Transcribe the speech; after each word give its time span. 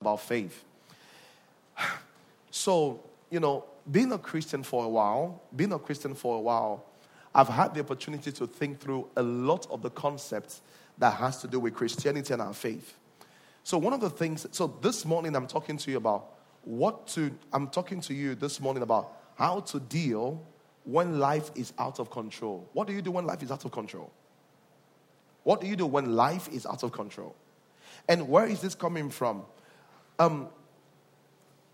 about 0.00 0.18
faith. 0.18 0.64
So, 2.50 3.00
you 3.28 3.38
know, 3.38 3.66
being 3.90 4.12
a 4.12 4.18
Christian 4.18 4.62
for 4.62 4.86
a 4.86 4.88
while, 4.88 5.42
being 5.54 5.72
a 5.74 5.78
Christian 5.78 6.14
for 6.14 6.36
a 6.36 6.40
while, 6.40 6.86
I've 7.34 7.48
had 7.48 7.74
the 7.74 7.80
opportunity 7.80 8.32
to 8.32 8.46
think 8.46 8.80
through 8.80 9.08
a 9.18 9.22
lot 9.22 9.66
of 9.70 9.82
the 9.82 9.90
concepts 9.90 10.62
that 10.96 11.12
has 11.14 11.42
to 11.42 11.48
do 11.48 11.60
with 11.60 11.74
Christianity 11.74 12.32
and 12.32 12.40
our 12.40 12.54
faith. 12.54 12.96
So 13.62 13.76
one 13.76 13.92
of 13.92 14.00
the 14.00 14.08
things, 14.08 14.46
so 14.52 14.74
this 14.80 15.04
morning 15.04 15.36
I'm 15.36 15.46
talking 15.46 15.76
to 15.76 15.90
you 15.90 15.98
about 15.98 16.30
what 16.64 17.06
to, 17.08 17.30
I'm 17.52 17.68
talking 17.68 18.00
to 18.02 18.14
you 18.14 18.34
this 18.34 18.58
morning 18.58 18.82
about 18.82 19.12
how 19.36 19.60
to 19.60 19.80
deal 19.80 20.42
when 20.84 21.18
life 21.18 21.50
is 21.54 21.74
out 21.78 22.00
of 22.00 22.10
control. 22.10 22.66
What 22.72 22.86
do 22.86 22.94
you 22.94 23.02
do 23.02 23.10
when 23.10 23.26
life 23.26 23.42
is 23.42 23.50
out 23.50 23.66
of 23.66 23.70
control? 23.70 24.10
What 25.42 25.60
do 25.60 25.66
you 25.66 25.76
do 25.76 25.86
when 25.86 26.16
life 26.16 26.48
is 26.48 26.64
out 26.64 26.82
of 26.84 26.92
control? 26.92 27.34
And 28.08 28.30
where 28.30 28.46
is 28.46 28.62
this 28.62 28.74
coming 28.74 29.10
from? 29.10 29.42
Um, 30.20 30.48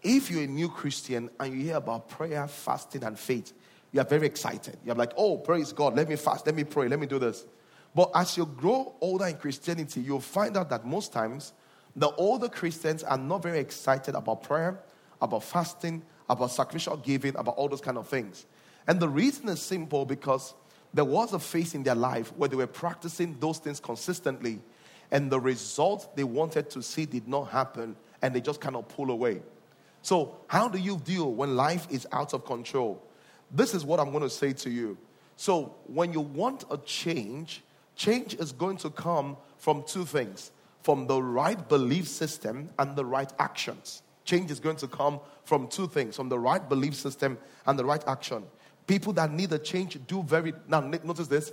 if 0.04 0.30
you're 0.30 0.44
a 0.44 0.46
new 0.46 0.68
Christian 0.68 1.30
and 1.40 1.52
you 1.52 1.64
hear 1.64 1.76
about 1.78 2.08
prayer, 2.08 2.46
fasting, 2.46 3.02
and 3.02 3.18
faith, 3.18 3.52
you 3.90 4.00
are 4.00 4.04
very 4.04 4.24
excited. 4.24 4.76
You're 4.84 4.94
like, 4.94 5.12
oh, 5.16 5.36
praise 5.36 5.72
God, 5.72 5.96
let 5.96 6.08
me 6.08 6.14
fast, 6.14 6.46
let 6.46 6.54
me 6.54 6.62
pray, 6.62 6.86
let 6.86 7.00
me 7.00 7.08
do 7.08 7.18
this. 7.18 7.44
But 7.92 8.12
as 8.14 8.36
you 8.36 8.46
grow 8.46 8.94
older 9.00 9.26
in 9.26 9.36
Christianity, 9.36 10.00
you'll 10.00 10.20
find 10.20 10.56
out 10.56 10.70
that 10.70 10.86
most 10.86 11.12
times 11.12 11.54
the 11.96 12.08
older 12.10 12.48
Christians 12.48 13.02
are 13.02 13.18
not 13.18 13.42
very 13.42 13.58
excited 13.58 14.14
about 14.14 14.44
prayer, 14.44 14.78
about 15.20 15.42
fasting, 15.42 16.04
about 16.30 16.52
sacrificial 16.52 16.98
giving, 16.98 17.34
about 17.34 17.56
all 17.56 17.68
those 17.68 17.80
kind 17.80 17.98
of 17.98 18.06
things. 18.06 18.46
And 18.86 19.00
the 19.00 19.08
reason 19.08 19.48
is 19.48 19.60
simple 19.60 20.04
because 20.04 20.54
there 20.94 21.04
was 21.04 21.32
a 21.32 21.40
phase 21.40 21.74
in 21.74 21.82
their 21.82 21.96
life 21.96 22.32
where 22.36 22.48
they 22.48 22.54
were 22.54 22.68
practicing 22.68 23.36
those 23.40 23.58
things 23.58 23.80
consistently, 23.80 24.60
and 25.10 25.32
the 25.32 25.40
result 25.40 26.14
they 26.14 26.22
wanted 26.22 26.70
to 26.70 26.82
see 26.82 27.06
did 27.06 27.26
not 27.26 27.48
happen, 27.48 27.96
and 28.22 28.34
they 28.34 28.40
just 28.40 28.60
of 28.76 28.88
pull 28.88 29.10
away. 29.10 29.40
So, 30.02 30.36
how 30.46 30.68
do 30.68 30.78
you 30.78 30.98
deal 30.98 31.32
when 31.32 31.56
life 31.56 31.86
is 31.90 32.06
out 32.12 32.32
of 32.32 32.44
control? 32.44 33.02
This 33.50 33.74
is 33.74 33.84
what 33.84 33.98
I'm 33.98 34.10
going 34.10 34.22
to 34.22 34.30
say 34.30 34.52
to 34.52 34.70
you. 34.70 34.96
So, 35.36 35.74
when 35.86 36.12
you 36.12 36.20
want 36.20 36.64
a 36.70 36.78
change, 36.78 37.62
change 37.96 38.34
is 38.34 38.52
going 38.52 38.76
to 38.78 38.90
come 38.90 39.36
from 39.58 39.82
two 39.82 40.04
things 40.04 40.52
from 40.86 41.08
the 41.08 41.20
right 41.20 41.68
belief 41.68 42.06
system 42.06 42.68
and 42.78 42.94
the 42.94 43.04
right 43.04 43.32
actions. 43.40 44.02
Change 44.24 44.52
is 44.52 44.60
going 44.60 44.76
to 44.76 44.86
come 44.86 45.18
from 45.42 45.66
two 45.66 45.88
things 45.88 46.14
from 46.14 46.28
the 46.28 46.38
right 46.38 46.68
belief 46.68 46.94
system 46.94 47.36
and 47.66 47.76
the 47.76 47.84
right 47.84 48.04
action. 48.06 48.44
People 48.86 49.12
that 49.14 49.32
need 49.32 49.52
a 49.52 49.58
change 49.58 49.98
do 50.06 50.22
very, 50.22 50.52
now 50.68 50.78
notice 50.78 51.26
this. 51.26 51.52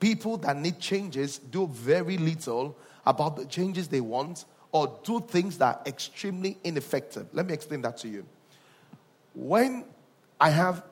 People 0.00 0.36
that 0.38 0.56
need 0.56 0.80
changes 0.80 1.38
do 1.38 1.68
very 1.68 2.18
little 2.18 2.76
about 3.06 3.36
the 3.36 3.44
changes 3.44 3.86
they 3.86 4.00
want 4.00 4.46
or 4.72 4.98
do 5.04 5.20
things 5.20 5.58
that 5.58 5.76
are 5.76 5.82
extremely 5.86 6.56
ineffective. 6.64 7.26
Let 7.32 7.46
me 7.46 7.52
explain 7.52 7.82
that 7.82 7.98
to 7.98 8.08
you. 8.08 8.24
When 9.34 9.84
I 10.40 10.50
have, 10.50 10.82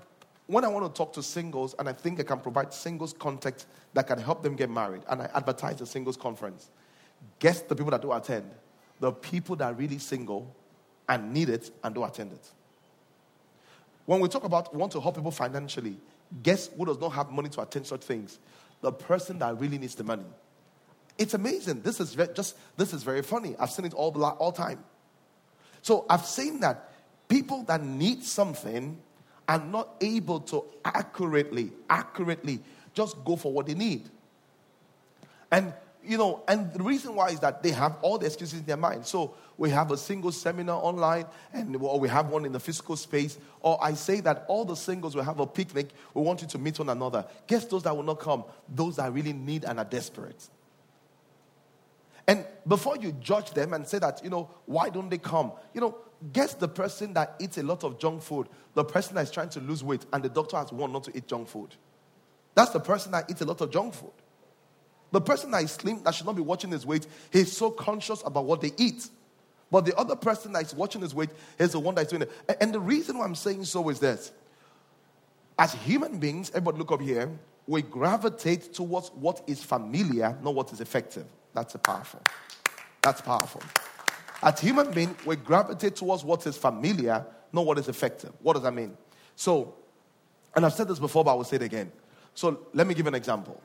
when 0.47 0.65
I 0.65 0.69
want 0.69 0.87
to 0.87 0.97
talk 0.97 1.13
to 1.15 1.23
singles 1.23 1.75
and 1.79 1.89
I 1.89 1.93
think 1.93 2.21
I 2.21 2.23
can 2.23 2.41
provide 2.41 2.73
singles 2.73 3.13
contact 3.13 3.67
that 3.95 4.07
can 4.07 4.19
help 4.19 4.43
them 4.43 4.55
get 4.55 4.71
married, 4.71 5.03
and 5.09 5.23
I 5.23 5.31
advertise 5.35 5.81
a 5.81 5.87
singles 5.87 6.17
conference, 6.17 6.71
guess 7.39 7.63
the 7.63 7.75
people 7.75 7.91
that 7.91 8.03
do 8.03 8.13
attend? 8.13 8.51
The 9.01 9.13
people 9.13 9.57
that 9.57 9.65
are 9.65 9.75
really 9.75 9.99
single 9.99 10.55
and 11.09 11.33
need 11.33 11.49
it 11.49 11.71
and 11.83 11.95
do 11.95 12.05
attend 12.05 12.33
it. 12.33 12.51
When 14.05 14.21
we 14.21 14.29
talk 14.29 14.45
about 14.45 14.75
want 14.75 14.93
to 14.93 15.01
help 15.01 15.17
people 15.17 15.31
financially, 15.31 15.97
guess 16.43 16.69
who 16.77 16.85
does 16.85 16.99
not 16.99 17.11
have 17.11 17.31
money 17.31 17.49
to 17.51 17.63
attend 17.63 17.87
such 17.87 18.03
things? 18.03 18.39
The 18.81 18.93
person 18.93 19.39
that 19.39 19.59
really 19.59 19.79
needs 19.79 19.95
the 19.95 20.05
money. 20.05 20.25
It's 21.21 21.35
amazing. 21.35 21.83
This 21.83 22.01
is 22.01 22.17
just 22.35 22.57
this 22.79 22.95
is 22.95 23.03
very 23.03 23.21
funny. 23.21 23.55
I've 23.59 23.71
seen 23.71 23.85
it 23.85 23.93
all 23.93 24.11
the 24.11 24.21
all 24.21 24.53
time. 24.53 24.83
So 25.83 26.07
I've 26.09 26.25
seen 26.25 26.61
that 26.61 26.93
people 27.29 27.63
that 27.65 27.85
need 27.85 28.25
something 28.25 28.99
are 29.47 29.59
not 29.59 29.97
able 30.01 30.41
to 30.41 30.65
accurately, 30.83 31.73
accurately 31.91 32.61
just 32.95 33.23
go 33.23 33.37
for 33.37 33.53
what 33.53 33.67
they 33.67 33.75
need. 33.75 34.09
And 35.53 35.75
you 36.03 36.17
know, 36.17 36.43
and 36.49 36.73
the 36.73 36.83
reason 36.83 37.15
why 37.15 37.29
is 37.29 37.41
that 37.41 37.63
they 37.63 37.73
have 37.73 37.99
all 38.01 38.17
the 38.17 38.25
excuses 38.25 38.61
in 38.61 38.65
their 38.65 38.79
mind. 38.79 39.05
So 39.05 39.35
we 39.59 39.69
have 39.69 39.91
a 39.91 39.99
single 39.99 40.33
seminar 40.33 40.83
online, 40.83 41.27
and 41.53 41.77
or 41.77 42.01
we 42.01 42.09
have 42.09 42.31
one 42.31 42.47
in 42.47 42.53
the 42.53 42.61
physical 42.61 42.97
space. 42.97 43.37
Or 43.61 43.79
I 43.85 43.93
say 43.93 44.21
that 44.21 44.47
all 44.49 44.65
the 44.65 44.75
singles 44.75 45.15
will 45.15 45.25
have 45.25 45.39
a 45.39 45.47
picnic. 45.47 45.91
We 46.15 46.23
want 46.23 46.41
you 46.41 46.49
to 46.49 46.59
meet 46.59 46.79
one 46.79 46.89
another. 46.89 47.27
Guess 47.47 47.67
those 47.67 47.83
that 47.83 47.95
will 47.95 48.05
not 48.05 48.21
come? 48.21 48.45
Those 48.67 48.97
that 48.97 49.13
really 49.13 49.35
need 49.35 49.67
and 49.67 49.79
are 49.79 49.85
desperate. 49.85 50.49
And 52.27 52.45
before 52.67 52.97
you 52.97 53.13
judge 53.13 53.51
them 53.53 53.73
and 53.73 53.87
say 53.87 53.99
that, 53.99 54.23
you 54.23 54.31
know, 54.31 54.51
why 54.67 54.91
don't 54.91 55.09
they 55.09 55.19
come? 55.19 55.53
You 55.75 55.81
know, 55.81 55.97
guess 56.33 56.55
the 56.55 56.69
person 56.69 57.15
that 57.15 57.35
eats 57.41 57.59
a 57.59 57.63
lot 57.63 57.83
of 57.85 57.99
junk 57.99 58.23
food, 58.23 58.49
the 58.75 58.85
person 58.85 59.15
that 59.17 59.23
is 59.23 59.31
trying 59.31 59.49
to 59.51 59.61
lose 59.61 59.83
weight, 59.83 60.05
and 60.13 60.23
the 60.23 60.29
doctor 60.29 60.57
has 60.57 60.73
warned 60.73 60.93
not 60.93 61.05
to 61.05 61.17
eat 61.17 61.27
junk 61.27 61.49
food. 61.49 61.75
That's 62.55 62.71
the 62.71 62.81
person 62.81 63.13
that 63.13 63.31
eats 63.31 63.41
a 63.41 63.45
lot 63.45 63.61
of 63.61 63.71
junk 63.71 63.95
food. 63.95 64.13
The 65.13 65.21
person 65.21 65.51
that 65.53 65.65
is 65.65 65.73
slim, 65.73 66.03
that 66.05 66.15
should 66.15 66.27
not 66.27 66.37
be 66.37 66.43
watching 66.43 66.71
his 66.71 66.87
weight, 66.87 67.07
he's 67.33 67.57
so 67.57 67.71
conscious 67.71 68.23
about 68.25 68.45
what 68.45 68.61
they 68.61 68.73
eat. 68.77 69.09
But 69.71 69.85
the 69.85 69.97
other 69.97 70.17
person 70.17 70.53
that 70.53 70.65
is 70.65 70.75
watching 70.75 71.01
his 71.01 71.15
weight 71.15 71.31
is 71.59 71.73
the 71.73 71.81
one 71.81 71.95
that's 71.95 72.11
doing 72.11 72.23
it. 72.23 72.57
And 72.61 72.73
the 72.73 72.81
reason 72.81 73.19
why 73.19 73.25
I'm 73.25 73.35
saying 73.35 73.65
so 73.65 73.89
is 73.89 74.01
this. 74.01 74.33
As 75.59 75.75
human 75.75 76.19
beings, 76.19 76.51
everybody 76.51 76.79
look 76.79 76.93
up 76.93 77.01
here, 77.01 77.31
we 77.67 77.83
gravitate 77.83 78.73
towards 78.73 79.11
what 79.11 79.43
is 79.47 79.63
familiar, 79.63 80.37
not 80.43 80.55
what 80.55 80.73
is 80.73 80.81
effective. 80.81 81.27
That's 81.55 81.77
powerful. 81.77 82.21
That's 83.03 83.21
powerful. 83.21 83.63
As 84.43 84.61
human 84.61 84.91
beings, 84.91 85.17
we 85.27 85.37
gravitate 85.37 85.97
towards 85.97 86.25
what 86.25 86.47
is 86.47 86.57
familiar, 86.57 87.25
not 87.53 87.67
what 87.67 87.79
is 87.79 87.89
effective. 87.89 88.33
What 88.41 88.55
does 88.55 88.63
that 88.63 88.75
mean? 88.75 88.97
So, 89.37 89.75
and 90.55 90.65
I've 90.65 90.73
said 90.73 90.89
this 90.89 90.99
before, 90.99 91.25
but 91.25 91.33
I 91.33 91.35
will 91.35 91.45
say 91.45 91.57
it 91.57 91.63
again. 91.63 91.93
So 92.35 92.67
let 92.73 92.87
me 92.87 92.95
give 92.95 93.07
an 93.07 93.15
example. 93.15 93.61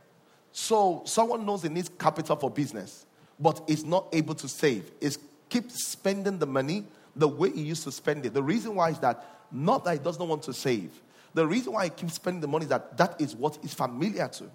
So 0.52 1.04
someone 1.06 1.46
knows 1.46 1.64
he 1.64 1.70
needs 1.70 1.90
capital 2.00 2.36
for 2.36 2.50
business, 2.50 3.06
but 3.40 3.62
is 3.68 3.84
not 3.84 4.08
able 4.14 4.36
to 4.36 4.48
save. 4.48 4.92
Is 5.02 5.20
keeps 5.50 5.88
spending 5.88 6.40
the 6.40 6.46
money 6.46 6.86
the 7.16 7.28
way 7.28 7.52
he 7.52 7.62
used 7.62 7.84
to 7.84 7.92
spend 7.92 8.26
it. 8.26 8.34
The 8.34 8.44
reason 8.44 8.76
why 8.76 8.90
is 8.90 9.00
that 9.00 9.26
not 9.52 9.86
that 9.86 9.94
he 9.94 10.00
does 10.00 10.20
not 10.20 10.28
want 10.28 10.44
to 10.44 10.54
save. 10.54 11.02
The 11.34 11.46
reason 11.46 11.74
why 11.74 11.86
he 11.86 11.90
keeps 11.90 12.14
spending 12.14 12.42
the 12.42 12.48
money 12.48 12.64
is 12.64 12.70
that 12.70 12.98
that 12.98 13.20
is 13.20 13.36
what 13.36 13.58
is 13.64 13.74
familiar 13.74 14.28
to. 14.30 14.50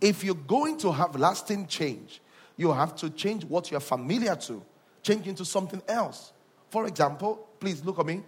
If 0.00 0.24
you're 0.24 0.34
going 0.34 0.78
to 0.78 0.92
have 0.92 1.14
lasting 1.16 1.66
change, 1.66 2.20
you 2.60 2.70
have 2.72 2.94
to 2.94 3.08
change 3.08 3.42
what 3.46 3.70
you're 3.70 3.80
familiar 3.80 4.36
to, 4.36 4.62
change 5.02 5.26
into 5.26 5.46
something 5.46 5.80
else. 5.88 6.34
For 6.68 6.86
example, 6.86 7.48
please 7.58 7.82
look 7.86 7.98
at 7.98 8.04
me. 8.04 8.22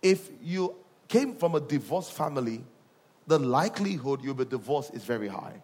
If 0.00 0.30
you 0.40 0.76
came 1.08 1.34
from 1.34 1.56
a 1.56 1.60
divorced 1.60 2.12
family, 2.12 2.64
the 3.26 3.40
likelihood 3.40 4.20
you'll 4.22 4.34
be 4.34 4.44
divorced 4.44 4.94
is 4.94 5.02
very 5.02 5.26
high. 5.26 5.60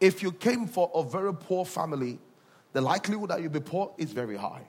If 0.00 0.24
you 0.24 0.32
came 0.32 0.66
from 0.66 0.88
a 0.92 1.04
very 1.04 1.32
poor 1.32 1.64
family, 1.64 2.18
the 2.72 2.80
likelihood 2.80 3.30
that 3.30 3.40
you'll 3.40 3.52
be 3.52 3.60
poor 3.60 3.94
is 3.96 4.10
very 4.10 4.36
high. 4.36 4.66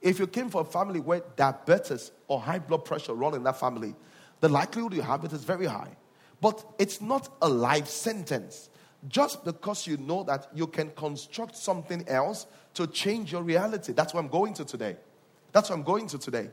If 0.00 0.20
you 0.20 0.28
came 0.28 0.50
from 0.50 0.60
a 0.60 0.70
family 0.70 1.00
where 1.00 1.22
diabetes 1.34 2.12
or 2.28 2.40
high 2.40 2.60
blood 2.60 2.84
pressure 2.84 3.14
run 3.14 3.34
in 3.34 3.42
that 3.42 3.58
family, 3.58 3.96
the 4.38 4.48
likelihood 4.48 4.94
you 4.94 5.02
have 5.02 5.24
it 5.24 5.32
is 5.32 5.42
very 5.42 5.66
high. 5.66 5.96
But 6.40 6.64
it's 6.78 7.00
not 7.00 7.28
a 7.42 7.48
life 7.48 7.88
sentence. 7.88 8.69
Just 9.08 9.44
because 9.44 9.86
you 9.86 9.96
know 9.96 10.22
that 10.24 10.48
you 10.54 10.66
can 10.66 10.90
construct 10.90 11.56
something 11.56 12.06
else 12.08 12.46
to 12.74 12.86
change 12.86 13.32
your 13.32 13.42
reality. 13.42 13.92
That's 13.92 14.12
what 14.12 14.20
I'm 14.20 14.28
going 14.28 14.54
to 14.54 14.64
today. 14.64 14.96
That's 15.52 15.70
what 15.70 15.76
I'm 15.76 15.82
going 15.82 16.06
to 16.08 16.18
today. 16.18 16.50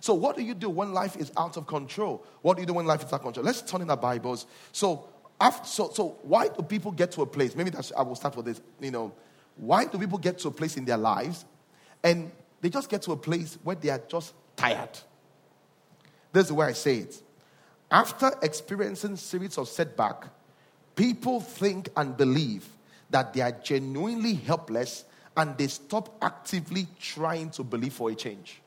So, 0.00 0.14
what 0.14 0.36
do 0.36 0.42
you 0.42 0.54
do 0.54 0.70
when 0.70 0.92
life 0.92 1.16
is 1.16 1.32
out 1.36 1.56
of 1.56 1.66
control? 1.66 2.24
What 2.42 2.56
do 2.56 2.62
you 2.62 2.66
do 2.66 2.74
when 2.74 2.86
life 2.86 3.00
is 3.04 3.06
out 3.06 3.14
of 3.14 3.22
control? 3.22 3.44
Let's 3.44 3.62
turn 3.62 3.82
in 3.82 3.90
our 3.90 3.96
Bibles. 3.96 4.46
So, 4.72 5.08
after, 5.40 5.66
so, 5.66 5.90
so 5.90 6.18
why 6.22 6.48
do 6.48 6.62
people 6.62 6.92
get 6.92 7.10
to 7.12 7.22
a 7.22 7.26
place? 7.26 7.56
Maybe 7.56 7.70
that's, 7.70 7.92
I 7.96 8.02
will 8.02 8.14
start 8.14 8.36
with 8.36 8.46
this. 8.46 8.60
You 8.80 8.92
know, 8.92 9.12
why 9.56 9.84
do 9.84 9.98
people 9.98 10.18
get 10.18 10.38
to 10.40 10.48
a 10.48 10.50
place 10.50 10.76
in 10.76 10.84
their 10.84 10.96
lives 10.96 11.44
and 12.02 12.30
they 12.60 12.70
just 12.70 12.88
get 12.88 13.02
to 13.02 13.12
a 13.12 13.16
place 13.16 13.58
where 13.62 13.76
they 13.76 13.90
are 13.90 14.00
just 14.08 14.32
tired? 14.56 14.98
This 16.32 16.46
is 16.46 16.52
where 16.52 16.68
I 16.68 16.72
say 16.72 16.98
it. 16.98 17.22
After 17.90 18.32
experiencing 18.42 19.16
series 19.16 19.58
of 19.58 19.68
setback, 19.68 20.26
people 21.00 21.40
think 21.40 21.88
and 21.96 22.14
believe 22.14 22.68
that 23.08 23.32
they 23.32 23.40
are 23.40 23.52
genuinely 23.52 24.34
helpless 24.34 25.06
and 25.34 25.56
they 25.56 25.66
stop 25.66 26.14
actively 26.20 26.86
trying 27.00 27.48
to 27.48 27.64
believe 27.64 27.94
for 27.94 28.10
a 28.10 28.14
change. 28.14 28.60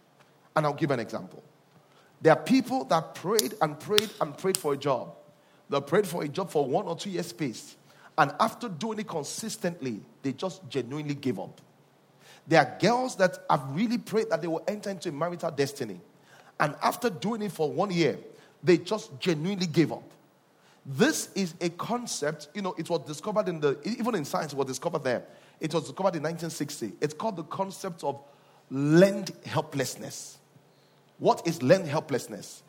And 0.55 0.65
I'll 0.65 0.73
give 0.73 0.89
an 0.89 0.99
example. 0.99 1.43
There 2.23 2.33
are 2.33 2.41
people 2.41 2.85
that 2.85 3.13
prayed 3.13 3.53
and 3.61 3.79
prayed 3.79 4.09
and 4.19 4.35
prayed 4.35 4.57
for 4.57 4.73
a 4.73 4.77
job 4.77 5.13
they 5.69 5.79
prayed 5.81 6.07
for 6.07 6.23
a 6.23 6.27
job 6.27 6.49
for 6.49 6.65
one 6.65 6.85
or 6.85 6.95
two 6.95 7.09
years 7.09 7.27
space. 7.27 7.75
And 8.17 8.31
after 8.39 8.67
doing 8.67 8.99
it 8.99 9.07
consistently, 9.07 10.01
they 10.21 10.33
just 10.33 10.67
genuinely 10.69 11.15
give 11.15 11.39
up. 11.39 11.61
There 12.47 12.59
are 12.59 12.77
girls 12.79 13.15
that 13.17 13.39
have 13.49 13.63
really 13.71 13.97
prayed 13.97 14.29
that 14.29 14.41
they 14.41 14.47
will 14.47 14.63
enter 14.67 14.89
into 14.89 15.09
a 15.09 15.11
marital 15.11 15.51
destiny. 15.51 15.99
And 16.59 16.75
after 16.83 17.09
doing 17.09 17.43
it 17.43 17.51
for 17.51 17.71
one 17.71 17.91
year, 17.91 18.17
they 18.63 18.77
just 18.77 19.19
genuinely 19.19 19.67
gave 19.67 19.91
up. 19.91 20.03
This 20.85 21.29
is 21.33 21.53
a 21.61 21.69
concept, 21.69 22.49
you 22.53 22.61
know, 22.61 22.75
it 22.77 22.89
was 22.89 23.05
discovered 23.05 23.47
in 23.47 23.59
the, 23.59 23.79
even 23.85 24.15
in 24.15 24.25
science, 24.25 24.51
it 24.51 24.57
was 24.57 24.67
discovered 24.67 25.03
there. 25.03 25.23
It 25.59 25.73
was 25.73 25.83
discovered 25.83 26.15
in 26.15 26.23
1960. 26.23 26.93
It's 26.99 27.13
called 27.13 27.37
the 27.37 27.43
concept 27.43 28.03
of 28.03 28.21
learned 28.69 29.31
helplessness. 29.45 30.37
What 31.19 31.47
is 31.47 31.63
learned 31.63 31.87
helplessness? 31.87 32.63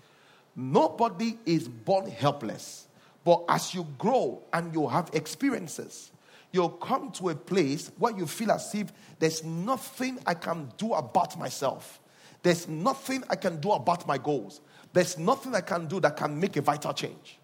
Nobody 0.55 1.39
is 1.45 1.67
born 1.67 2.09
helpless. 2.09 2.87
But 3.25 3.45
as 3.49 3.75
you 3.75 3.87
grow 3.99 4.43
and 4.53 4.73
you 4.73 4.87
have 4.87 5.11
experiences, 5.13 6.13
you'll 6.53 6.69
come 6.69 7.11
to 7.13 7.31
a 7.31 7.35
place 7.35 7.91
where 7.99 8.17
you 8.17 8.27
feel 8.27 8.53
as 8.53 8.73
if 8.75 8.93
there's 9.19 9.43
nothing 9.43 10.21
I 10.25 10.35
can 10.35 10.71
do 10.77 10.93
about 10.93 11.37
myself. 11.37 11.99
There's 12.45 12.69
nothing 12.69 13.25
I 13.29 13.35
can 13.35 13.61
do 13.61 13.73
about 13.73 14.07
my 14.07 14.19
goals. 14.19 14.61
There's 14.93 15.19
nothing 15.19 15.55
I 15.55 15.63
can 15.63 15.89
do 15.89 15.99
that 16.01 16.17
can 16.17 16.39
make 16.39 16.57
a 16.57 16.61
vital 16.61 16.93
change. 16.93 17.39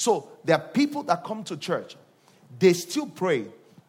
So 0.00 0.30
there 0.44 0.56
are 0.56 0.66
people 0.66 1.02
that 1.02 1.24
come 1.24 1.44
to 1.44 1.58
church, 1.58 1.94
they 2.58 2.72
still 2.72 3.04
pray, 3.04 3.44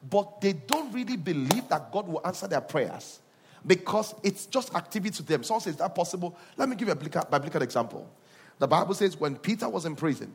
but 0.09 0.41
they 0.41 0.51
don't 0.51 0.91
really 0.91 1.15
believe 1.15 1.69
that 1.69 1.89
God 1.89 2.05
will 2.05 2.19
answer 2.27 2.49
their 2.49 2.59
prayers 2.59 3.21
because 3.65 4.13
it's 4.21 4.45
just 4.45 4.75
activity 4.75 5.15
to 5.15 5.23
them. 5.23 5.41
Someone 5.45 5.61
says, 5.61 5.75
Is 5.75 5.79
that 5.79 5.95
possible? 5.95 6.37
Let 6.57 6.67
me 6.67 6.75
give 6.75 6.89
you 6.89 6.91
a 6.91 6.97
biblical 6.97 7.61
example. 7.61 8.11
The 8.59 8.67
Bible 8.67 8.93
says 8.93 9.17
when 9.17 9.37
Peter 9.37 9.69
was 9.69 9.85
in 9.85 9.95
prison, 9.95 10.33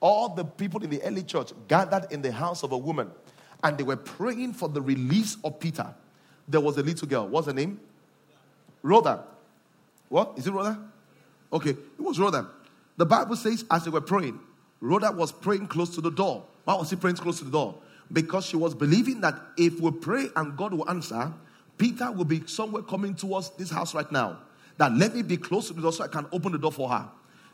all 0.00 0.28
the 0.28 0.44
people 0.44 0.82
in 0.82 0.90
the 0.90 1.00
early 1.04 1.22
church 1.22 1.52
gathered 1.68 2.10
in 2.10 2.20
the 2.20 2.32
house 2.32 2.64
of 2.64 2.72
a 2.72 2.78
woman 2.78 3.08
and 3.62 3.78
they 3.78 3.84
were 3.84 3.96
praying 3.98 4.54
for 4.54 4.68
the 4.68 4.82
release 4.82 5.36
of 5.44 5.60
Peter. 5.60 5.94
There 6.48 6.60
was 6.60 6.78
a 6.78 6.82
little 6.82 7.06
girl. 7.06 7.28
What's 7.28 7.46
her 7.46 7.52
name? 7.52 7.78
Rhoda. 8.82 9.22
What? 10.08 10.32
Is 10.36 10.48
it 10.48 10.52
Rhoda? 10.52 10.80
Okay, 11.52 11.70
it 11.70 12.00
was 12.00 12.18
Rhoda. 12.18 12.48
The 12.96 13.06
Bible 13.06 13.36
says 13.36 13.64
as 13.70 13.84
they 13.84 13.90
were 13.90 14.00
praying, 14.00 14.40
Rhoda 14.82 15.12
was 15.12 15.30
praying 15.30 15.68
close 15.68 15.94
to 15.94 16.00
the 16.00 16.10
door. 16.10 16.44
Why 16.64 16.74
was 16.74 16.90
she 16.90 16.96
praying 16.96 17.16
close 17.16 17.38
to 17.38 17.44
the 17.44 17.52
door? 17.52 17.76
Because 18.12 18.44
she 18.44 18.56
was 18.56 18.74
believing 18.74 19.20
that 19.20 19.40
if 19.56 19.80
we 19.80 19.92
pray 19.92 20.26
and 20.34 20.56
God 20.56 20.74
will 20.74 20.90
answer, 20.90 21.32
Peter 21.78 22.10
will 22.10 22.24
be 22.24 22.42
somewhere 22.46 22.82
coming 22.82 23.14
towards 23.14 23.50
this 23.50 23.70
house 23.70 23.94
right 23.94 24.10
now. 24.10 24.40
That 24.78 24.92
let 24.92 25.14
me 25.14 25.22
be 25.22 25.36
close 25.36 25.68
to 25.68 25.72
the 25.72 25.80
door 25.80 25.92
so 25.92 26.02
I 26.04 26.08
can 26.08 26.26
open 26.32 26.50
the 26.50 26.58
door 26.58 26.72
for 26.72 26.88
her. 26.88 27.08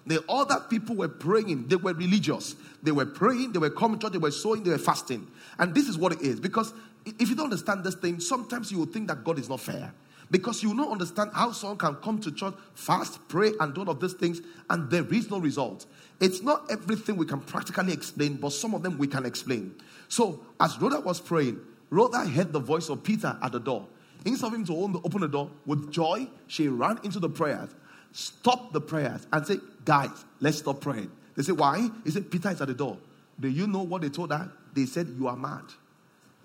The 0.06 0.24
other 0.26 0.64
people 0.70 0.96
were 0.96 1.08
praying, 1.08 1.68
they 1.68 1.76
were 1.76 1.92
religious. 1.92 2.56
They 2.82 2.92
were 2.92 3.04
praying, 3.04 3.52
they 3.52 3.58
were 3.58 3.68
coming 3.70 3.98
to 3.98 4.06
church, 4.06 4.12
they 4.12 4.18
were 4.18 4.30
sowing, 4.30 4.62
they 4.62 4.70
were 4.70 4.78
fasting. 4.78 5.30
And 5.58 5.74
this 5.74 5.86
is 5.86 5.98
what 5.98 6.12
it 6.12 6.22
is. 6.22 6.40
Because 6.40 6.72
if 7.04 7.28
you 7.28 7.34
don't 7.34 7.44
understand 7.44 7.84
this 7.84 7.94
thing, 7.94 8.20
sometimes 8.20 8.72
you 8.72 8.78
will 8.78 8.86
think 8.86 9.08
that 9.08 9.22
God 9.22 9.38
is 9.38 9.50
not 9.50 9.60
fair. 9.60 9.92
Because 10.30 10.62
you 10.62 10.70
will 10.70 10.76
not 10.76 10.90
understand 10.90 11.30
how 11.32 11.52
someone 11.52 11.78
can 11.78 11.94
come 11.96 12.20
to 12.20 12.30
church, 12.30 12.54
fast, 12.74 13.26
pray, 13.28 13.52
and 13.60 13.74
do 13.74 13.80
all 13.80 13.90
of 13.90 14.00
these 14.00 14.12
things, 14.12 14.42
and 14.68 14.90
there 14.90 15.06
is 15.12 15.30
no 15.30 15.38
result. 15.38 15.86
It's 16.20 16.42
not 16.42 16.70
everything 16.70 17.16
we 17.16 17.24
can 17.24 17.40
practically 17.40 17.92
explain, 17.92 18.34
but 18.36 18.52
some 18.52 18.74
of 18.74 18.82
them 18.82 18.98
we 18.98 19.06
can 19.06 19.24
explain. 19.24 19.74
So, 20.08 20.40
as 20.60 20.78
Rhoda 20.78 21.00
was 21.00 21.20
praying, 21.20 21.60
Rhoda 21.90 22.26
heard 22.26 22.52
the 22.52 22.60
voice 22.60 22.88
of 22.90 23.02
Peter 23.02 23.38
at 23.40 23.52
the 23.52 23.60
door. 23.60 23.86
Instead 24.24 24.48
of 24.48 24.54
him 24.54 24.64
to 24.66 25.00
open 25.04 25.20
the 25.20 25.28
door 25.28 25.50
with 25.64 25.90
joy, 25.90 26.28
she 26.46 26.68
ran 26.68 26.98
into 27.04 27.20
the 27.20 27.28
prayers, 27.30 27.70
stopped 28.12 28.72
the 28.72 28.80
prayers, 28.80 29.26
and 29.32 29.46
said, 29.46 29.60
Guys, 29.84 30.24
let's 30.40 30.58
stop 30.58 30.80
praying. 30.80 31.10
They 31.36 31.42
said, 31.42 31.56
Why? 31.56 31.88
He 32.04 32.10
said, 32.10 32.30
Peter 32.30 32.50
is 32.50 32.60
at 32.60 32.68
the 32.68 32.74
door. 32.74 32.98
Do 33.40 33.48
you 33.48 33.66
know 33.66 33.82
what 33.82 34.02
they 34.02 34.08
told 34.08 34.32
her? 34.32 34.50
They 34.74 34.86
said, 34.86 35.08
You 35.18 35.28
are 35.28 35.36
mad. 35.36 35.62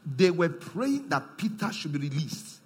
They 0.05 0.31
were 0.31 0.49
praying 0.49 1.09
that 1.09 1.37
Peter 1.37 1.71
should 1.71 1.93
be 1.93 1.99
released. 1.99 2.59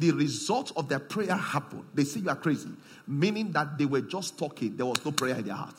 The 0.00 0.12
result 0.12 0.72
of 0.76 0.88
their 0.88 0.98
prayer 0.98 1.36
happened. 1.36 1.84
They 1.92 2.04
say 2.04 2.20
you 2.20 2.30
are 2.30 2.36
crazy, 2.36 2.70
meaning 3.06 3.52
that 3.52 3.76
they 3.76 3.84
were 3.84 4.00
just 4.00 4.38
talking. 4.38 4.76
There 4.76 4.86
was 4.86 5.04
no 5.04 5.12
prayer 5.12 5.36
in 5.36 5.44
their 5.44 5.54
heart. 5.54 5.76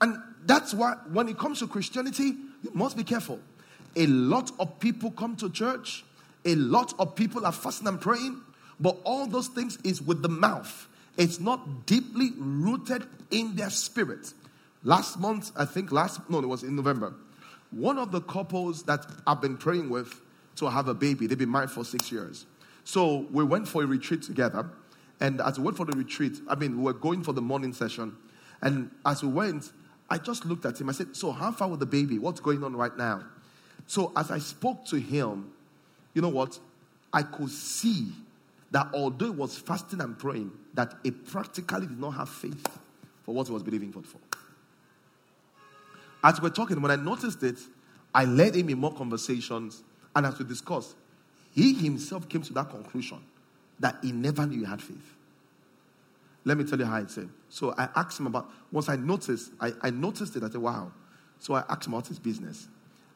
And 0.00 0.18
that's 0.44 0.74
why, 0.74 0.96
when 1.12 1.28
it 1.28 1.38
comes 1.38 1.60
to 1.60 1.68
Christianity, 1.68 2.34
you 2.64 2.70
must 2.74 2.96
be 2.96 3.04
careful. 3.04 3.38
A 3.94 4.06
lot 4.06 4.50
of 4.58 4.80
people 4.80 5.12
come 5.12 5.36
to 5.36 5.48
church, 5.48 6.04
a 6.44 6.56
lot 6.56 6.94
of 6.98 7.14
people 7.14 7.46
are 7.46 7.52
fasting 7.52 7.86
and 7.86 8.00
praying, 8.00 8.40
but 8.80 8.96
all 9.04 9.26
those 9.26 9.46
things 9.46 9.78
is 9.84 10.02
with 10.02 10.20
the 10.22 10.28
mouth. 10.28 10.88
It's 11.16 11.38
not 11.38 11.86
deeply 11.86 12.30
rooted 12.36 13.06
in 13.30 13.54
their 13.54 13.70
spirit. 13.70 14.32
Last 14.82 15.20
month, 15.20 15.52
I 15.54 15.64
think 15.64 15.92
last, 15.92 16.28
no, 16.28 16.40
it 16.40 16.48
was 16.48 16.64
in 16.64 16.74
November. 16.74 17.14
One 17.70 17.98
of 17.98 18.10
the 18.10 18.20
couples 18.20 18.82
that 18.84 19.06
I've 19.28 19.40
been 19.40 19.56
praying 19.56 19.90
with 19.90 20.20
to 20.56 20.68
have 20.68 20.88
a 20.88 20.94
baby, 20.94 21.26
they've 21.26 21.38
been 21.38 21.50
married 21.50 21.70
for 21.70 21.84
six 21.84 22.12
years. 22.12 22.46
So 22.84 23.26
we 23.30 23.44
went 23.44 23.68
for 23.68 23.82
a 23.82 23.86
retreat 23.86 24.22
together. 24.22 24.68
And 25.20 25.40
as 25.40 25.58
we 25.58 25.64
went 25.64 25.76
for 25.76 25.86
the 25.86 25.96
retreat, 25.96 26.38
I 26.48 26.54
mean, 26.54 26.78
we 26.78 26.82
were 26.84 26.92
going 26.92 27.22
for 27.22 27.32
the 27.32 27.42
morning 27.42 27.72
session. 27.72 28.16
And 28.60 28.90
as 29.06 29.22
we 29.22 29.28
went, 29.28 29.72
I 30.10 30.18
just 30.18 30.44
looked 30.44 30.66
at 30.66 30.80
him. 30.80 30.88
I 30.88 30.92
said, 30.92 31.16
So, 31.16 31.32
how 31.32 31.52
far 31.52 31.68
with 31.68 31.80
the 31.80 31.86
baby? 31.86 32.18
What's 32.18 32.40
going 32.40 32.62
on 32.64 32.74
right 32.74 32.96
now? 32.96 33.24
So, 33.86 34.12
as 34.16 34.30
I 34.30 34.38
spoke 34.38 34.84
to 34.86 34.96
him, 34.96 35.52
you 36.14 36.22
know 36.22 36.28
what? 36.28 36.58
I 37.12 37.22
could 37.22 37.50
see 37.50 38.08
that 38.70 38.88
although 38.94 39.26
he 39.26 39.30
was 39.30 39.56
fasting 39.56 40.00
and 40.00 40.18
praying, 40.18 40.50
that 40.74 40.94
he 41.02 41.10
practically 41.10 41.86
did 41.86 42.00
not 42.00 42.10
have 42.12 42.28
faith 42.28 42.66
for 43.22 43.34
what 43.34 43.46
he 43.46 43.52
was 43.52 43.62
believing 43.62 43.92
for. 43.92 44.02
As 46.24 46.40
we 46.40 46.48
we're 46.48 46.54
talking, 46.54 46.80
when 46.80 46.90
I 46.90 46.96
noticed 46.96 47.42
it, 47.42 47.58
I 48.14 48.24
led 48.24 48.54
him 48.54 48.68
in 48.68 48.78
more 48.78 48.92
conversations, 48.92 49.82
and 50.14 50.26
as 50.26 50.38
we 50.38 50.44
discussed, 50.44 50.94
he 51.54 51.74
himself 51.74 52.28
came 52.28 52.42
to 52.42 52.52
that 52.54 52.70
conclusion 52.70 53.18
that 53.80 53.96
he 54.02 54.12
never 54.12 54.46
knew 54.46 54.60
he 54.60 54.64
had 54.64 54.80
faith. 54.80 55.14
Let 56.44 56.58
me 56.58 56.64
tell 56.64 56.78
you 56.78 56.84
how 56.84 56.96
it 56.96 57.10
said. 57.10 57.28
So 57.48 57.74
I 57.76 57.88
asked 57.94 58.18
him 58.18 58.26
about, 58.26 58.50
once 58.70 58.88
I 58.88 58.96
noticed, 58.96 59.52
I, 59.60 59.72
I 59.80 59.90
noticed 59.90 60.34
it, 60.36 60.42
I 60.42 60.48
said, 60.48 60.60
wow. 60.60 60.90
So 61.38 61.54
I 61.54 61.64
asked 61.68 61.86
him 61.86 61.94
about 61.94 62.08
his 62.08 62.18
business. 62.18 62.68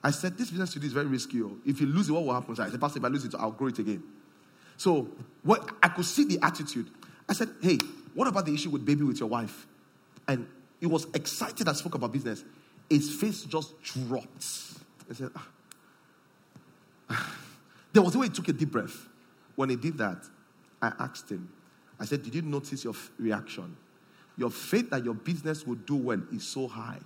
I 0.03 0.11
said, 0.11 0.39
this 0.39 0.51
business 0.51 0.73
to 0.75 0.79
do 0.79 0.87
is 0.87 0.93
very 0.93 1.07
risky. 1.07 1.43
Oh. 1.43 1.57
If 1.65 1.81
you 1.81 1.87
lose 1.87 2.09
it, 2.09 2.13
what 2.13 2.25
will 2.25 2.35
happen? 2.35 2.55
I 2.59 2.71
said, 2.71 2.81
Pastor, 2.81 2.99
if 2.99 3.05
I 3.05 3.09
lose 3.09 3.25
it, 3.25 3.35
I'll 3.37 3.51
grow 3.51 3.69
it 3.69 3.79
again. 3.79 4.03
So 4.77 5.09
what 5.43 5.69
I 5.83 5.89
could 5.89 6.05
see 6.05 6.25
the 6.25 6.39
attitude. 6.43 6.89
I 7.29 7.33
said, 7.33 7.49
hey, 7.61 7.79
what 8.15 8.29
about 8.29 8.47
the 8.47 8.55
issue 8.55 8.71
with 8.71 8.85
baby 8.85 9.03
with 9.03 9.19
your 9.19 9.29
wife? 9.29 9.67
And 10.29 10.47
he 10.79 10.87
was 10.87 11.07
excited 11.15 11.67
and 11.67 11.77
spoke 11.77 11.95
about 11.95 12.13
business. 12.13 12.45
His 12.89 13.13
face 13.13 13.43
just 13.45 13.83
dropped. 13.83 14.47
I 15.11 15.15
said, 15.15 15.31
ah. 15.35 15.47
there 17.93 18.03
was 18.03 18.15
a 18.15 18.19
way 18.19 18.27
he 18.27 18.33
took 18.33 18.49
a 18.49 18.53
deep 18.53 18.71
breath. 18.71 19.09
When 19.55 19.71
he 19.71 19.77
did 19.77 19.99
that, 19.99 20.25
I 20.83 20.93
asked 20.99 21.31
him, 21.31 21.49
I 21.99 22.05
said, 22.05 22.23
Did 22.23 22.35
you 22.35 22.43
notice 22.43 22.85
your 22.85 22.95
reaction? 23.19 23.77
Your 24.37 24.51
faith 24.51 24.91
that 24.91 25.05
your 25.05 25.15
business 25.15 25.67
will 25.67 25.77
do 25.77 25.97
well 25.97 26.21
is 26.33 26.47
so 26.47 26.69
high. 26.69 26.99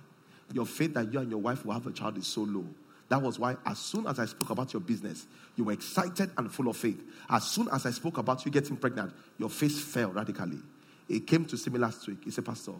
Your 0.53 0.65
faith 0.65 0.93
that 0.95 1.13
you 1.13 1.19
and 1.19 1.31
your 1.31 1.39
wife 1.39 1.65
will 1.65 1.73
have 1.73 1.87
a 1.87 1.91
child 1.91 2.17
is 2.17 2.27
so 2.27 2.41
low. 2.41 2.65
That 3.07 3.21
was 3.21 3.39
why, 3.39 3.57
as 3.65 3.77
soon 3.77 4.07
as 4.07 4.19
I 4.19 4.25
spoke 4.25 4.49
about 4.49 4.73
your 4.73 4.81
business, 4.81 5.27
you 5.55 5.65
were 5.65 5.73
excited 5.73 6.31
and 6.37 6.51
full 6.51 6.69
of 6.69 6.77
faith. 6.77 7.03
As 7.29 7.43
soon 7.43 7.67
as 7.71 7.85
I 7.85 7.91
spoke 7.91 8.17
about 8.17 8.45
you 8.45 8.51
getting 8.51 8.77
pregnant, 8.77 9.13
your 9.37 9.49
face 9.49 9.79
fell 9.81 10.11
radically. 10.11 10.59
He 11.07 11.19
came 11.19 11.45
to 11.45 11.57
see 11.57 11.69
me 11.69 11.79
last 11.79 12.07
week. 12.07 12.19
He 12.23 12.31
said, 12.31 12.45
Pastor, 12.45 12.73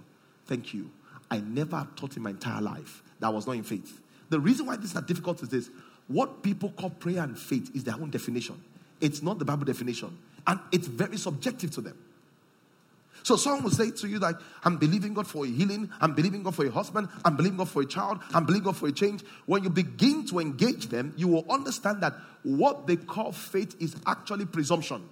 thank 0.46 0.74
you. 0.74 0.89
I 1.29 1.39
never 1.39 1.88
taught 1.96 2.15
in 2.17 2.24
my 2.24 2.29
entire 2.29 2.62
life 2.62 3.03
that 3.19 3.34
was 3.34 3.46
not 3.46 3.57
in 3.57 3.63
faith. 3.63 4.00
The 4.29 4.39
reason 4.39 4.65
why 4.65 4.77
this 4.77 4.96
is 4.96 5.01
difficult 5.01 5.43
is 5.43 5.50
this 5.50 5.69
what 6.08 6.43
people 6.43 6.70
call 6.70 6.89
prayer 6.89 7.24
and 7.24 7.38
faith 7.38 7.72
is 7.75 7.84
their 7.84 7.96
own 7.96 8.10
definition, 8.10 8.62
it's 9.00 9.22
not 9.22 9.39
the 9.39 9.46
Bible 9.46 9.65
definition. 9.65 10.17
And 10.48 10.60
it's 10.72 10.88
very 10.88 11.17
subjective 11.17 11.72
to 11.72 11.81
them. 11.81 11.98
So 13.24 13.36
someone 13.36 13.63
will 13.63 13.72
say 13.72 13.91
to 13.91 14.08
you 14.08 14.17
like, 14.17 14.36
I'm 14.63 14.77
believing 14.77 15.13
God 15.13 15.27
for 15.27 15.46
a 15.46 15.48
healing, 15.48 15.91
I'm 16.01 16.13
believing 16.15 16.41
God 16.41 16.55
for 16.55 16.65
a 16.65 16.72
husband, 16.72 17.08
I'm 17.24 17.36
believing 17.36 17.58
God 17.58 17.70
for 17.70 17.84
a 17.84 17.86
child, 17.86 18.20
I'm 18.34 18.46
believing 18.46 18.65
God 18.65 18.77
for 18.77 18.88
a 18.88 18.91
change. 18.91 19.24
When 19.46 19.63
you 19.63 19.70
begin 19.70 20.25
to 20.27 20.39
engage 20.39 20.88
them, 20.88 21.13
you 21.17 21.27
will 21.27 21.46
understand 21.48 22.01
that 22.01 22.15
what 22.41 22.88
they 22.88 22.96
call 22.96 23.31
faith 23.31 23.75
is 23.79 23.96
actually 24.08 24.46
presumption. 24.46 25.08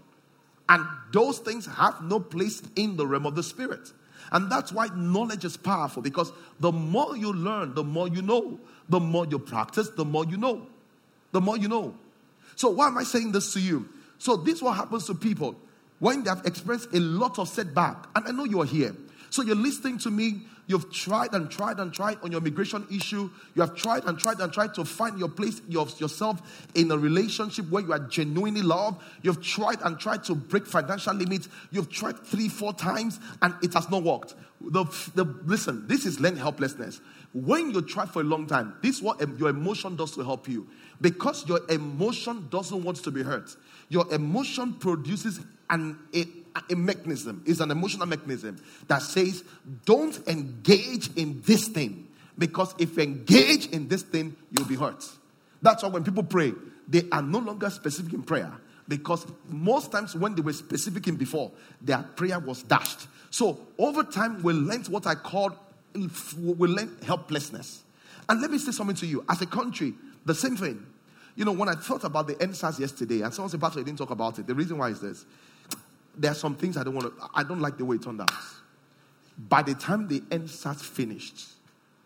And 0.67 0.85
those 1.11 1.39
things 1.39 1.67
have 1.67 2.01
no 2.01 2.19
place 2.19 2.63
in 2.75 2.97
the 2.97 3.05
realm 3.05 3.27
of 3.27 3.35
the 3.35 3.43
spirit. 3.43 3.91
And 4.31 4.51
that's 4.51 4.71
why 4.71 4.87
knowledge 4.95 5.45
is 5.45 5.57
powerful 5.57 6.01
because 6.01 6.31
the 6.59 6.71
more 6.71 7.15
you 7.15 7.33
learn, 7.33 7.73
the 7.73 7.83
more 7.83 8.07
you 8.07 8.21
know. 8.21 8.59
The 8.89 8.99
more 8.99 9.27
you 9.27 9.37
practice, 9.37 9.89
the 9.89 10.03
more 10.03 10.25
you 10.25 10.37
know. 10.37 10.65
The 11.31 11.41
more 11.41 11.57
you 11.57 11.67
know. 11.67 11.95
So, 12.55 12.69
why 12.69 12.87
am 12.87 12.97
I 12.97 13.03
saying 13.03 13.31
this 13.31 13.53
to 13.53 13.59
you? 13.59 13.89
So 14.19 14.35
this 14.35 14.55
is 14.55 14.61
what 14.61 14.75
happens 14.75 15.05
to 15.05 15.15
people 15.15 15.55
when 15.99 16.23
they 16.23 16.29
have 16.29 16.45
experienced 16.45 16.93
a 16.93 16.99
lot 16.99 17.39
of 17.39 17.47
setback. 17.47 18.05
And 18.15 18.27
I 18.27 18.31
know 18.31 18.43
you 18.43 18.61
are 18.61 18.65
here. 18.65 18.95
So 19.31 19.41
you're 19.41 19.55
listening 19.55 19.97
to 19.99 20.11
me. 20.11 20.41
You've 20.67 20.91
tried 20.91 21.33
and 21.33 21.49
tried 21.49 21.79
and 21.79 21.91
tried 21.91 22.19
on 22.21 22.31
your 22.31 22.41
migration 22.41 22.85
issue. 22.91 23.29
You 23.55 23.61
have 23.61 23.75
tried 23.75 24.05
and 24.05 24.19
tried 24.19 24.39
and 24.39 24.53
tried 24.53 24.75
to 24.75 24.85
find 24.85 25.17
your 25.17 25.29
place 25.29 25.61
yourself 25.67 26.67
in 26.75 26.91
a 26.91 26.97
relationship 26.97 27.69
where 27.69 27.81
you 27.81 27.91
are 27.91 27.99
genuinely 27.99 28.61
loved. 28.61 29.01
You've 29.23 29.41
tried 29.41 29.81
and 29.81 29.97
tried 29.97 30.23
to 30.25 30.35
break 30.35 30.67
financial 30.67 31.15
limits. 31.15 31.49
You've 31.71 31.89
tried 31.89 32.19
three, 32.19 32.49
four 32.49 32.73
times, 32.73 33.19
and 33.41 33.55
it 33.63 33.73
has 33.73 33.89
not 33.89 34.03
worked. 34.03 34.35
The, 34.61 34.83
the, 35.15 35.23
listen, 35.45 35.87
this 35.87 36.05
is 36.05 36.19
learned 36.19 36.37
helplessness. 36.37 37.01
When 37.33 37.71
you 37.71 37.81
try 37.81 38.05
for 38.05 38.21
a 38.21 38.23
long 38.23 38.47
time, 38.47 38.73
this 38.81 38.97
is 38.97 39.01
what 39.01 39.19
your 39.37 39.49
emotion 39.49 39.95
does 39.95 40.11
to 40.15 40.23
help 40.23 40.47
you. 40.47 40.67
Because 40.99 41.47
your 41.47 41.61
emotion 41.69 42.47
doesn't 42.49 42.83
want 42.83 42.97
to 43.03 43.11
be 43.11 43.21
hurt. 43.21 43.55
Your 43.89 44.11
emotion 44.13 44.73
produces 44.73 45.39
an, 45.69 45.97
a, 46.13 46.25
a 46.71 46.75
mechanism, 46.75 47.43
is 47.45 47.61
an 47.61 47.71
emotional 47.71 48.07
mechanism 48.07 48.61
that 48.87 49.03
says, 49.03 49.43
don't 49.85 50.27
engage 50.27 51.15
in 51.15 51.41
this 51.45 51.67
thing. 51.67 52.07
Because 52.37 52.73
if 52.79 52.97
you 52.97 53.03
engage 53.03 53.67
in 53.67 53.87
this 53.87 54.01
thing, 54.01 54.35
you'll 54.51 54.67
be 54.67 54.75
hurt. 54.75 55.07
That's 55.61 55.83
why 55.83 55.89
when 55.89 56.03
people 56.03 56.23
pray, 56.23 56.53
they 56.87 57.03
are 57.11 57.21
no 57.21 57.39
longer 57.39 57.69
specific 57.69 58.13
in 58.13 58.23
prayer. 58.23 58.51
Because 58.87 59.27
most 59.47 59.91
times 59.91 60.15
when 60.15 60.33
they 60.33 60.41
were 60.41 60.53
specific 60.53 61.07
in 61.07 61.15
before, 61.15 61.51
their 61.79 62.01
prayer 62.15 62.39
was 62.39 62.63
dashed. 62.63 63.07
So 63.29 63.59
over 63.77 64.03
time, 64.03 64.41
we 64.41 64.53
learned 64.53 64.87
what 64.87 65.05
I 65.05 65.13
called 65.13 65.55
we 65.93 66.67
learned 66.67 67.03
helplessness. 67.03 67.83
And 68.27 68.41
let 68.41 68.51
me 68.51 68.57
say 68.57 68.71
something 68.71 68.95
to 68.97 69.07
you. 69.07 69.25
As 69.27 69.41
a 69.41 69.45
country, 69.45 69.93
the 70.25 70.35
same 70.35 70.55
thing. 70.55 70.85
You 71.35 71.45
know, 71.45 71.51
when 71.51 71.69
I 71.69 71.73
thought 71.73 72.03
about 72.03 72.27
the 72.27 72.35
EndSARS 72.35 72.79
yesterday, 72.79 73.21
and 73.21 73.33
someone 73.33 73.49
said, 73.49 73.61
Pastor, 73.61 73.79
you 73.79 73.85
didn't 73.85 73.97
talk 73.97 74.11
about 74.11 74.37
it. 74.39 74.47
The 74.47 74.53
reason 74.53 74.77
why 74.77 74.89
is 74.89 74.99
this. 74.99 75.25
There 76.15 76.31
are 76.31 76.35
some 76.35 76.55
things 76.55 76.75
I 76.75 76.83
don't 76.83 76.95
want 76.95 77.15
to, 77.17 77.29
I 77.33 77.43
don't 77.43 77.61
like 77.61 77.77
the 77.77 77.85
way 77.85 77.95
it 77.95 78.03
turned 78.03 78.21
out. 78.21 78.31
By 79.37 79.61
the 79.61 79.73
time 79.73 80.07
the 80.07 80.19
EndSARS 80.21 80.81
finished, 80.81 81.47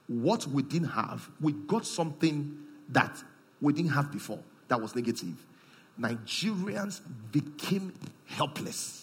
what 0.07 0.45
we 0.47 0.61
didn't 0.61 0.89
have, 0.89 1.27
we 1.41 1.53
got 1.53 1.85
something 1.85 2.57
that 2.89 3.23
we 3.59 3.73
didn't 3.73 3.91
have 3.91 4.11
before 4.11 4.39
that 4.67 4.79
was 4.79 4.95
negative. 4.95 5.33
Nigerians 5.99 7.01
became 7.31 7.93
helpless. 8.25 9.02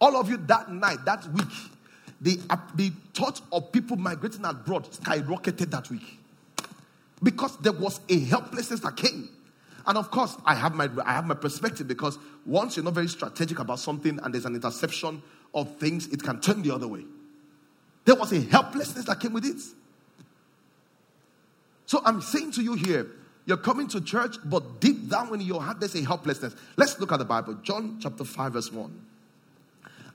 All 0.00 0.16
of 0.16 0.28
you 0.28 0.36
that 0.36 0.70
night, 0.70 1.04
that 1.04 1.26
week, 1.32 1.48
the, 2.20 2.40
uh, 2.50 2.56
the 2.74 2.92
thought 3.14 3.40
of 3.52 3.72
people 3.72 3.96
migrating 3.96 4.44
abroad 4.44 4.84
skyrocketed 4.90 5.70
that 5.70 5.90
week 5.90 6.18
because 7.22 7.56
there 7.58 7.72
was 7.72 8.00
a 8.08 8.18
helplessness 8.20 8.80
that 8.80 8.96
came. 8.96 9.30
And 9.86 9.96
of 9.96 10.10
course, 10.10 10.36
I 10.44 10.54
have 10.54 10.74
my 10.74 10.88
I 11.04 11.12
have 11.12 11.26
my 11.26 11.34
perspective 11.34 11.86
because 11.86 12.18
once 12.44 12.76
you're 12.76 12.84
not 12.84 12.94
very 12.94 13.08
strategic 13.08 13.60
about 13.60 13.78
something 13.78 14.18
and 14.22 14.34
there's 14.34 14.44
an 14.44 14.54
interception 14.54 15.22
of 15.54 15.76
things, 15.76 16.08
it 16.08 16.22
can 16.22 16.40
turn 16.40 16.62
the 16.62 16.74
other 16.74 16.88
way. 16.88 17.04
There 18.04 18.16
was 18.16 18.32
a 18.32 18.40
helplessness 18.40 19.04
that 19.06 19.20
came 19.20 19.32
with 19.32 19.44
it. 19.44 19.60
So 21.86 22.00
I'm 22.04 22.20
saying 22.20 22.52
to 22.52 22.62
you 22.62 22.74
here, 22.74 23.06
you're 23.46 23.56
coming 23.56 23.86
to 23.88 24.00
church, 24.00 24.36
but 24.44 24.80
deep 24.80 25.08
down 25.08 25.32
in 25.34 25.40
your 25.40 25.62
heart, 25.62 25.78
there's 25.78 25.94
a 25.94 26.04
helplessness. 26.04 26.56
Let's 26.76 26.98
look 26.98 27.12
at 27.12 27.20
the 27.20 27.24
Bible. 27.24 27.54
John 27.62 27.98
chapter 28.00 28.24
5, 28.24 28.52
verse 28.52 28.72
1. 28.72 29.05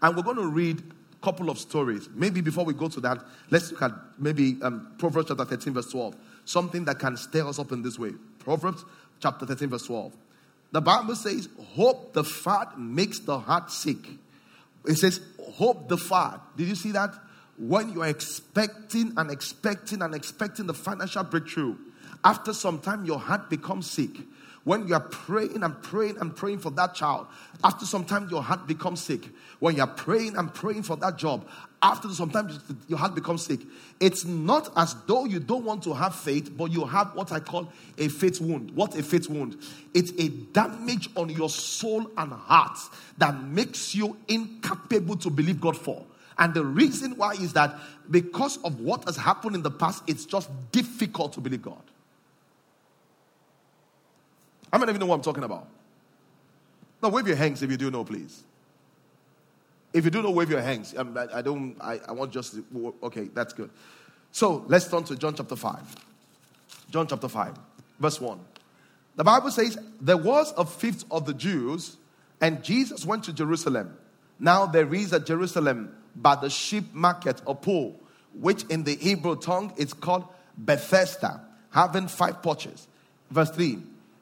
And 0.01 0.15
we're 0.15 0.23
going 0.23 0.37
to 0.37 0.47
read 0.47 0.79
a 0.79 1.25
couple 1.25 1.49
of 1.49 1.59
stories. 1.59 2.09
Maybe 2.13 2.41
before 2.41 2.65
we 2.65 2.73
go 2.73 2.87
to 2.89 2.99
that, 3.01 3.23
let's 3.49 3.71
look 3.71 3.81
at 3.83 3.91
maybe 4.17 4.57
um, 4.61 4.93
Proverbs 4.97 5.27
chapter 5.29 5.45
13, 5.45 5.73
verse 5.73 5.91
12. 5.91 6.15
Something 6.45 6.85
that 6.85 6.99
can 6.99 7.17
stir 7.17 7.47
us 7.47 7.59
up 7.59 7.71
in 7.71 7.81
this 7.81 7.99
way. 7.99 8.11
Proverbs 8.39 8.83
chapter 9.19 9.45
13, 9.45 9.69
verse 9.69 9.85
12. 9.85 10.13
The 10.71 10.81
Bible 10.81 11.15
says, 11.15 11.49
Hope 11.75 12.13
deferred 12.13 12.77
makes 12.77 13.19
the 13.19 13.37
heart 13.37 13.71
sick. 13.71 13.97
It 14.85 14.95
says, 14.95 15.21
Hope 15.53 15.87
deferred. 15.89 16.39
Did 16.57 16.67
you 16.67 16.75
see 16.75 16.91
that? 16.93 17.13
When 17.57 17.93
you're 17.93 18.07
expecting 18.07 19.13
and 19.17 19.29
expecting 19.29 20.01
and 20.01 20.15
expecting 20.15 20.65
the 20.65 20.73
financial 20.73 21.23
breakthrough, 21.23 21.75
after 22.23 22.53
some 22.53 22.79
time, 22.79 23.05
your 23.05 23.19
heart 23.19 23.49
becomes 23.49 23.89
sick. 23.89 24.11
When 24.63 24.87
you 24.87 24.93
are 24.93 24.99
praying 24.99 25.63
and 25.63 25.81
praying 25.81 26.17
and 26.19 26.35
praying 26.35 26.59
for 26.59 26.69
that 26.71 26.93
child, 26.93 27.27
after 27.63 27.85
some 27.85 28.05
time, 28.05 28.29
your 28.29 28.43
heart 28.43 28.67
becomes 28.67 29.01
sick. 29.01 29.21
When 29.59 29.75
you 29.75 29.81
are 29.81 29.87
praying 29.87 30.37
and 30.37 30.53
praying 30.53 30.83
for 30.83 30.95
that 30.97 31.17
job, 31.17 31.47
after 31.81 32.09
some 32.09 32.29
time, 32.29 32.49
your 32.87 32.99
heart 32.99 33.15
becomes 33.15 33.43
sick. 33.43 33.61
It's 33.99 34.23
not 34.23 34.71
as 34.77 34.95
though 35.07 35.25
you 35.25 35.39
don't 35.39 35.65
want 35.65 35.81
to 35.83 35.93
have 35.93 36.13
faith, 36.13 36.55
but 36.55 36.71
you 36.71 36.85
have 36.85 37.15
what 37.15 37.31
I 37.31 37.39
call 37.39 37.71
a 37.97 38.07
faith 38.07 38.39
wound. 38.39 38.71
What 38.71 38.95
a 38.95 39.01
faith 39.01 39.29
wound? 39.29 39.57
It's 39.95 40.11
a 40.19 40.29
damage 40.29 41.09
on 41.15 41.29
your 41.29 41.49
soul 41.49 42.11
and 42.17 42.31
heart 42.31 42.77
that 43.17 43.43
makes 43.43 43.95
you 43.95 44.15
incapable 44.27 45.17
to 45.17 45.31
believe 45.31 45.59
God 45.59 45.75
for. 45.75 46.05
And 46.37 46.53
the 46.53 46.63
reason 46.63 47.17
why 47.17 47.33
is 47.33 47.53
that 47.53 47.75
because 48.09 48.57
of 48.63 48.79
what 48.79 49.05
has 49.05 49.17
happened 49.17 49.55
in 49.55 49.63
the 49.63 49.71
past, 49.71 50.03
it's 50.07 50.25
just 50.25 50.49
difficult 50.71 51.33
to 51.33 51.41
believe 51.41 51.63
God. 51.63 51.81
Many 54.79 54.89
of 54.89 54.95
you 54.95 54.99
know 54.99 55.05
what 55.07 55.15
I'm 55.15 55.21
talking 55.21 55.43
about? 55.43 55.67
Now, 57.01 57.09
wave 57.09 57.27
your 57.27 57.35
hands 57.35 57.61
if 57.61 57.69
you 57.69 57.77
do 57.77 57.91
know, 57.91 58.03
please. 58.03 58.43
If 59.93 60.05
you 60.05 60.11
do 60.11 60.21
know, 60.21 60.31
wave 60.31 60.49
your 60.49 60.61
hands. 60.61 60.95
Um, 60.95 61.17
I, 61.17 61.39
I 61.39 61.41
don't, 61.41 61.75
I, 61.81 61.99
I 62.07 62.11
want 62.13 62.31
just, 62.31 62.55
okay, 63.03 63.29
that's 63.33 63.53
good. 63.53 63.69
So 64.31 64.63
let's 64.67 64.87
turn 64.87 65.03
to 65.05 65.15
John 65.15 65.35
chapter 65.35 65.55
5. 65.55 65.95
John 66.89 67.07
chapter 67.07 67.27
5, 67.27 67.53
verse 67.99 68.21
1. 68.21 68.39
The 69.17 69.23
Bible 69.23 69.51
says, 69.51 69.77
There 69.99 70.17
was 70.17 70.53
a 70.57 70.65
fifth 70.65 71.03
of 71.11 71.25
the 71.25 71.33
Jews, 71.33 71.97
and 72.39 72.63
Jesus 72.63 73.05
went 73.05 73.25
to 73.25 73.33
Jerusalem. 73.33 73.97
Now 74.39 74.65
there 74.65 74.93
is 74.93 75.11
at 75.13 75.25
Jerusalem 75.25 75.95
by 76.15 76.35
the 76.35 76.49
sheep 76.49 76.93
market 76.93 77.41
or 77.45 77.55
pool, 77.55 77.99
which 78.33 78.63
in 78.65 78.83
the 78.83 78.95
Hebrew 78.95 79.35
tongue 79.35 79.73
is 79.77 79.93
called 79.93 80.25
Bethesda, 80.57 81.41
having 81.71 82.07
five 82.07 82.41
porches. 82.41 82.87
Verse 83.29 83.49
3 83.51 83.79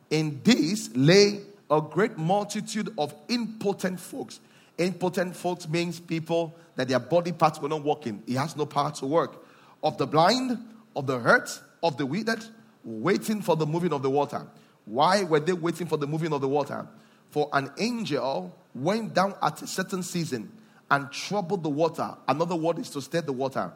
in 0.09 0.41
this 0.43 0.89
lay 0.95 1.41
a 1.69 1.81
great 1.81 2.17
multitude 2.17 2.93
of 2.97 3.13
impotent 3.27 3.99
folks. 3.99 4.39
Impotent 4.77 5.35
folks 5.35 5.67
means 5.67 5.99
people 5.99 6.55
that 6.75 6.87
their 6.87 6.99
body 6.99 7.31
parts 7.31 7.59
were 7.59 7.69
not 7.69 7.83
working. 7.83 8.23
He 8.25 8.33
has 8.35 8.55
no 8.55 8.65
power 8.65 8.91
to 8.93 9.05
work. 9.05 9.45
Of 9.83 9.97
the 9.97 10.07
blind, 10.07 10.57
of 10.95 11.05
the 11.05 11.19
hurt, 11.19 11.61
of 11.83 11.97
the 11.97 12.05
withered, 12.05 12.43
waiting 12.83 13.41
for 13.41 13.55
the 13.55 13.65
moving 13.65 13.93
of 13.93 14.01
the 14.01 14.09
water. 14.09 14.47
Why 14.85 15.23
were 15.23 15.39
they 15.39 15.53
waiting 15.53 15.87
for 15.87 15.97
the 15.97 16.07
moving 16.07 16.33
of 16.33 16.41
the 16.41 16.47
water? 16.47 16.87
For 17.29 17.49
an 17.53 17.71
angel 17.77 18.57
went 18.73 19.13
down 19.13 19.35
at 19.41 19.61
a 19.61 19.67
certain 19.67 20.01
season 20.01 20.51
and 20.89 21.11
troubled 21.11 21.63
the 21.63 21.69
water. 21.69 22.15
Another 22.27 22.55
word 22.55 22.79
is 22.79 22.89
to 22.91 23.01
stir 23.01 23.21
the 23.21 23.33
water. 23.33 23.71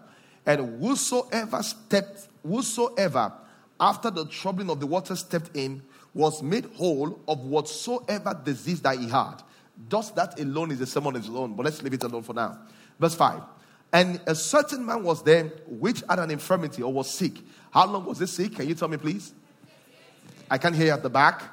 And 0.45 0.81
whosoever 0.81 1.61
stepped, 1.61 2.27
whosoever 2.45 3.33
after 3.79 4.09
the 4.09 4.25
troubling 4.25 4.69
of 4.69 4.79
the 4.79 4.87
water 4.87 5.15
stepped 5.15 5.55
in, 5.55 5.83
was 6.13 6.43
made 6.43 6.65
whole 6.75 7.19
of 7.27 7.39
whatsoever 7.45 8.39
disease 8.43 8.81
that 8.81 8.97
he 8.97 9.07
had. 9.07 9.35
Just 9.89 10.15
that 10.15 10.39
alone 10.39 10.71
is 10.71 10.81
a 10.81 10.85
sermon 10.85 11.15
on 11.15 11.21
its 11.21 11.29
own, 11.29 11.53
but 11.55 11.65
let's 11.65 11.81
leave 11.81 11.93
it 11.93 12.03
alone 12.03 12.23
for 12.23 12.33
now. 12.33 12.59
Verse 12.99 13.15
5. 13.15 13.41
And 13.91 14.19
a 14.25 14.35
certain 14.35 14.85
man 14.85 15.03
was 15.03 15.23
there 15.23 15.45
which 15.67 16.03
had 16.09 16.19
an 16.19 16.31
infirmity 16.31 16.81
or 16.81 16.91
was 16.91 17.09
sick. 17.09 17.33
How 17.71 17.87
long 17.87 18.05
was 18.05 18.19
he 18.19 18.25
sick? 18.25 18.55
Can 18.55 18.67
you 18.67 18.75
tell 18.75 18.87
me, 18.87 18.97
please? 18.97 19.33
I 20.49 20.57
can't 20.57 20.75
hear 20.75 20.87
you 20.87 20.91
at 20.91 21.03
the 21.03 21.09
back. 21.09 21.43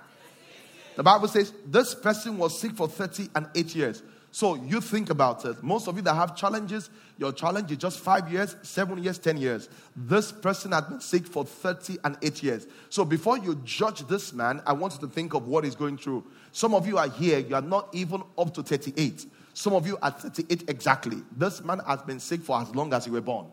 The 0.97 1.03
Bible 1.03 1.29
says 1.29 1.53
this 1.67 1.95
person 1.95 2.37
was 2.37 2.59
sick 2.59 2.73
for 2.73 2.89
30 2.89 3.29
and 3.35 3.47
8 3.55 3.75
years. 3.75 4.03
So 4.33 4.55
you 4.55 4.81
think 4.81 5.11
about 5.11 5.45
it. 5.45 5.63
Most 5.63 5.89
of 5.89 5.97
you 5.97 6.03
that 6.03 6.15
have 6.15 6.37
challenges, 6.37 6.89
your 7.19 7.33
challenge 7.33 7.71
is 7.73 7.79
just 7.79 7.99
five 7.99 8.31
years, 8.31 8.55
seven 8.63 9.03
years, 9.03 9.19
10 9.19 9.37
years. 9.37 9.69
This 9.97 10.31
person 10.31 10.71
has 10.73 10.85
been 10.85 11.01
sick 11.01 11.27
for 11.27 11.45
30 11.45 11.99
and 12.05 12.17
8 12.23 12.43
years. 12.43 12.67
So 12.91 13.05
before 13.05 13.39
you 13.39 13.61
judge 13.65 14.07
this 14.07 14.33
man, 14.33 14.63
I 14.65 14.73
want 14.73 14.95
you 14.95 15.01
to 15.01 15.09
think 15.09 15.35
of 15.35 15.49
what 15.49 15.65
he's 15.65 15.75
going 15.75 15.99
through. 15.99 16.25
Some 16.53 16.75
of 16.75 16.87
you 16.87 16.97
are 16.97 17.09
here, 17.09 17.41
you 17.41 17.57
are 17.57 17.63
not 17.63 17.89
even 17.93 18.23
up 18.39 18.55
to 18.55 18.63
38. 18.63 19.27
Some 19.53 19.73
of 19.73 19.87
you 19.87 19.99
are 20.01 20.13
38 20.13 20.65
exactly. 20.69 21.19
This 21.37 21.63
man 21.65 21.81
has 21.81 22.01
been 22.03 22.21
sick 22.21 22.43
for 22.43 22.61
as 22.61 22.73
long 22.75 22.95
as 22.95 23.07
you 23.07 23.13
were 23.13 23.21
born. 23.21 23.47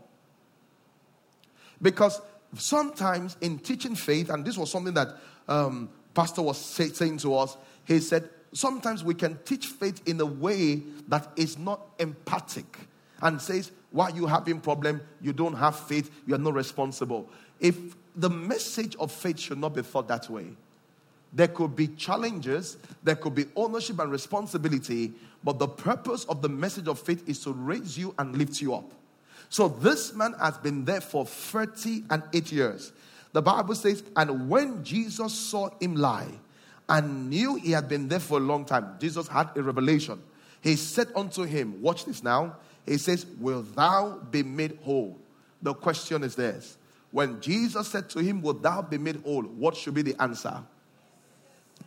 Because 1.81 2.21
sometimes 2.55 3.35
in 3.41 3.57
teaching 3.59 3.95
faith, 3.95 4.29
and 4.29 4.45
this 4.45 4.57
was 4.57 4.71
something 4.71 4.93
that 4.93 5.09
um, 5.47 5.89
Pastor 6.13 6.43
was 6.43 6.57
say, 6.57 6.89
saying 6.89 7.17
to 7.19 7.35
us, 7.35 7.57
he 7.83 7.99
said, 7.99 8.29
sometimes 8.53 9.03
we 9.03 9.13
can 9.13 9.37
teach 9.45 9.67
faith 9.67 10.01
in 10.05 10.19
a 10.21 10.25
way 10.25 10.83
that 11.07 11.29
is 11.35 11.57
not 11.57 11.81
empathic 11.99 12.77
and 13.21 13.41
says, 13.41 13.71
why 13.91 14.09
you 14.09 14.27
having 14.27 14.59
problem, 14.59 15.01
you 15.21 15.33
don't 15.33 15.55
have 15.55 15.75
faith, 15.75 16.11
you 16.25 16.35
are 16.35 16.39
not 16.39 16.53
responsible. 16.53 17.27
If 17.59 17.75
the 18.15 18.29
message 18.29 18.95
of 18.97 19.11
faith 19.11 19.39
should 19.39 19.59
not 19.59 19.75
be 19.75 19.83
thought 19.83 20.07
that 20.07 20.29
way. 20.29 20.47
There 21.33 21.47
could 21.47 21.75
be 21.75 21.87
challenges, 21.89 22.77
there 23.03 23.15
could 23.15 23.35
be 23.35 23.45
ownership 23.55 23.99
and 23.99 24.11
responsibility, 24.11 25.13
but 25.43 25.59
the 25.59 25.67
purpose 25.67 26.25
of 26.25 26.41
the 26.41 26.49
message 26.49 26.87
of 26.87 26.99
faith 26.99 27.27
is 27.29 27.39
to 27.43 27.51
raise 27.51 27.97
you 27.97 28.15
and 28.17 28.35
lift 28.35 28.61
you 28.61 28.73
up. 28.73 28.91
So 29.49 29.67
this 29.67 30.13
man 30.13 30.33
has 30.39 30.57
been 30.57 30.83
there 30.83 31.01
for 31.01 31.25
30 31.25 32.05
and 32.09 32.23
8 32.33 32.51
years. 32.51 32.91
The 33.33 33.41
Bible 33.41 33.75
says, 33.75 34.03
and 34.15 34.49
when 34.49 34.83
Jesus 34.83 35.33
saw 35.33 35.69
him 35.79 35.95
lie, 35.95 36.31
and 36.89 37.29
knew 37.29 37.55
he 37.55 37.71
had 37.71 37.89
been 37.89 38.07
there 38.07 38.19
for 38.19 38.37
a 38.37 38.41
long 38.41 38.65
time. 38.65 38.95
Jesus 38.99 39.27
had 39.27 39.49
a 39.55 39.61
revelation. 39.61 40.21
He 40.61 40.75
said 40.75 41.09
unto 41.15 41.43
him, 41.43 41.81
Watch 41.81 42.05
this 42.05 42.23
now. 42.23 42.55
He 42.85 42.97
says, 42.97 43.25
Will 43.39 43.63
thou 43.63 44.19
be 44.31 44.43
made 44.43 44.79
whole? 44.83 45.17
The 45.61 45.73
question 45.73 46.23
is 46.23 46.35
this. 46.35 46.77
When 47.11 47.41
Jesus 47.41 47.87
said 47.87 48.09
to 48.11 48.19
him, 48.19 48.41
Will 48.41 48.53
thou 48.53 48.81
be 48.81 48.97
made 48.97 49.17
whole? 49.17 49.43
What 49.43 49.75
should 49.75 49.93
be 49.93 50.01
the 50.01 50.21
answer? 50.21 50.63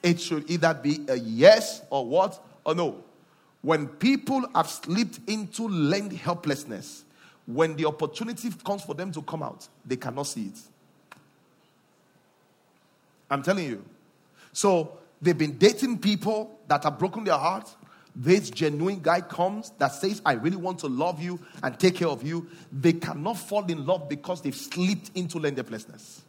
It 0.03 0.21
should 0.21 0.51
either 0.51 0.75
be 0.75 1.05
a 1.09 1.17
yes 1.17 1.83
or 1.91 2.07
what 2.07 2.43
or 2.65 2.75
no. 2.75 3.03
When 3.63 3.89
people 3.89 4.47
have 4.55 4.69
slipped 4.69 5.21
into 5.27 5.69
learned 5.69 6.13
helplessness, 6.13 7.05
when 7.47 7.77
the 7.77 7.87
opportunity 7.87 8.51
comes 8.65 8.83
for 8.83 8.95
them 8.95 9.13
to 9.13 9.23
come 9.23 9.43
out, 9.43 9.67
they 9.85 9.97
cannot 9.97 10.23
see 10.23 10.47
it. 10.47 10.59
I'm 13.31 13.43
telling 13.43 13.67
you. 13.67 13.85
So 14.53 14.99
they've 15.21 15.37
been 15.37 15.59
dating 15.59 15.99
people 15.99 16.59
that 16.69 16.85
have 16.85 16.99
broken 16.99 17.25
their 17.25 17.39
hearts. 17.39 17.77
This 18.15 18.51
genuine 18.51 19.01
guy 19.01 19.21
comes 19.21 19.71
that 19.79 19.93
says, 19.93 20.21
I 20.27 20.33
really 20.33 20.57
want 20.57 20.81
to 20.81 20.89
love 20.89 21.23
you 21.23 21.39
and 21.63 21.79
take 21.79 21.97
care 21.97 22.09
of 22.09 22.23
you. 22.23 22.49
They 22.73 22.95
cannot 22.95 23.39
fall 23.39 23.65
in 23.67 23.87
love 23.87 24.09
because 24.09 24.43
they've 24.43 24.55
slipped 24.55 25.13
into 25.15 25.39
learned 25.39 25.59
helplessness. 25.59 26.23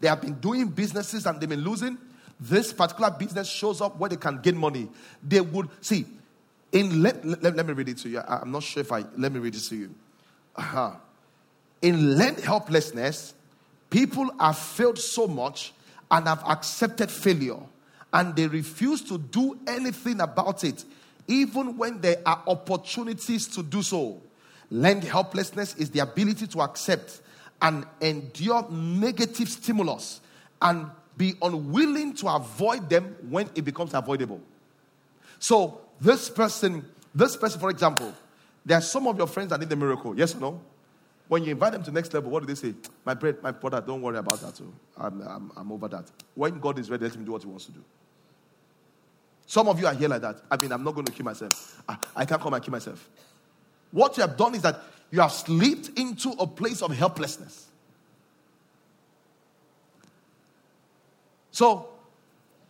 They 0.00 0.08
have 0.08 0.20
been 0.20 0.34
doing 0.34 0.68
businesses 0.68 1.26
and 1.26 1.40
they've 1.40 1.48
been 1.48 1.64
losing. 1.64 1.98
this 2.40 2.72
particular 2.72 3.10
business 3.10 3.48
shows 3.48 3.80
up 3.80 3.98
where 3.98 4.10
they 4.10 4.16
can 4.16 4.40
gain 4.40 4.56
money, 4.56 4.88
they 5.22 5.40
would 5.40 5.68
see. 5.80 6.06
In 6.72 7.02
let, 7.02 7.24
let, 7.24 7.54
let 7.54 7.66
me 7.66 7.72
read 7.72 7.88
it 7.88 7.98
to 7.98 8.08
you. 8.08 8.18
I, 8.18 8.42
am 8.42 8.50
not 8.50 8.64
sure 8.64 8.80
if 8.80 8.90
I 8.90 9.04
let 9.16 9.32
me 9.32 9.38
read 9.38 9.54
it 9.54 9.60
to 9.60 9.76
you. 9.76 9.94
Uh-huh. 10.56 10.92
In 11.82 12.16
learned 12.16 12.40
helplessness, 12.40 13.34
people 13.90 14.30
have 14.40 14.58
failed 14.58 14.98
so 14.98 15.28
much 15.28 15.72
and 16.10 16.26
have 16.26 16.42
accepted 16.46 17.10
failure, 17.10 17.58
and 18.12 18.34
they 18.36 18.46
refuse 18.46 19.02
to 19.02 19.18
do 19.18 19.58
anything 19.66 20.20
about 20.20 20.64
it, 20.64 20.84
even 21.26 21.76
when 21.76 22.00
there 22.00 22.20
are 22.26 22.42
opportunities 22.46 23.48
to 23.48 23.62
do 23.62 23.82
so. 23.82 24.20
Learned 24.70 25.04
helplessness 25.04 25.74
is 25.76 25.90
the 25.90 26.00
ability 26.00 26.46
to 26.48 26.60
accept 26.62 27.20
and 27.60 27.86
endure 28.00 28.68
negative 28.70 29.48
stimulus 29.48 30.20
and 30.60 30.86
be 31.16 31.34
unwilling 31.42 32.14
to 32.14 32.28
avoid 32.28 32.88
them 32.90 33.16
when 33.28 33.48
it 33.54 33.62
becomes 33.62 33.94
avoidable. 33.94 34.40
So, 35.38 35.80
this 36.00 36.28
person, 36.28 36.84
this 37.14 37.36
person, 37.36 37.60
for 37.60 37.70
example, 37.70 38.12
there 38.64 38.78
are 38.78 38.82
some 38.82 39.06
of 39.06 39.16
your 39.16 39.26
friends 39.26 39.50
that 39.50 39.60
need 39.60 39.70
a 39.70 39.76
miracle. 39.76 40.16
Yes 40.18 40.34
or 40.34 40.40
no? 40.40 40.60
When 41.34 41.42
you 41.42 41.50
invite 41.50 41.72
them 41.72 41.82
to 41.82 41.90
the 41.90 41.94
next 41.96 42.14
level, 42.14 42.30
what 42.30 42.44
do 42.44 42.46
they 42.46 42.54
say? 42.54 42.76
My 43.04 43.12
bread, 43.12 43.42
my 43.42 43.50
brother, 43.50 43.82
don't 43.84 44.00
worry 44.00 44.18
about 44.18 44.40
that. 44.42 44.54
Too. 44.54 44.72
I'm, 44.96 45.20
I'm, 45.22 45.50
I'm 45.56 45.72
over 45.72 45.88
that. 45.88 46.08
When 46.36 46.60
God 46.60 46.78
is 46.78 46.88
ready, 46.88 47.02
let 47.02 47.16
him 47.16 47.24
do 47.24 47.32
what 47.32 47.42
he 47.42 47.48
wants 47.48 47.64
to 47.64 47.72
do. 47.72 47.82
Some 49.44 49.66
of 49.66 49.80
you 49.80 49.88
are 49.88 49.94
here 49.94 50.06
like 50.06 50.22
that. 50.22 50.42
I 50.48 50.56
mean, 50.56 50.70
I'm 50.70 50.84
not 50.84 50.94
going 50.94 51.06
to 51.06 51.10
kill 51.10 51.24
myself. 51.24 51.82
I, 51.88 51.96
I 52.14 52.24
can't 52.24 52.40
come 52.40 52.54
and 52.54 52.62
kill 52.62 52.70
myself. 52.70 53.10
What 53.90 54.16
you 54.16 54.20
have 54.20 54.36
done 54.36 54.54
is 54.54 54.62
that 54.62 54.80
you 55.10 55.20
have 55.22 55.32
slipped 55.32 55.98
into 55.98 56.28
a 56.38 56.46
place 56.46 56.82
of 56.82 56.96
helplessness. 56.96 57.66
So, 61.50 61.88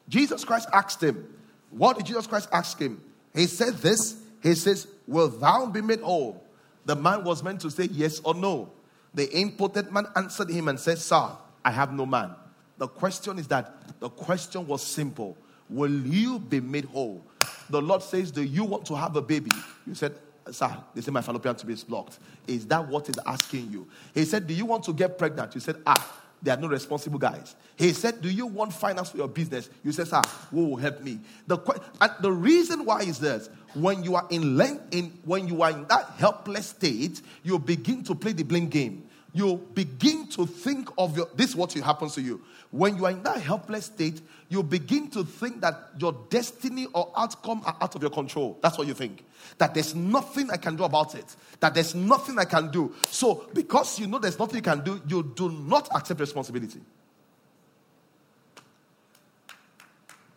Jesus 0.09 0.43
Christ 0.43 0.71
asked 0.73 1.03
him, 1.03 1.37
What 1.69 1.99
did 1.99 2.07
Jesus 2.07 2.27
Christ 2.27 2.49
ask 2.51 2.79
him? 2.79 2.99
He 3.35 3.47
said 3.47 3.75
this 3.75 4.17
He 4.43 4.55
says, 4.55 4.87
Will 5.07 5.29
thou 5.29 5.67
be 5.67 5.83
made 5.83 6.01
whole? 6.01 6.43
The 6.85 6.97
man 6.97 7.25
was 7.25 7.43
meant 7.43 7.61
to 7.63 7.71
say 7.71 7.89
yes 7.91 8.21
or 8.25 8.35
no. 8.35 8.71
The 9.15 9.31
impotent 9.33 9.93
man 9.93 10.07
answered 10.17 10.51
him 10.51 10.69
and 10.69 10.79
said, 10.79 10.99
Sir, 10.99 11.31
I 11.65 11.71
have 11.71 11.93
no 11.93 12.05
man. 12.05 12.35
The 12.79 12.89
question 12.89 13.39
is 13.39 13.47
that 13.49 14.01
the 14.01 14.09
question 14.11 14.67
was 14.67 14.83
simple 14.83 15.37
Will 15.71 15.91
you 15.91 16.39
be 16.39 16.61
made 16.61 16.85
whole? 16.85 17.25
The 17.71 17.81
Lord 17.81 18.03
says, 18.03 18.31
Do 18.31 18.43
you 18.43 18.65
want 18.65 18.85
to 18.87 18.95
have 18.95 19.17
a 19.17 19.23
baby? 19.23 19.51
You 19.87 19.95
said, 19.95 20.15
Sir, 20.51 20.77
they 20.95 21.01
say 21.01 21.11
my 21.11 21.23
fallopian 21.23 21.55
tube 21.55 21.71
is 21.71 21.83
blocked. 21.85 22.19
Is 22.47 22.67
that 22.67 22.87
what 22.87 23.07
he's 23.07 23.19
asking 23.25 23.71
you? 23.71 23.89
He 24.13 24.25
said, 24.25 24.47
Do 24.47 24.53
you 24.53 24.67
want 24.67 24.85
to 24.85 24.93
get 24.93 25.17
pregnant? 25.17 25.55
You 25.55 25.61
said, 25.61 25.77
Ah, 25.87 26.21
they 26.43 26.51
are 26.51 26.57
no 26.59 26.69
responsible 26.69 27.19
guys. 27.19 27.57
He 27.77 27.93
said, 27.95 28.21
Do 28.21 28.29
you 28.29 28.47
want 28.47 28.73
finance 28.73 29.11
for 29.11 29.17
your 29.17 29.29
business? 29.29 29.71
You 29.83 29.93
said, 29.93 30.09
Sir, 30.09 30.21
who 30.51 30.69
will 30.69 30.77
help 30.77 31.01
me? 31.01 31.21
The, 31.47 31.59
and 32.01 32.13
the 32.21 32.33
reason 32.33 32.85
why 32.85 33.01
is 33.01 33.19
this 33.19 33.49
when 33.75 34.05
you 34.05 34.15
are 34.17 34.27
in, 34.31 34.61
in 34.91 35.19
when 35.25 35.49
you 35.49 35.63
are 35.63 35.71
in 35.71 35.87
that 35.89 36.11
helpless 36.17 36.69
state, 36.69 37.21
you 37.43 37.59
begin 37.59 38.05
to 38.05 38.15
play 38.15 38.33
the 38.33 38.43
blame 38.43 38.69
game. 38.69 39.09
You 39.33 39.57
begin 39.75 40.29
to 40.29 40.47
think 40.47 40.89
of 40.97 41.17
your 41.17 41.29
this 41.35 41.51
is 41.51 41.57
what 41.57 41.73
happens 41.73 42.15
to 42.15 42.23
you. 42.23 42.41
When 42.71 42.97
you 42.97 43.07
are 43.07 43.11
in 43.11 43.23
that 43.25 43.41
helpless 43.41 43.87
state 43.87 44.21
you 44.49 44.63
begin 44.63 45.11
to 45.11 45.25
think 45.25 45.61
that 45.63 45.91
your 45.99 46.13
destiny 46.31 46.87
or 46.93 47.13
outcome 47.17 47.63
are 47.67 47.77
out 47.81 47.95
of 47.95 48.03
your 48.03 48.11
control. 48.11 48.59
That's 48.63 48.79
what 48.79 48.87
you 48.87 48.95
think. 48.95 49.25
That 49.59 49.75
there's 49.75 49.95
nothing 49.95 50.51
i 50.51 50.57
can 50.57 50.77
do 50.77 50.85
about 50.85 51.15
it. 51.15 51.25
That 51.61 51.75
there's 51.75 51.95
nothing 51.95 52.39
i 52.39 52.45
can 52.45 52.71
do. 52.71 52.95
So 53.11 53.47
because 53.53 53.99
you 53.99 54.07
know 54.07 54.19
there's 54.19 54.39
nothing 54.39 54.57
you 54.57 54.63
can 54.63 54.85
do 54.85 55.01
you 55.09 55.33
do 55.35 55.51
not 55.51 55.89
accept 55.95 56.21
responsibility. 56.21 56.81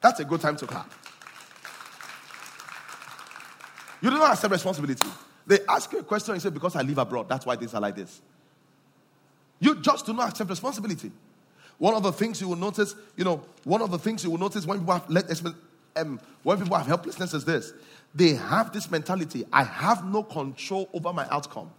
That's 0.01 0.19
a 0.19 0.25
good 0.25 0.41
time 0.41 0.55
to 0.57 0.67
clap 0.67 0.91
you 4.01 4.09
do 4.09 4.17
not 4.17 4.33
accept 4.33 4.51
responsibility 4.51 5.07
they 5.45 5.59
ask 5.69 5.91
you 5.91 5.99
a 5.99 6.03
question 6.03 6.33
and 6.33 6.41
you 6.41 6.49
say 6.49 6.53
because 6.53 6.75
i 6.75 6.81
live 6.81 6.97
abroad 6.97 7.27
that's 7.29 7.45
why 7.45 7.55
things 7.55 7.73
are 7.73 7.81
like 7.81 7.95
this 7.95 8.21
you 9.59 9.75
just 9.81 10.05
do 10.05 10.13
not 10.13 10.29
accept 10.29 10.49
responsibility. 10.49 11.11
One 11.77 11.93
of 11.93 12.03
the 12.03 12.11
things 12.11 12.41
you 12.41 12.47
will 12.47 12.55
notice, 12.55 12.95
you 13.15 13.23
know, 13.23 13.43
one 13.63 13.81
of 13.81 13.91
the 13.91 13.99
things 13.99 14.23
you 14.23 14.31
will 14.31 14.37
notice 14.37 14.65
when 14.65 14.79
people 14.79 14.93
have 14.93 15.09
let 15.09 15.43
um, 15.95 16.19
when 16.43 16.59
people 16.59 16.77
have 16.77 16.87
helplessness 16.87 17.33
is 17.33 17.45
this: 17.45 17.73
they 18.13 18.33
have 18.33 18.71
this 18.71 18.89
mentality. 18.89 19.45
I 19.51 19.63
have 19.63 20.05
no 20.05 20.23
control 20.23 20.89
over 20.93 21.13
my 21.13 21.27
outcome. 21.29 21.71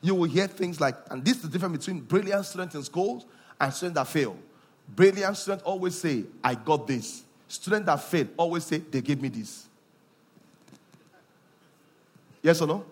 You 0.00 0.14
will 0.14 0.28
hear 0.28 0.46
things 0.46 0.80
like, 0.80 0.96
and 1.10 1.24
this 1.24 1.36
is 1.36 1.42
the 1.42 1.48
difference 1.48 1.78
between 1.78 2.02
brilliant 2.02 2.44
students 2.46 2.74
in 2.74 2.82
schools 2.82 3.24
and 3.60 3.72
students 3.72 3.98
that 3.98 4.06
fail. 4.06 4.36
Brilliant 4.94 5.36
students 5.36 5.64
always 5.64 5.96
say, 5.96 6.24
"I 6.42 6.54
got 6.54 6.86
this." 6.86 7.22
Students 7.48 7.86
that 7.86 8.02
fail 8.02 8.28
always 8.36 8.64
say, 8.64 8.78
"They 8.78 9.00
gave 9.00 9.20
me 9.20 9.28
this." 9.28 9.66
Yes 12.44 12.60
or 12.60 12.68
no? 12.68 12.84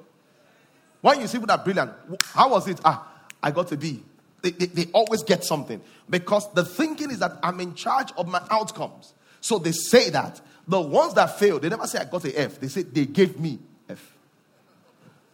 When 1.03 1.21
you 1.21 1.27
see 1.27 1.37
people 1.37 1.49
that 1.49 1.61
are 1.61 1.65
brilliant, 1.65 1.93
how 2.33 2.51
was 2.51 2.67
it? 2.67 2.81
Ah, 2.85 3.07
I 3.43 3.51
got 3.51 3.71
a 3.71 3.77
B. 3.77 4.03
They, 4.41 4.51
they, 4.51 4.67
they, 4.67 4.91
always 4.93 5.23
get 5.23 5.45
something 5.45 5.81
because 6.11 6.53
the 6.55 6.65
thinking 6.65 7.11
is 7.11 7.21
that 7.21 7.39
I'm 7.45 7.61
in 7.61 7.75
charge 7.75 8.13
of 8.17 8.27
my 8.27 8.43
outcomes. 8.51 9.15
So 9.41 9.59
they 9.59 9.71
say 9.71 10.11
that. 10.11 10.41
The 10.67 10.81
ones 10.81 11.15
that 11.15 11.39
fail, 11.39 11.61
they 11.61 11.69
never 11.69 11.87
say 11.87 11.99
I 11.99 12.05
got 12.05 12.25
a 12.25 12.41
F. 12.41 12.59
They 12.59 12.69
say 12.69 12.83
they 12.83 13.05
gave 13.05 13.39
me 13.39 13.59
F. 13.89 14.17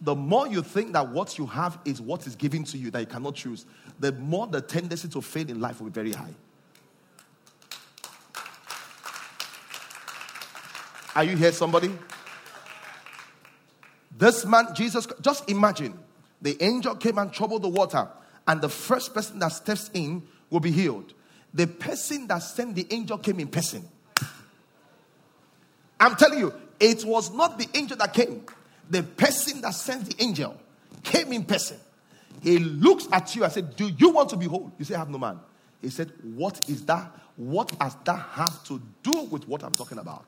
The 0.01 0.15
more 0.15 0.47
you 0.47 0.63
think 0.63 0.93
that 0.93 1.07
what 1.07 1.37
you 1.37 1.45
have 1.45 1.79
is 1.85 2.01
what 2.01 2.27
is 2.27 2.35
given 2.35 2.65
to 2.65 2.77
you 2.77 2.91
that 2.91 2.99
you 2.99 3.05
cannot 3.05 3.35
choose, 3.35 3.65
the 3.99 4.11
more 4.11 4.47
the 4.47 4.61
tendency 4.61 5.07
to 5.07 5.21
fail 5.21 5.49
in 5.49 5.61
life 5.61 5.79
will 5.79 5.89
be 5.89 5.93
very 5.93 6.11
high. 6.11 6.33
Are 11.15 11.23
you 11.23 11.37
here, 11.37 11.51
somebody? 11.51 11.91
This 14.19 14.45
man, 14.45 14.67
Jesus, 14.75 15.07
just 15.21 15.49
imagine 15.49 15.97
the 16.41 16.61
angel 16.61 16.93
came 16.95 17.17
and 17.17 17.31
troubled 17.31 17.61
the 17.61 17.69
water 17.69 18.05
and 18.45 18.61
the 18.61 18.67
first 18.67 19.13
person 19.13 19.39
that 19.39 19.53
steps 19.53 19.89
in 19.93 20.23
will 20.49 20.59
be 20.59 20.71
healed. 20.71 21.13
The 21.53 21.67
person 21.67 22.27
that 22.27 22.39
sent 22.39 22.75
the 22.75 22.85
angel 22.91 23.17
came 23.17 23.39
in 23.39 23.47
person. 23.47 23.87
I'm 26.01 26.17
telling 26.17 26.39
you, 26.39 26.53
it 26.81 27.05
was 27.05 27.31
not 27.33 27.57
the 27.57 27.69
angel 27.73 27.95
that 27.95 28.13
came. 28.13 28.43
The 28.89 29.03
person 29.03 29.61
that 29.61 29.73
sent 29.73 30.09
the 30.09 30.21
angel 30.21 30.59
came 31.01 31.31
in 31.31 31.45
person. 31.45 31.77
He 32.43 32.59
looks 32.59 33.07
at 33.13 33.33
you 33.37 33.45
and 33.45 33.53
said, 33.53 33.77
Do 33.77 33.87
you 33.87 34.09
want 34.09 34.29
to 34.31 34.37
be 34.37 34.47
whole? 34.47 34.71
You 34.77 34.83
say, 34.83 34.95
I 34.95 34.99
have 34.99 35.09
no 35.09 35.17
man. 35.17 35.39
He 35.81 35.89
said, 35.89 36.11
What 36.35 36.69
is 36.69 36.85
that? 36.87 37.09
What 37.37 37.71
has 37.79 37.95
that 38.03 38.19
have 38.19 38.65
to 38.65 38.81
do 39.01 39.23
with 39.31 39.47
what 39.47 39.63
I'm 39.63 39.75
talking 39.75 39.97
about? 39.97 40.25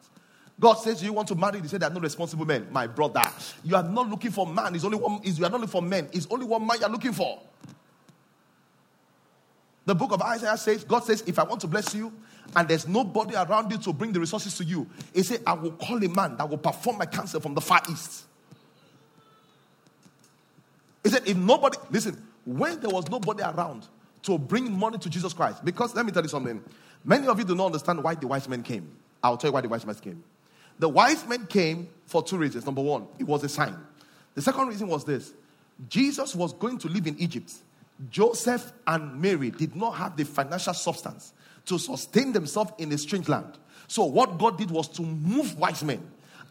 God 0.62 0.76
says, 0.76 1.04
You 1.04 1.12
want 1.12 1.28
to 1.30 1.36
marry? 1.36 1.60
He 1.60 1.68
said, 1.68 1.82
There 1.82 1.90
are 1.90 1.94
no 1.94 2.00
responsible 2.00 2.46
men. 2.46 2.68
My 2.72 2.86
brother, 2.86 3.24
you 3.64 3.76
are 3.76 3.84
not 3.84 4.08
looking 4.08 4.30
for 4.30 4.46
man. 4.46 4.76
It's 4.76 4.86
only 4.86 4.98
one, 4.98 5.20
you 5.24 5.44
are 5.44 5.50
not 5.50 5.60
looking 5.60 5.68
for 5.68 5.82
men. 5.82 6.08
It's 6.14 6.28
only 6.30 6.46
one 6.46 6.66
man 6.66 6.78
you're 6.80 6.90
looking 6.90 7.14
for. 7.14 7.42
The 9.86 9.96
book 9.96 10.12
of 10.12 10.22
Isaiah 10.22 10.56
says, 10.58 10.84
God 10.84 11.04
says, 11.04 11.24
if 11.26 11.40
I 11.40 11.44
want 11.44 11.62
to 11.62 11.68
bless 11.68 11.96
you 11.96 12.14
and 12.56 12.68
there's 12.68 12.88
nobody 12.88 13.34
around 13.34 13.72
you 13.72 13.80
to 13.80 13.92
bring 13.92 14.14
the 14.14 14.20
resources 14.20 14.56
to 14.60 14.64
you, 14.64 14.88
He 15.16 15.24
said, 15.24 15.42
I 15.48 15.54
will 15.54 15.72
call 15.72 15.98
a 16.04 16.08
man 16.08 16.38
that 16.38 16.48
will 16.48 16.60
perform 16.60 17.00
my 17.00 17.08
counsel 17.08 17.42
from 17.42 17.56
the 17.56 17.62
far 17.62 17.82
east. 17.90 18.26
He 21.04 21.10
said, 21.10 21.24
if 21.28 21.36
nobody, 21.36 21.80
listen, 21.90 22.22
when 22.46 22.80
there 22.80 22.92
was 22.92 23.10
nobody 23.10 23.42
around 23.42 23.88
to 24.22 24.38
bring 24.38 24.72
money 24.72 25.00
to 25.00 25.10
Jesus 25.10 25.34
Christ, 25.34 25.66
because 25.66 25.96
let 25.96 26.06
me 26.06 26.12
tell 26.12 26.22
you 26.22 26.30
something, 26.30 26.64
many 27.04 27.26
of 27.26 27.40
you 27.40 27.46
do 27.46 27.56
not 27.56 27.66
understand 27.66 28.04
why 28.04 28.14
the 28.14 28.28
wise 28.28 28.48
men 28.48 28.62
came. 28.62 28.88
I'll 29.24 29.38
tell 29.38 29.50
you 29.50 29.54
why 29.54 29.62
the 29.62 29.70
wise 29.70 29.84
men 29.88 29.96
came. 29.96 30.24
The 30.82 30.90
wise 30.90 31.28
men 31.28 31.46
came 31.46 31.88
for 32.08 32.24
two 32.24 32.38
reasons. 32.38 32.66
Number 32.66 32.82
one, 32.82 33.06
it 33.20 33.24
was 33.28 33.44
a 33.44 33.50
sign. 33.50 33.78
The 34.34 34.42
second 34.42 34.68
reason 34.68 34.88
was 34.88 35.06
this 35.06 35.32
Jesus 35.88 36.34
was 36.34 36.54
going 36.54 36.80
to 36.80 36.88
live 36.88 37.06
in 37.06 37.16
Egypt. 37.20 37.54
Joseph 38.10 38.74
and 38.88 39.22
Mary 39.22 39.52
did 39.52 39.76
not 39.76 39.92
have 39.92 40.18
the 40.18 40.26
financial 40.26 40.74
substance 40.74 41.34
to 41.66 41.78
sustain 41.78 42.34
themselves 42.34 42.72
in 42.80 42.92
a 42.92 42.98
strange 42.98 43.30
land. 43.30 43.60
So, 43.88 44.06
what 44.06 44.40
God 44.40 44.58
did 44.58 44.72
was 44.72 44.88
to 44.88 45.04
move 45.04 45.56
wise 45.60 45.84
men 45.84 46.02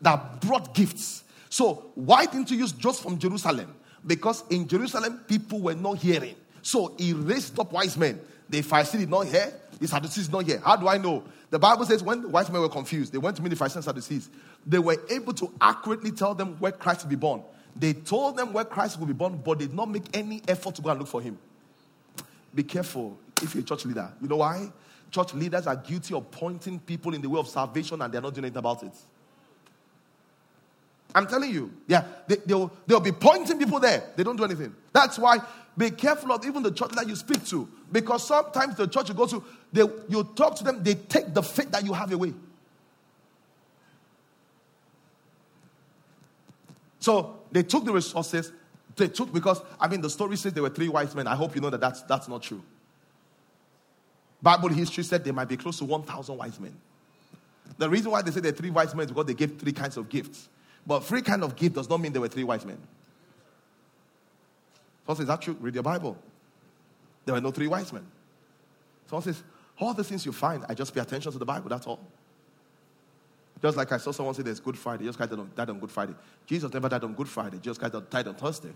that 0.01 0.41
brought 0.41 0.75
gifts. 0.75 1.25
So, 1.49 1.91
why 1.97 2.27
didn't 2.27 2.53
you 2.53 2.59
use 2.59 2.71
just 2.71 3.03
from 3.03 3.19
Jerusalem? 3.19 3.75
Because 4.07 4.45
in 4.49 4.69
Jerusalem, 4.69 5.25
people 5.27 5.59
were 5.59 5.75
not 5.75 5.99
hearing. 5.99 6.37
So, 6.63 6.95
he 6.97 7.15
raised 7.15 7.59
up 7.59 7.73
wise 7.73 7.97
men. 7.97 8.21
The 8.49 8.63
Pharisees 8.63 9.01
did 9.01 9.11
not 9.11 9.27
hear, 9.27 9.53
the 9.81 9.89
Sadducees 9.89 10.31
not 10.31 10.45
hear. 10.45 10.61
How 10.61 10.77
do 10.77 10.87
I 10.87 10.99
know? 10.99 11.25
The 11.49 11.59
Bible 11.59 11.87
says 11.87 12.03
when 12.03 12.23
the 12.23 12.29
wise 12.29 12.51
men 12.51 12.61
were 12.61 12.69
confused, 12.69 13.13
they 13.13 13.19
went 13.19 13.37
to 13.37 13.43
meet 13.43 13.49
the 13.49 13.57
Pharisees 13.57 13.77
and 13.77 13.85
Sadducees. 13.85 14.29
They 14.67 14.79
were 14.79 14.99
able 15.09 15.33
to 15.35 15.51
accurately 15.61 16.13
tell 16.13 16.35
them 16.35 16.57
where 16.59 16.71
Christ 16.71 17.03
would 17.03 17.11
be 17.11 17.17
born. 17.17 17.43
They 17.75 17.95
told 17.95 18.37
them 18.37 18.53
where 18.53 18.65
Christ 18.65 18.99
would 18.99 19.07
be 19.07 19.15
born, 19.15 19.41
but 19.43 19.59
they 19.59 19.67
did 19.67 19.75
not 19.75 19.89
make 19.89 20.05
any 20.13 20.43
effort 20.47 20.75
to 20.75 20.83
go 20.83 20.91
and 20.91 21.01
look 21.01 21.09
for 21.09 21.23
him. 21.23 21.39
Be 22.55 22.63
careful 22.63 23.19
if 23.43 23.55
you're 23.55 23.63
a 23.63 23.67
church 23.67 23.87
leader. 23.87 24.13
You 24.21 24.29
know 24.29 24.37
why? 24.37 24.71
Church 25.11 25.33
leaders 25.35 25.67
are 25.67 25.77
guilty 25.77 26.15
of 26.15 26.31
pointing 26.31 26.79
people 26.79 27.15
in 27.15 27.23
the 27.23 27.29
way 27.29 27.41
of 27.41 27.49
salvation 27.49 28.03
and 28.03 28.13
they're 28.13 28.21
not 28.21 28.35
doing 28.35 28.45
anything 28.45 28.59
about 28.59 28.83
it. 28.83 28.93
I'm 31.15 31.27
telling 31.27 31.51
you, 31.51 31.73
yeah, 31.87 32.05
they, 32.29 32.37
will 32.55 32.71
they'll 32.87 33.01
be 33.01 33.13
pointing 33.13 33.59
people 33.59 33.81
there. 33.81 34.05
They 34.15 34.23
don't 34.23 34.37
do 34.37 34.45
anything. 34.45 34.75
That's 34.93 35.19
why 35.19 35.39
be 35.77 35.91
careful 35.91 36.33
of 36.33 36.45
even 36.45 36.63
the 36.63 36.73
church 36.73 36.91
that 36.93 37.09
you 37.09 37.17
speak 37.17 37.45
to. 37.47 37.69
Because 37.91 38.27
sometimes 38.27 38.77
the 38.77 38.87
church 38.87 39.09
you 39.09 39.15
go 39.15 39.27
to, 39.27 39.43
they, 39.73 39.83
you 40.09 40.25
talk 40.35 40.57
to 40.57 40.65
them, 40.65 40.83
they 40.83 40.95
take 40.95 41.33
the 41.33 41.43
faith 41.43 41.71
that 41.71 41.85
you 41.85 41.93
have 41.93 42.13
away. 42.13 42.35
So 46.99 47.41
they 47.51 47.63
took 47.63 47.85
the 47.85 47.93
resources. 47.93 48.53
They 48.97 49.09
took, 49.09 49.33
because, 49.33 49.63
I 49.81 49.89
mean, 49.89 50.01
the 50.03 50.11
story 50.11 50.37
says 50.37 50.53
there 50.53 50.63
were 50.63 50.69
three 50.71 50.89
wise 50.89 51.15
men. 51.15 51.27
I 51.27 51.35
hope 51.35 51.55
you 51.55 51.61
know 51.61 51.71
that 51.71 51.81
that's, 51.81 52.03
that's 52.03 52.29
not 52.29 52.43
true. 52.43 52.63
Bible 54.43 54.69
history 54.69 55.05
said 55.05 55.25
there 55.25 55.33
might 55.33 55.49
be 55.49 55.57
close 55.57 55.79
to 55.79 55.85
1,000 55.85 56.37
wise 56.37 56.61
men. 56.61 56.77
The 57.79 57.89
reason 57.89 58.11
why 58.11 58.23
they 58.23 58.31
say 58.31 58.41
there 58.41 58.53
are 58.53 58.55
three 58.55 58.71
wise 58.71 58.95
men 58.95 59.07
is 59.07 59.11
because 59.13 59.27
they 59.27 59.35
gave 59.35 59.59
three 59.59 59.73
kinds 59.73 59.97
of 59.97 60.09
gifts. 60.09 60.49
But 60.87 61.01
three 61.01 61.23
kind 61.23 61.43
of 61.43 61.57
gift 61.57 61.77
does 61.77 61.89
not 61.89 62.01
mean 62.01 62.13
there 62.13 62.21
were 62.21 62.29
three 62.29 62.45
wise 62.45 62.65
men. 62.65 62.79
Someone 65.07 65.17
says, 65.17 65.21
is 65.21 65.29
that 65.29 65.43
true? 65.43 65.57
Read 65.61 65.75
your 65.75 65.83
Bible. 65.83 66.17
There 67.25 67.35
were 67.35 67.41
no 67.41 67.51
three 67.51 67.67
wise 67.67 67.93
men. 67.93 68.07
Someone 69.07 69.23
says, 69.23 69.43
all 69.79 69.95
the 69.95 70.05
things 70.05 70.25
you 70.25 70.33
find, 70.33 70.65
I 70.69 70.75
just 70.75 70.95
pay 70.95 71.01
attention 71.01 71.33
to 71.33 71.39
the 71.39 71.45
Bible, 71.45 71.69
that's 71.69 71.87
all. 71.87 72.01
Just 73.63 73.77
like 73.77 73.93
I 73.93 73.99
saw 73.99 74.11
someone 74.13 74.35
say 74.35 74.43
there's 74.43 74.61
Good 74.61 74.79
Friday, 74.79 75.05
Jesus 75.05 75.17
Christ 75.17 75.33
died 75.55 75.71
on 75.71 75.81
Good 75.81 75.91
Friday. 75.91 76.15
Jesus 76.47 76.73
never 76.73 76.89
died 76.89 77.05
on 77.05 77.15
Good 77.15 77.29
Friday, 77.29 77.59
Jesus 77.59 77.79
Christ 77.79 77.95
died 78.11 78.29
on 78.29 78.35
Thursday. 78.35 78.73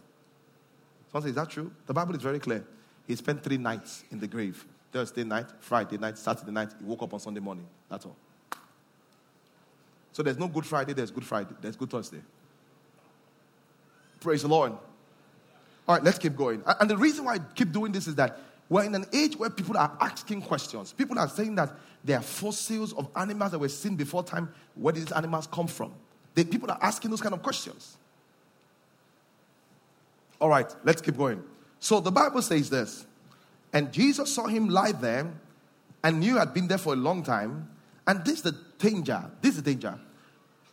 Someone 1.11 1.23
says, 1.23 1.31
is 1.31 1.37
that 1.37 1.51
true? 1.51 1.71
The 1.87 1.95
Bible 1.95 2.15
is 2.15 2.23
very 2.23 2.39
clear. 2.39 2.65
He 3.07 3.15
spent 3.17 3.43
three 3.43 3.59
nights 3.59 4.05
in 4.11 4.19
the 4.19 4.27
grave 4.27 4.65
Thursday 4.93 5.25
night, 5.25 5.47
Friday 5.61 5.99
night, 5.99 6.19
Saturday 6.19 6.53
night. 6.53 6.71
He 6.79 6.85
woke 6.85 7.03
up 7.03 7.13
on 7.15 7.21
Sunday 7.21 7.41
morning. 7.41 7.67
That's 7.89 8.07
all. 8.07 8.17
So 10.13 10.23
there's 10.23 10.39
no 10.39 10.49
Good 10.49 10.65
Friday, 10.65 10.93
there's 10.93 11.11
Good 11.11 11.25
Friday, 11.25 11.55
there's 11.61 11.77
Good 11.77 11.91
Thursday. 11.91 12.21
Praise 14.21 14.43
the 14.43 14.49
Lord. 14.49 14.73
All 15.87 15.95
right, 15.97 16.05
let's 16.05 16.19
keep 16.19 16.37
going. 16.37 16.63
And 16.81 16.89
the 16.89 16.97
reason 16.97 17.25
why 17.25 17.35
I 17.35 17.39
keep 17.55 17.73
doing 17.73 17.93
this 17.93 18.07
is 18.07 18.15
that 18.15 18.41
we're 18.69 18.85
in 18.85 18.95
an 18.95 19.05
age 19.13 19.37
where 19.37 19.51
people 19.51 19.77
are 19.77 19.97
asking 20.01 20.43
questions. 20.43 20.93
People 20.93 21.19
are 21.19 21.29
saying 21.29 21.55
that 21.57 21.71
there 22.03 22.19
are 22.19 22.23
fossils 22.23 22.93
of 22.95 23.09
animals 23.15 23.51
that 23.51 23.59
were 23.59 23.69
seen 23.69 23.95
before 23.95 24.23
time. 24.23 24.53
Where 24.75 24.93
did 24.93 25.07
these 25.07 25.13
animals 25.13 25.47
come 25.47 25.67
from? 25.67 25.93
The 26.35 26.45
people 26.45 26.71
are 26.71 26.79
asking 26.81 27.11
those 27.11 27.21
kind 27.21 27.35
of 27.35 27.43
questions. 27.43 27.97
All 30.41 30.49
right, 30.49 30.75
let's 30.85 31.03
keep 31.03 31.17
going. 31.17 31.43
So 31.81 32.01
the 32.01 32.11
Bible 32.11 32.43
says 32.43 32.71
this. 32.71 33.07
And 33.73 33.93
Jesus 33.93 34.35
saw 34.35 34.47
him 34.47 34.69
lie 34.69 34.93
there 34.93 35.31
and 36.03 36.21
knew 36.21 36.37
had 36.37 36.55
been 36.55 36.69
there 36.69 36.79
for 36.79 36.95
a 36.95 36.97
long 36.97 37.23
time. 37.23 37.69
And 38.07 38.25
this 38.25 38.37
is 38.37 38.43
the 38.43 38.57
danger. 38.79 39.23
This 39.41 39.57
is 39.57 39.63
the 39.63 39.75
danger. 39.75 39.99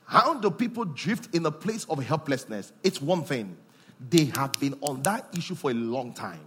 How 0.06 0.34
do 0.34 0.52
people 0.52 0.86
drift 0.86 1.34
in 1.36 1.46
a 1.46 1.52
place 1.52 1.86
of 1.86 2.04
helplessness? 2.04 2.72
It's 2.84 3.02
one 3.02 3.24
thing. 3.24 3.58
They 4.10 4.26
have 4.36 4.54
been 4.60 4.76
on 4.82 5.02
that 5.04 5.28
issue 5.38 5.56
for 5.56 5.72
a 5.72 5.74
long 5.74 6.14
time. 6.14 6.42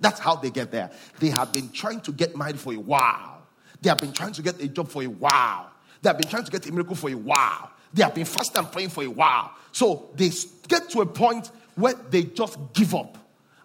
That's 0.00 0.20
how 0.20 0.36
they 0.36 0.50
get 0.50 0.70
there. 0.70 0.90
They 1.18 1.28
have 1.30 1.52
been 1.52 1.70
trying 1.70 2.00
to 2.02 2.12
get 2.12 2.36
married 2.36 2.58
for 2.58 2.72
a 2.72 2.78
while. 2.78 3.42
They 3.80 3.88
have 3.88 3.98
been 3.98 4.12
trying 4.12 4.32
to 4.34 4.42
get 4.42 4.60
a 4.60 4.68
job 4.68 4.88
for 4.88 5.02
a 5.02 5.06
while. 5.06 5.70
They 6.02 6.08
have 6.08 6.18
been 6.18 6.28
trying 6.28 6.44
to 6.44 6.50
get 6.50 6.66
a 6.66 6.72
miracle 6.72 6.96
for 6.96 7.10
a 7.10 7.14
while. 7.14 7.70
They 7.92 8.02
have 8.02 8.14
been 8.14 8.24
fasting 8.24 8.58
and 8.58 8.70
praying 8.70 8.90
for 8.90 9.02
a 9.02 9.10
while. 9.10 9.52
So 9.72 10.10
they 10.14 10.30
get 10.68 10.90
to 10.90 11.00
a 11.00 11.06
point 11.06 11.50
where 11.74 11.94
they 11.94 12.24
just 12.24 12.58
give 12.72 12.94
up. 12.94 13.16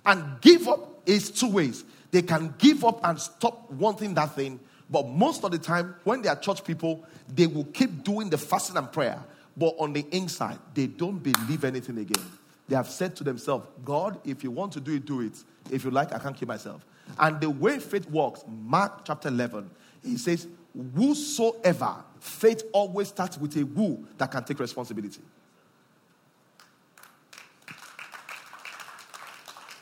And 0.06 0.40
give 0.42 0.68
up 0.68 1.02
is 1.06 1.30
two 1.30 1.50
ways. 1.50 1.84
They 2.12 2.22
can 2.22 2.54
give 2.58 2.84
up 2.84 3.00
and 3.06 3.20
stop 3.20 3.70
wanting 3.72 4.14
that 4.16 4.36
thing, 4.36 4.60
but 4.90 5.08
most 5.08 5.44
of 5.46 5.52
the 5.52 5.58
time, 5.58 5.96
when 6.04 6.22
they 6.22 6.30
are 6.30 6.36
church 6.36 6.64
people, 6.64 7.06
they 7.34 7.48
will 7.48 7.64
keep 7.66 8.04
doing 8.04 8.30
the 8.30 8.38
fasting 8.38 8.76
and 8.78 8.92
prayer. 8.92 9.24
But 9.56 9.76
on 9.80 9.94
the 9.94 10.06
inside, 10.12 10.60
they 10.74 10.88
don't 10.88 11.20
believe 11.20 11.64
anything 11.64 11.98
again. 11.98 12.26
They 12.72 12.78
have 12.78 12.88
said 12.88 13.18
to 13.18 13.26
themselves, 13.26 13.68
God, 13.84 14.22
if 14.24 14.46
you 14.46 14.50
want 14.50 14.72
to 14.72 14.80
do 14.80 14.94
it, 14.96 15.06
do 15.06 15.20
it. 15.20 15.34
If 15.70 15.84
you 15.84 15.92
like, 15.92 16.14
I 16.14 16.20
can't 16.20 16.38
keep 16.38 16.48
myself. 16.48 16.86
And 17.20 17.42
the 17.42 17.50
way 17.50 17.80
faith 17.80 18.10
works, 18.10 18.46
Mark 18.48 19.04
chapter 19.04 19.28
11, 19.28 19.70
he 20.02 20.16
says, 20.16 20.48
Whosoever, 20.96 21.98
faith 22.22 22.64
always 22.72 23.10
starts 23.10 23.38
with 23.38 23.58
a 23.58 23.66
who 23.66 24.08
that 24.18 24.32
can 24.32 24.46
take 24.46 24.58
responsibility. 24.58 25.20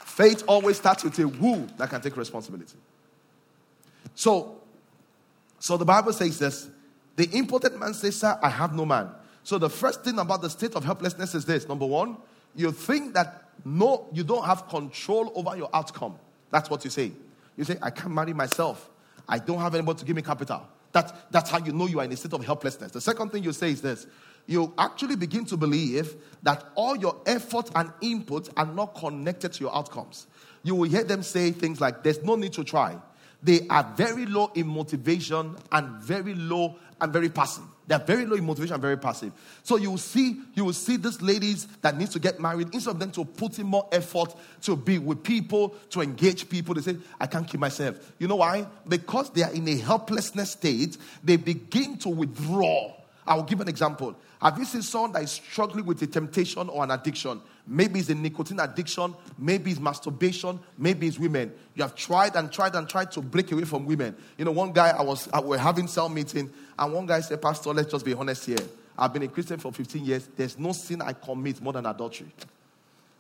Faith 0.08 0.44
always 0.48 0.78
starts 0.78 1.04
with 1.04 1.20
a 1.20 1.28
who 1.28 1.68
that 1.78 1.92
can 1.92 2.02
take 2.02 2.18
responsibility. 2.18 2.80
So, 4.16 4.62
so 5.60 5.78
the 5.78 5.86
Bible 5.86 6.12
says 6.12 6.40
this 6.40 6.68
the 7.18 7.30
impotent 7.38 7.80
man 7.80 7.94
says, 7.94 8.16
Sir, 8.16 8.40
I 8.42 8.50
have 8.50 8.74
no 8.74 8.84
man. 8.84 9.12
So 9.44 9.60
the 9.60 9.70
first 9.70 10.04
thing 10.04 10.18
about 10.18 10.42
the 10.42 10.50
state 10.50 10.74
of 10.74 10.84
helplessness 10.84 11.36
is 11.36 11.46
this 11.46 11.68
number 11.68 11.86
one, 11.86 12.18
you 12.56 12.72
think 12.72 13.14
that 13.14 13.44
no, 13.66 14.08
you 14.14 14.24
don't 14.24 14.46
have 14.46 14.68
control 14.70 15.32
over 15.36 15.56
your 15.58 15.70
outcome. 15.74 16.16
That's 16.50 16.70
what 16.70 16.84
you 16.84 16.90
say. 16.90 17.12
You 17.58 17.64
say, 17.64 17.78
I 17.82 17.90
can't 17.90 18.14
marry 18.14 18.34
myself. 18.34 18.90
I 19.28 19.38
don't 19.40 19.60
have 19.60 19.76
anybody 19.76 20.00
to 20.00 20.06
give 20.06 20.16
me 20.16 20.22
capital. 20.22 20.66
That, 20.92 21.32
that's 21.32 21.50
how 21.50 21.60
you 21.60 21.72
know 21.72 21.86
you 21.86 22.00
are 22.00 22.06
in 22.06 22.12
a 22.12 22.18
state 22.18 22.34
of 22.34 22.44
helplessness. 22.44 22.92
The 22.92 23.02
second 23.02 23.32
thing 23.32 23.44
you 23.44 23.54
say 23.54 23.72
is 23.72 23.82
this 23.82 24.08
you 24.48 24.74
actually 24.80 25.16
begin 25.16 25.46
to 25.46 25.58
believe 25.58 26.16
that 26.42 26.66
all 26.74 26.96
your 26.98 27.22
effort 27.28 27.70
and 27.76 27.94
input 28.02 28.50
are 28.58 28.66
not 28.66 28.96
connected 28.96 29.54
to 29.54 29.60
your 29.60 29.76
outcomes. 29.76 30.26
You 30.64 30.74
will 30.74 30.90
hear 30.90 31.04
them 31.04 31.22
say 31.22 31.52
things 31.52 31.80
like, 31.80 32.02
There's 32.02 32.24
no 32.24 32.36
need 32.36 32.54
to 32.54 32.64
try. 32.64 32.98
They 33.44 33.68
are 33.70 33.94
very 33.96 34.26
low 34.26 34.52
in 34.56 34.68
motivation 34.68 35.56
and 35.72 36.02
very 36.02 36.34
low 36.34 36.78
and 37.02 37.14
very 37.14 37.30
passive. 37.30 37.64
They're 37.88 38.00
very 38.00 38.26
low 38.26 38.36
in 38.36 38.46
motivation 38.46 38.74
and 38.74 38.82
very 38.82 38.98
passive. 38.98 39.32
So 39.64 39.78
you 39.78 39.90
will 39.90 39.98
see, 39.98 40.42
you 40.54 40.66
will 40.66 40.74
see 40.74 40.96
these 40.96 41.22
ladies 41.22 41.66
that 41.82 41.98
need 41.98 42.12
to 42.12 42.20
get 42.20 42.40
married, 42.40 42.74
instead 42.74 42.92
of 42.92 43.00
them 43.00 43.12
to 43.12 43.26
put 43.26 43.58
in 43.58 43.66
more 43.66 43.88
effort 43.92 44.36
to 44.62 44.76
be 44.76 45.00
with 45.00 45.24
people, 45.24 45.76
to 45.90 46.02
engage 46.02 46.50
people, 46.50 46.76
they 46.76 46.82
say, 46.82 46.98
I 47.20 47.26
can't 47.26 47.48
keep 47.48 47.60
myself. 47.60 48.14
You 48.20 48.28
know 48.28 48.36
why? 48.36 48.68
Because 48.88 49.32
they 49.32 49.42
are 49.42 49.52
in 49.52 49.68
a 49.68 49.78
helplessness 49.78 50.52
state, 50.52 50.98
they 51.24 51.38
begin 51.38 51.98
to 52.00 52.10
withdraw. 52.10 52.94
I 53.26 53.36
will 53.36 53.44
give 53.44 53.62
an 53.62 53.68
example. 53.68 54.16
Have 54.42 54.58
you 54.58 54.66
seen 54.66 54.82
someone 54.82 55.12
that 55.14 55.24
is 55.24 55.32
struggling 55.32 55.86
with 55.86 56.02
a 56.02 56.08
temptation 56.08 56.70
or 56.70 56.84
an 56.84 56.92
addiction? 56.92 57.42
Maybe 57.72 58.00
it's 58.00 58.10
a 58.10 58.16
nicotine 58.16 58.60
addiction, 58.60 59.14
maybe 59.38 59.70
it's 59.70 59.80
masturbation, 59.80 60.60
maybe 60.76 61.06
it's 61.08 61.20
women. 61.20 61.54
You 61.76 61.84
have 61.84 61.96
tried 61.96 62.36
and 62.36 62.52
tried 62.52 62.74
and 62.74 62.90
tried 62.90 63.12
to 63.12 63.22
break 63.22 63.52
away 63.52 63.64
from 63.64 63.86
women. 63.86 64.16
You 64.40 64.46
know, 64.46 64.52
one 64.52 64.74
guy 64.74 64.90
I 64.90 65.04
was 65.04 65.30
I, 65.32 65.40
we're 65.40 65.60
having 65.60 65.88
cell 65.88 66.10
meeting, 66.10 66.52
and 66.80 66.94
one 66.94 67.06
guy 67.06 67.20
said, 67.20 67.40
Pastor, 67.44 67.70
let's 67.70 67.92
just 67.92 68.04
be 68.04 68.16
honest 68.16 68.48
here. 68.48 68.58
I've 68.98 69.14
been 69.14 69.22
a 69.22 69.28
Christian 69.28 69.60
for 69.60 69.72
15 69.72 70.04
years. 70.04 70.28
There's 70.36 70.58
no 70.58 70.72
sin 70.72 71.04
I 71.04 71.14
commit 71.14 71.62
more 71.62 71.74
than 71.74 71.86
adultery. 71.86 72.34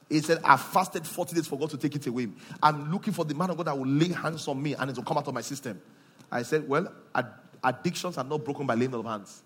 He 0.09 0.19
said, 0.21 0.39
I 0.43 0.57
fasted 0.57 1.05
40 1.05 1.35
days 1.35 1.47
for 1.47 1.59
God 1.59 1.69
to 1.69 1.77
take 1.77 1.95
it 1.95 2.07
away. 2.07 2.29
I'm 2.63 2.91
looking 2.91 3.13
for 3.13 3.23
the 3.23 3.35
man 3.35 3.51
of 3.51 3.57
God 3.57 3.67
that 3.67 3.77
will 3.77 3.87
lay 3.87 4.11
hands 4.11 4.47
on 4.47 4.61
me 4.61 4.73
and 4.73 4.89
it 4.89 4.97
will 4.97 5.03
come 5.03 5.19
out 5.19 5.27
of 5.27 5.33
my 5.35 5.41
system. 5.41 5.79
I 6.31 6.41
said, 6.41 6.67
Well, 6.67 6.91
ad- 7.13 7.33
addictions 7.63 8.17
are 8.17 8.23
not 8.23 8.43
broken 8.43 8.65
by 8.65 8.73
laying 8.73 8.95
of 8.95 9.05
hands. 9.05 9.43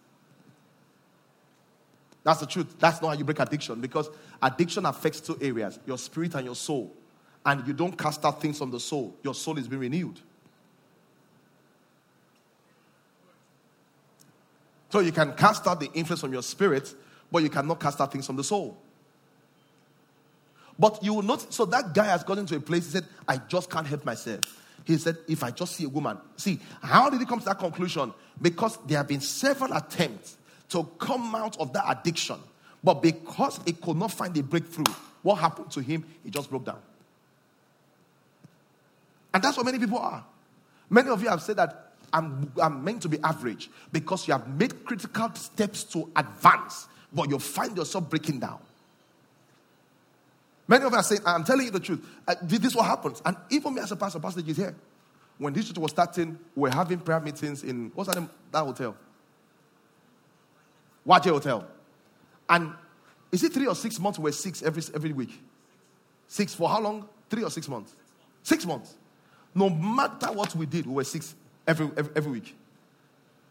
That's 2.24 2.40
the 2.40 2.46
truth. 2.46 2.76
That's 2.80 3.02
not 3.02 3.10
how 3.10 3.14
you 3.14 3.26
break 3.26 3.40
addiction 3.40 3.82
because 3.82 4.10
addiction 4.42 4.86
affects 4.86 5.20
two 5.20 5.38
areas 5.42 5.80
your 5.86 5.98
spirit 5.98 6.36
and 6.36 6.46
your 6.46 6.56
soul. 6.56 6.94
And 7.46 7.68
you 7.68 7.74
don't 7.74 7.98
cast 7.98 8.24
out 8.24 8.42
things 8.42 8.58
from 8.58 8.72
the 8.72 8.80
soul, 8.80 9.16
your 9.24 9.36
soul 9.36 9.58
is 9.58 9.68
being 9.68 9.82
renewed. 9.82 10.20
So 14.90 15.00
you 15.00 15.12
can 15.12 15.34
cast 15.34 15.68
out 15.68 15.80
the 15.80 15.90
influence 15.94 16.22
from 16.22 16.32
your 16.32 16.44
spirit, 16.44 16.94
but 17.32 17.42
you 17.42 17.50
cannot 17.50 17.80
cast 17.80 18.00
out 18.00 18.12
things 18.12 18.28
from 18.28 18.36
the 18.36 18.44
soul. 18.44 18.78
But 20.78 21.04
you 21.04 21.16
will 21.16 21.24
not, 21.24 21.52
so 21.54 21.66
that 21.66 21.94
guy 21.94 22.06
has 22.06 22.24
gotten 22.24 22.46
to 22.46 22.56
a 22.56 22.60
place, 22.60 22.86
he 22.86 22.92
said, 22.92 23.06
I 23.28 23.38
just 23.38 23.70
can't 23.70 23.88
help 23.88 24.06
myself. 24.06 24.42
He 24.86 24.98
said, 24.98 25.18
if 25.28 25.44
I 25.44 25.52
just 25.52 25.76
see 25.76 25.86
a 25.86 25.90
woman. 25.90 26.18
See, 26.38 26.60
how 26.82 27.10
did 27.10 27.20
he 27.20 27.26
come 27.26 27.40
to 27.40 27.46
that 27.46 27.60
conclusion? 27.60 28.14
Because 28.42 28.78
there 28.86 28.98
have 28.98 29.08
been 29.08 29.22
several 29.22 29.74
attempts 29.74 30.38
to 30.74 30.84
come 31.00 31.34
out 31.36 31.58
of 31.60 31.72
that 31.74 31.86
addiction. 31.88 32.38
But 32.84 33.02
because 33.02 33.60
he 33.66 33.74
could 33.74 33.96
not 33.96 34.12
find 34.12 34.38
a 34.38 34.44
breakthrough, 34.44 34.92
what 35.22 35.36
happened 35.36 35.72
to 35.72 35.80
him? 35.80 36.06
He 36.24 36.30
just 36.30 36.50
broke 36.50 36.66
down. 36.66 36.80
And 39.34 39.42
that's 39.42 39.56
what 39.56 39.66
many 39.66 39.80
people 39.80 40.00
are. 40.00 40.24
Many 40.90 41.10
of 41.10 41.22
you 41.22 41.30
have 41.30 41.42
said 41.42 41.56
that 41.56 41.94
I'm, 42.12 42.52
I'm 42.62 42.84
meant 42.84 43.02
to 43.04 43.10
be 43.10 43.18
average 43.24 43.70
because 43.92 44.28
you 44.28 44.34
have 44.34 44.48
made 44.48 44.86
critical 44.86 45.34
steps 45.34 45.84
to 45.86 46.10
advance, 46.16 46.88
but 47.14 47.30
you 47.30 47.40
find 47.40 47.76
yourself 47.78 48.10
breaking 48.10 48.40
down. 48.40 48.60
Many 50.68 50.86
of 50.86 50.94
us 50.94 51.00
are 51.00 51.16
saying, 51.16 51.22
I'm 51.26 51.44
telling 51.44 51.66
you 51.66 51.72
the 51.72 51.80
truth. 51.80 52.06
Uh, 52.28 52.36
this 52.42 52.64
is 52.64 52.76
what 52.76 52.86
happens. 52.86 53.22
And 53.26 53.36
even 53.50 53.74
me 53.76 53.82
as 53.82 53.92
a 53.92 53.96
pastor, 53.96 54.20
Pastor 54.20 54.42
is 54.46 54.58
here. 54.58 54.76
When 55.38 55.54
this 55.54 55.68
church 55.68 55.78
was 55.78 55.92
starting, 55.92 56.38
we 56.56 56.70
are 56.70 56.74
having 56.74 57.00
prayer 57.00 57.20
meetings 57.20 57.64
in, 57.64 57.92
what's 57.96 58.10
that 58.10 58.20
name? 58.20 58.30
That 58.52 58.64
hotel? 58.64 58.96
Waje 61.08 61.30
Hotel. 61.30 61.66
And 62.50 62.74
is 63.32 63.44
it 63.44 63.54
three 63.54 63.68
or 63.68 63.76
six 63.76 64.00
months? 64.00 64.20
We're 64.20 64.32
six 64.32 64.62
every, 64.62 64.84
every 64.94 65.14
week. 65.14 65.42
Six 66.28 66.54
for 66.54 66.70
how 66.70 66.80
long? 66.82 67.08
Three 67.30 67.44
or 67.44 67.50
six 67.50 67.68
months? 67.68 67.96
Six 68.44 68.66
months. 68.66 68.96
No 69.56 69.70
matter 69.70 70.32
what 70.32 70.56
we 70.56 70.66
did, 70.66 70.86
we 70.86 70.94
were 70.94 71.04
six 71.04 71.36
every, 71.68 71.90
every, 71.98 72.12
every 72.16 72.32
week. 72.32 72.56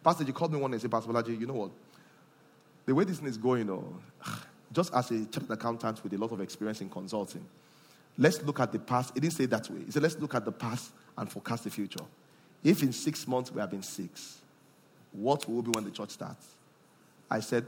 Pastor, 0.03 0.25
you 0.25 0.33
called 0.33 0.53
me 0.53 0.59
one 0.59 0.71
day 0.71 0.77
and 0.77 0.83
said, 0.83 0.91
Pastor 0.91 1.13
Bolaji, 1.13 1.39
you 1.39 1.47
know 1.47 1.55
what? 1.55 1.71
The 2.87 2.95
way 2.95 3.05
this 3.05 3.19
thing 3.19 3.29
is 3.29 3.37
going, 3.37 3.71
oh, 3.71 3.85
just 4.73 4.93
as 4.95 5.11
a 5.11 5.25
chartered 5.27 5.51
accountant 5.51 6.03
with 6.03 6.13
a 6.13 6.19
lot 6.19 6.33
of 6.33 6.41
experience 6.41 6.81
in 6.81 6.89
consulting, 6.89 7.45
let's 8.19 8.43
look 8.43 8.61
at 8.61 8.73
the 8.73 8.79
past. 8.79 9.13
He 9.15 9.21
didn't 9.21 9.35
say 9.35 9.47
that 9.47 9.69
way. 9.71 9.85
He 9.85 9.93
said, 9.93 10.03
let's 10.03 10.19
look 10.19 10.35
at 10.35 10.45
the 10.45 10.53
past 10.53 10.93
and 11.17 11.31
forecast 11.31 11.65
the 11.65 11.71
future. 11.71 12.05
If 12.65 12.83
in 12.83 12.93
six 12.93 13.27
months 13.27 13.51
we 13.53 13.61
have 13.61 13.71
been 13.71 13.83
six, 13.83 14.39
what 15.13 15.49
will 15.49 15.63
be 15.63 15.71
when 15.71 15.85
the 15.85 15.91
church 15.91 16.11
starts? 16.11 16.47
I 17.33 17.41
said, 17.41 17.65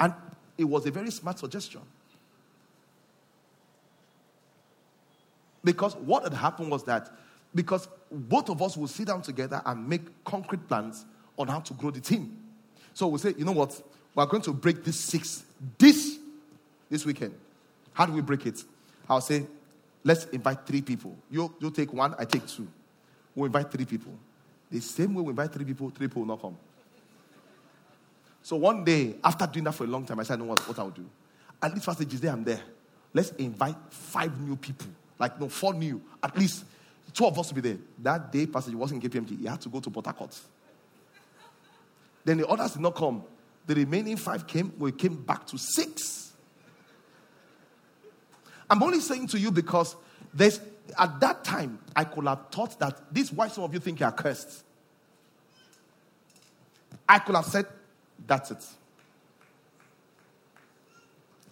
and 0.00 0.14
it 0.56 0.64
was 0.64 0.86
a 0.86 0.90
very 0.90 1.10
smart 1.10 1.38
suggestion. 1.38 1.82
Because 5.62 5.94
what 5.96 6.24
had 6.24 6.32
happened 6.32 6.70
was 6.70 6.84
that 6.84 7.10
because 7.54 7.86
both 8.10 8.48
of 8.48 8.60
us 8.62 8.76
will 8.76 8.88
sit 8.88 9.06
down 9.06 9.22
together 9.22 9.60
and 9.64 9.88
make 9.88 10.02
concrete 10.24 10.66
plans 10.68 11.04
on 11.38 11.48
how 11.48 11.60
to 11.60 11.74
grow 11.74 11.90
the 11.90 12.00
team. 12.00 12.36
So 12.94 13.06
we'll 13.08 13.18
say, 13.18 13.34
you 13.36 13.44
know 13.44 13.52
what? 13.52 13.80
We're 14.14 14.26
going 14.26 14.42
to 14.42 14.52
break 14.52 14.84
this 14.84 14.98
six 14.98 15.44
this 15.78 16.18
this 16.88 17.04
weekend. 17.04 17.34
How 17.92 18.06
do 18.06 18.12
we 18.12 18.22
break 18.22 18.46
it? 18.46 18.62
I'll 19.08 19.20
say, 19.20 19.46
let's 20.02 20.24
invite 20.26 20.66
three 20.66 20.82
people. 20.82 21.14
You, 21.30 21.54
you 21.60 21.70
take 21.70 21.92
one, 21.92 22.14
I 22.18 22.24
take 22.24 22.46
two. 22.46 22.68
We'll 23.34 23.46
invite 23.46 23.70
three 23.70 23.84
people. 23.84 24.12
The 24.70 24.80
same 24.80 25.14
way 25.14 25.22
we 25.22 25.30
invite 25.30 25.52
three 25.52 25.64
people, 25.64 25.90
three 25.90 26.08
people 26.08 26.22
will 26.22 26.28
not 26.28 26.40
come. 26.40 26.56
So 28.44 28.56
one 28.56 28.84
day, 28.84 29.16
after 29.24 29.46
doing 29.46 29.64
that 29.64 29.72
for 29.72 29.84
a 29.84 29.86
long 29.86 30.04
time, 30.04 30.20
I 30.20 30.22
said, 30.22 30.34
I 30.34 30.36
know 30.36 30.50
what, 30.50 30.68
what 30.68 30.78
I'll 30.78 30.90
do. 30.90 31.08
At 31.62 31.72
least 31.72 31.86
first 31.86 32.06
day, 32.06 32.28
I'm 32.28 32.44
there. 32.44 32.60
Let's 33.14 33.30
invite 33.30 33.74
five 33.88 34.38
new 34.38 34.54
people. 34.54 34.88
Like, 35.18 35.40
no, 35.40 35.48
four 35.48 35.72
new. 35.72 36.02
At 36.22 36.36
least 36.36 36.66
two 37.14 37.24
of 37.24 37.38
us 37.38 37.48
will 37.48 37.62
be 37.62 37.70
there. 37.70 37.78
That 38.02 38.30
day, 38.30 38.44
Pastor 38.44 38.76
wasn't 38.76 39.02
in 39.02 39.10
KPMG. 39.10 39.40
He 39.40 39.46
had 39.46 39.62
to 39.62 39.70
go 39.70 39.80
to 39.80 39.88
Port. 39.88 40.40
Then 42.22 42.36
the 42.36 42.46
others 42.46 42.72
did 42.72 42.82
not 42.82 42.94
come. 42.94 43.24
The 43.66 43.76
remaining 43.76 44.18
five 44.18 44.46
came. 44.46 44.74
We 44.78 44.92
came 44.92 45.22
back 45.22 45.46
to 45.46 45.56
six. 45.56 46.34
I'm 48.68 48.82
only 48.82 49.00
saying 49.00 49.28
to 49.28 49.38
you 49.38 49.50
because 49.50 49.96
there's 50.34 50.60
at 50.98 51.18
that 51.20 51.44
time 51.44 51.78
I 51.96 52.04
could 52.04 52.26
have 52.26 52.48
thought 52.52 52.78
that 52.78 53.00
this 53.10 53.32
why 53.32 53.48
some 53.48 53.64
of 53.64 53.72
you 53.72 53.80
think 53.80 54.00
you 54.00 54.06
are 54.06 54.12
cursed. 54.12 54.64
I 57.08 57.20
could 57.20 57.36
have 57.36 57.46
said, 57.46 57.66
that's 58.26 58.50
it. 58.50 58.64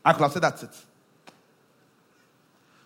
I 0.05 0.13
could 0.13 0.23
have 0.23 0.33
said 0.33 0.43
that's 0.43 0.63
it. 0.63 0.77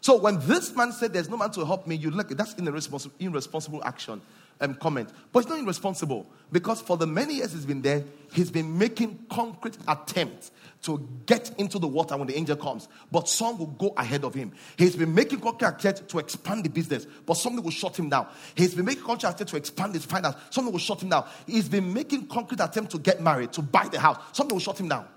So 0.07 0.14
when 0.14 0.38
this 0.47 0.73
man 0.77 0.92
said, 0.92 1.12
There's 1.12 1.29
no 1.29 1.37
man 1.37 1.51
to 1.51 1.64
help 1.64 1.88
me, 1.88 1.97
you 1.97 2.12
look, 2.12 2.29
that's 2.29 2.55
irresponsible, 2.55 3.16
irresponsible 3.19 3.83
action 3.83 4.21
um, 4.61 4.75
comment. 4.75 5.09
But 5.33 5.40
it's 5.40 5.49
not 5.49 5.59
irresponsible 5.59 6.29
because 6.53 6.81
for 6.81 6.97
the 6.97 7.09
many 7.09 7.35
years 7.35 7.53
he's 7.53 7.66
been 7.66 7.83
there, 7.83 8.05
he's 8.33 8.49
been 8.49 8.79
making 8.79 9.27
concrete 9.29 9.77
attempts 9.88 10.53
to 10.83 11.05
get 11.27 11.51
into 11.59 11.81
the 11.81 11.88
water 11.88 12.16
when 12.16 12.29
the 12.29 12.37
angel 12.37 12.55
comes. 12.55 12.87
But 13.11 13.29
some 13.29 13.59
will 13.59 13.66
go 13.66 13.95
ahead 13.97 14.23
of 14.23 14.33
him. 14.33 14.53
He's 14.77 14.95
been 14.95 15.12
making 15.12 15.40
concrete 15.40 15.66
attempts 15.71 16.03
to 16.03 16.21
expand 16.21 16.64
the 16.64 16.71
business, 16.71 17.05
but 17.27 17.35
something 17.35 17.64
will 17.64 17.73
shut 17.73 17.99
him 17.99 18.09
down. 18.09 18.29
He's 18.55 18.77
been 18.77 18.85
making 18.85 19.03
concrete 19.03 19.29
attempts 19.31 19.51
to 19.51 19.57
expand 19.57 19.95
his 19.95 20.05
finance, 20.05 20.37
something 20.51 20.71
will 20.71 20.79
shut 20.79 21.03
him 21.03 21.09
down. 21.09 21.27
He's 21.49 21.69
been 21.69 21.92
making 21.92 22.29
concrete 22.29 22.61
attempts 22.61 22.92
to 22.92 23.01
get 23.01 23.21
married, 23.21 23.53
to 23.55 23.61
buy 23.61 23.88
the 23.88 23.99
house, 23.99 24.19
something 24.31 24.55
will 24.55 24.61
shut 24.61 24.79
him 24.79 24.88
down. 24.88 25.09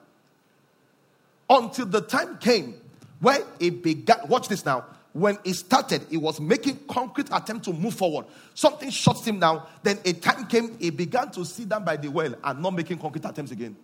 Until 1.47 1.85
the 1.85 2.01
time 2.01 2.39
came 2.39 2.73
where 3.19 3.39
it 3.59 3.83
began, 3.83 4.17
watch 4.27 4.47
this 4.47 4.65
now, 4.65 4.85
when 5.13 5.37
it 5.43 5.55
started, 5.55 6.05
he 6.09 6.17
was 6.17 6.39
making 6.39 6.79
concrete 6.87 7.27
attempt 7.31 7.65
to 7.65 7.73
move 7.73 7.95
forward. 7.95 8.25
Something 8.53 8.89
shuts 8.89 9.25
him 9.25 9.39
down. 9.39 9.65
Then 9.81 9.99
a 10.05 10.13
time 10.13 10.45
came, 10.45 10.77
he 10.77 10.91
began 10.91 11.31
to 11.31 11.43
sit 11.43 11.67
down 11.67 11.83
by 11.83 11.97
the 11.97 12.09
well 12.09 12.33
and 12.43 12.61
not 12.61 12.73
making 12.73 12.99
concrete 12.99 13.25
attempts 13.25 13.51
again. 13.51 13.75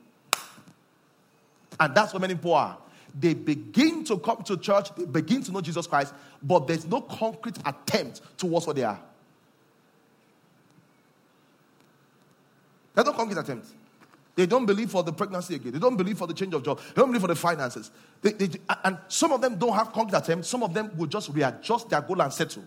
And 1.79 1.95
that's 1.95 2.13
what 2.13 2.21
many 2.21 2.35
people 2.35 2.53
are. 2.53 2.77
They 3.17 3.33
begin 3.33 4.03
to 4.05 4.17
come 4.19 4.43
to 4.43 4.57
church, 4.57 4.93
they 4.95 5.05
begin 5.05 5.41
to 5.43 5.51
know 5.51 5.61
Jesus 5.61 5.87
Christ, 5.87 6.13
but 6.43 6.67
there's 6.67 6.85
no 6.85 7.01
concrete 7.01 7.57
attempt 7.65 8.21
towards 8.37 8.67
what 8.67 8.75
they 8.75 8.83
are. 8.83 8.99
There's 12.93 13.07
no 13.07 13.13
concrete 13.13 13.39
attempt. 13.39 13.67
They 14.35 14.45
don't 14.45 14.65
believe 14.65 14.91
for 14.91 15.01
the 15.01 15.13
pregnancy 15.13 15.55
again. 15.55 15.71
They 15.71 15.79
don't 15.79 15.95
believe 15.95 16.17
for 16.17 16.27
the 16.27 16.33
change 16.33 16.53
of 16.53 16.63
job. 16.63 16.79
They 16.79 17.01
don't 17.01 17.07
believe 17.07 17.21
for 17.21 17.27
the 17.27 17.35
finances. 17.35 17.89
They, 18.21 18.33
they, 18.33 18.59
and 18.83 18.97
some 19.07 19.31
of 19.31 19.41
them 19.41 19.57
don't 19.57 19.73
have 19.73 19.93
concrete 19.93 20.17
attempts. 20.17 20.49
Some 20.49 20.61
of 20.61 20.73
them 20.73 20.91
will 20.97 21.07
just 21.07 21.29
readjust 21.29 21.89
their 21.89 22.01
goal 22.01 22.21
and 22.21 22.31
settle. 22.33 22.63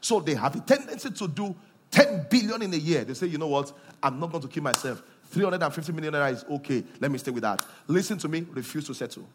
So 0.00 0.20
they 0.20 0.34
have 0.34 0.56
a 0.56 0.60
tendency 0.60 1.10
to 1.10 1.28
do 1.28 1.54
10 1.90 2.26
billion 2.30 2.62
in 2.62 2.72
a 2.72 2.76
year. 2.76 3.04
They 3.04 3.14
say, 3.14 3.26
you 3.26 3.36
know 3.36 3.48
what? 3.48 3.70
I'm 4.02 4.18
not 4.18 4.30
going 4.30 4.42
to 4.42 4.48
kill 4.48 4.62
myself. 4.62 5.02
350 5.26 5.92
million 5.92 6.14
naira 6.14 6.32
is 6.32 6.44
okay. 6.44 6.82
Let 6.98 7.10
me 7.10 7.18
stay 7.18 7.30
with 7.30 7.42
that. 7.42 7.64
Listen 7.86 8.16
to 8.18 8.28
me. 8.28 8.46
Refuse 8.52 8.86
to 8.86 8.94
settle. 8.94 9.28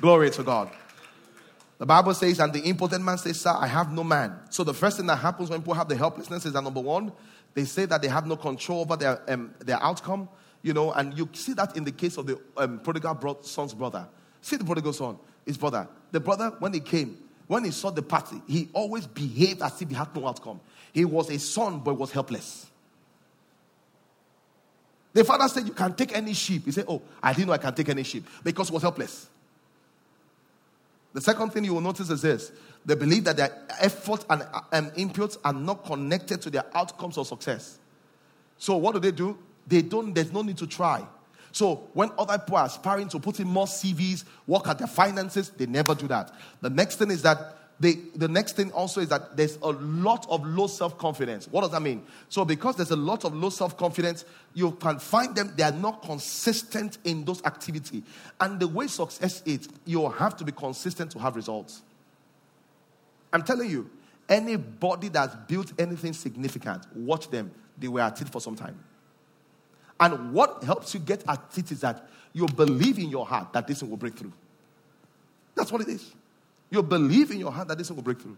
Glory 0.00 0.30
to 0.30 0.42
God. 0.42 0.70
The 1.84 1.88
Bible 1.88 2.14
says, 2.14 2.40
and 2.40 2.50
the 2.50 2.60
impotent 2.60 3.04
man 3.04 3.18
says, 3.18 3.42
Sir, 3.42 3.54
I 3.54 3.66
have 3.66 3.92
no 3.92 4.02
man. 4.02 4.40
So 4.48 4.64
the 4.64 4.72
first 4.72 4.96
thing 4.96 5.04
that 5.08 5.16
happens 5.16 5.50
when 5.50 5.60
people 5.60 5.74
have 5.74 5.86
the 5.86 5.94
helplessness 5.94 6.46
is 6.46 6.54
that 6.54 6.64
number 6.64 6.80
one, 6.80 7.12
they 7.52 7.66
say 7.66 7.84
that 7.84 8.00
they 8.00 8.08
have 8.08 8.26
no 8.26 8.36
control 8.36 8.80
over 8.80 8.96
their, 8.96 9.20
um, 9.30 9.52
their 9.58 9.76
outcome, 9.82 10.30
you 10.62 10.72
know, 10.72 10.92
and 10.92 11.12
you 11.18 11.28
see 11.34 11.52
that 11.52 11.76
in 11.76 11.84
the 11.84 11.92
case 11.92 12.16
of 12.16 12.24
the 12.26 12.40
um, 12.56 12.78
prodigal 12.78 13.12
bro- 13.12 13.42
son's 13.42 13.74
brother. 13.74 14.08
See 14.40 14.56
the 14.56 14.64
prodigal 14.64 14.94
son, 14.94 15.18
his 15.44 15.58
brother. 15.58 15.86
The 16.10 16.20
brother, 16.20 16.54
when 16.58 16.72
he 16.72 16.80
came, 16.80 17.18
when 17.48 17.64
he 17.64 17.70
saw 17.70 17.90
the 17.90 18.00
party, 18.00 18.40
he 18.48 18.70
always 18.72 19.06
behaved 19.06 19.60
as 19.60 19.82
if 19.82 19.90
he 19.90 19.94
had 19.94 20.16
no 20.16 20.26
outcome. 20.26 20.60
He 20.90 21.04
was 21.04 21.28
a 21.28 21.38
son, 21.38 21.80
but 21.80 21.98
was 21.98 22.10
helpless. 22.10 22.66
The 25.12 25.22
father 25.22 25.48
said, 25.48 25.66
You 25.66 25.74
can 25.74 25.92
take 25.92 26.16
any 26.16 26.32
sheep. 26.32 26.64
He 26.64 26.72
said, 26.72 26.86
Oh, 26.88 27.02
I 27.22 27.34
didn't 27.34 27.48
know 27.48 27.52
I 27.52 27.58
can 27.58 27.74
take 27.74 27.90
any 27.90 28.04
sheep 28.04 28.26
because 28.42 28.70
he 28.70 28.72
was 28.72 28.80
helpless. 28.80 29.28
The 31.14 31.20
second 31.20 31.50
thing 31.50 31.64
you 31.64 31.72
will 31.72 31.80
notice 31.80 32.10
is 32.10 32.20
this 32.20 32.52
they 32.84 32.94
believe 32.94 33.24
that 33.24 33.38
their 33.38 33.50
effort 33.80 34.26
and 34.28 34.42
um, 34.72 34.90
inputs 34.90 35.38
are 35.42 35.52
not 35.54 35.86
connected 35.86 36.42
to 36.42 36.50
their 36.50 36.66
outcomes 36.74 37.16
or 37.16 37.24
success. 37.24 37.78
So, 38.58 38.76
what 38.76 38.92
do 38.92 39.00
they 39.00 39.12
do? 39.12 39.38
They 39.66 39.80
don't, 39.80 40.12
there's 40.12 40.32
no 40.32 40.42
need 40.42 40.58
to 40.58 40.66
try. 40.66 41.06
So, 41.50 41.88
when 41.94 42.10
other 42.18 42.36
people 42.36 42.56
are 42.56 42.66
aspiring 42.66 43.08
to 43.08 43.20
put 43.20 43.40
in 43.40 43.48
more 43.48 43.66
CVs, 43.66 44.24
work 44.46 44.68
at 44.68 44.78
their 44.78 44.88
finances, 44.88 45.50
they 45.50 45.66
never 45.66 45.94
do 45.94 46.08
that. 46.08 46.32
The 46.60 46.68
next 46.68 46.96
thing 46.96 47.10
is 47.10 47.22
that 47.22 47.56
the, 47.80 48.00
the 48.14 48.28
next 48.28 48.54
thing 48.54 48.70
also 48.72 49.00
is 49.00 49.08
that 49.08 49.36
there's 49.36 49.56
a 49.56 49.70
lot 49.70 50.26
of 50.30 50.46
low 50.46 50.68
self 50.68 50.96
confidence. 50.96 51.48
What 51.48 51.62
does 51.62 51.70
that 51.72 51.82
mean? 51.82 52.04
So, 52.28 52.44
because 52.44 52.76
there's 52.76 52.92
a 52.92 52.96
lot 52.96 53.24
of 53.24 53.34
low 53.34 53.50
self 53.50 53.76
confidence, 53.76 54.24
you 54.54 54.72
can 54.72 54.98
find 54.98 55.34
them, 55.34 55.52
they 55.56 55.64
are 55.64 55.72
not 55.72 56.02
consistent 56.02 56.98
in 57.04 57.24
those 57.24 57.42
activities. 57.44 58.02
And 58.40 58.60
the 58.60 58.68
way 58.68 58.86
success 58.86 59.42
is, 59.44 59.68
you 59.84 60.08
have 60.08 60.36
to 60.36 60.44
be 60.44 60.52
consistent 60.52 61.10
to 61.12 61.18
have 61.18 61.34
results. 61.34 61.82
I'm 63.32 63.42
telling 63.42 63.68
you, 63.68 63.90
anybody 64.28 65.08
that's 65.08 65.34
built 65.48 65.72
anything 65.78 66.12
significant, 66.12 66.86
watch 66.94 67.28
them. 67.28 67.50
They 67.76 67.88
were 67.88 68.02
at 68.02 68.20
it 68.20 68.28
for 68.28 68.40
some 68.40 68.54
time. 68.54 68.78
And 69.98 70.32
what 70.32 70.62
helps 70.62 70.94
you 70.94 71.00
get 71.00 71.24
at 71.28 71.40
it 71.56 71.72
is 71.72 71.80
that 71.80 72.08
you 72.32 72.46
believe 72.46 72.98
in 72.98 73.10
your 73.10 73.26
heart 73.26 73.52
that 73.52 73.66
this 73.66 73.82
will 73.82 73.96
break 73.96 74.16
through. 74.16 74.32
That's 75.56 75.72
what 75.72 75.80
it 75.80 75.88
is. 75.88 76.12
You 76.74 76.82
believe 76.82 77.30
in 77.30 77.38
your 77.38 77.52
heart 77.52 77.68
that 77.68 77.78
this 77.78 77.88
will 77.88 78.02
break 78.02 78.20
through. 78.20 78.36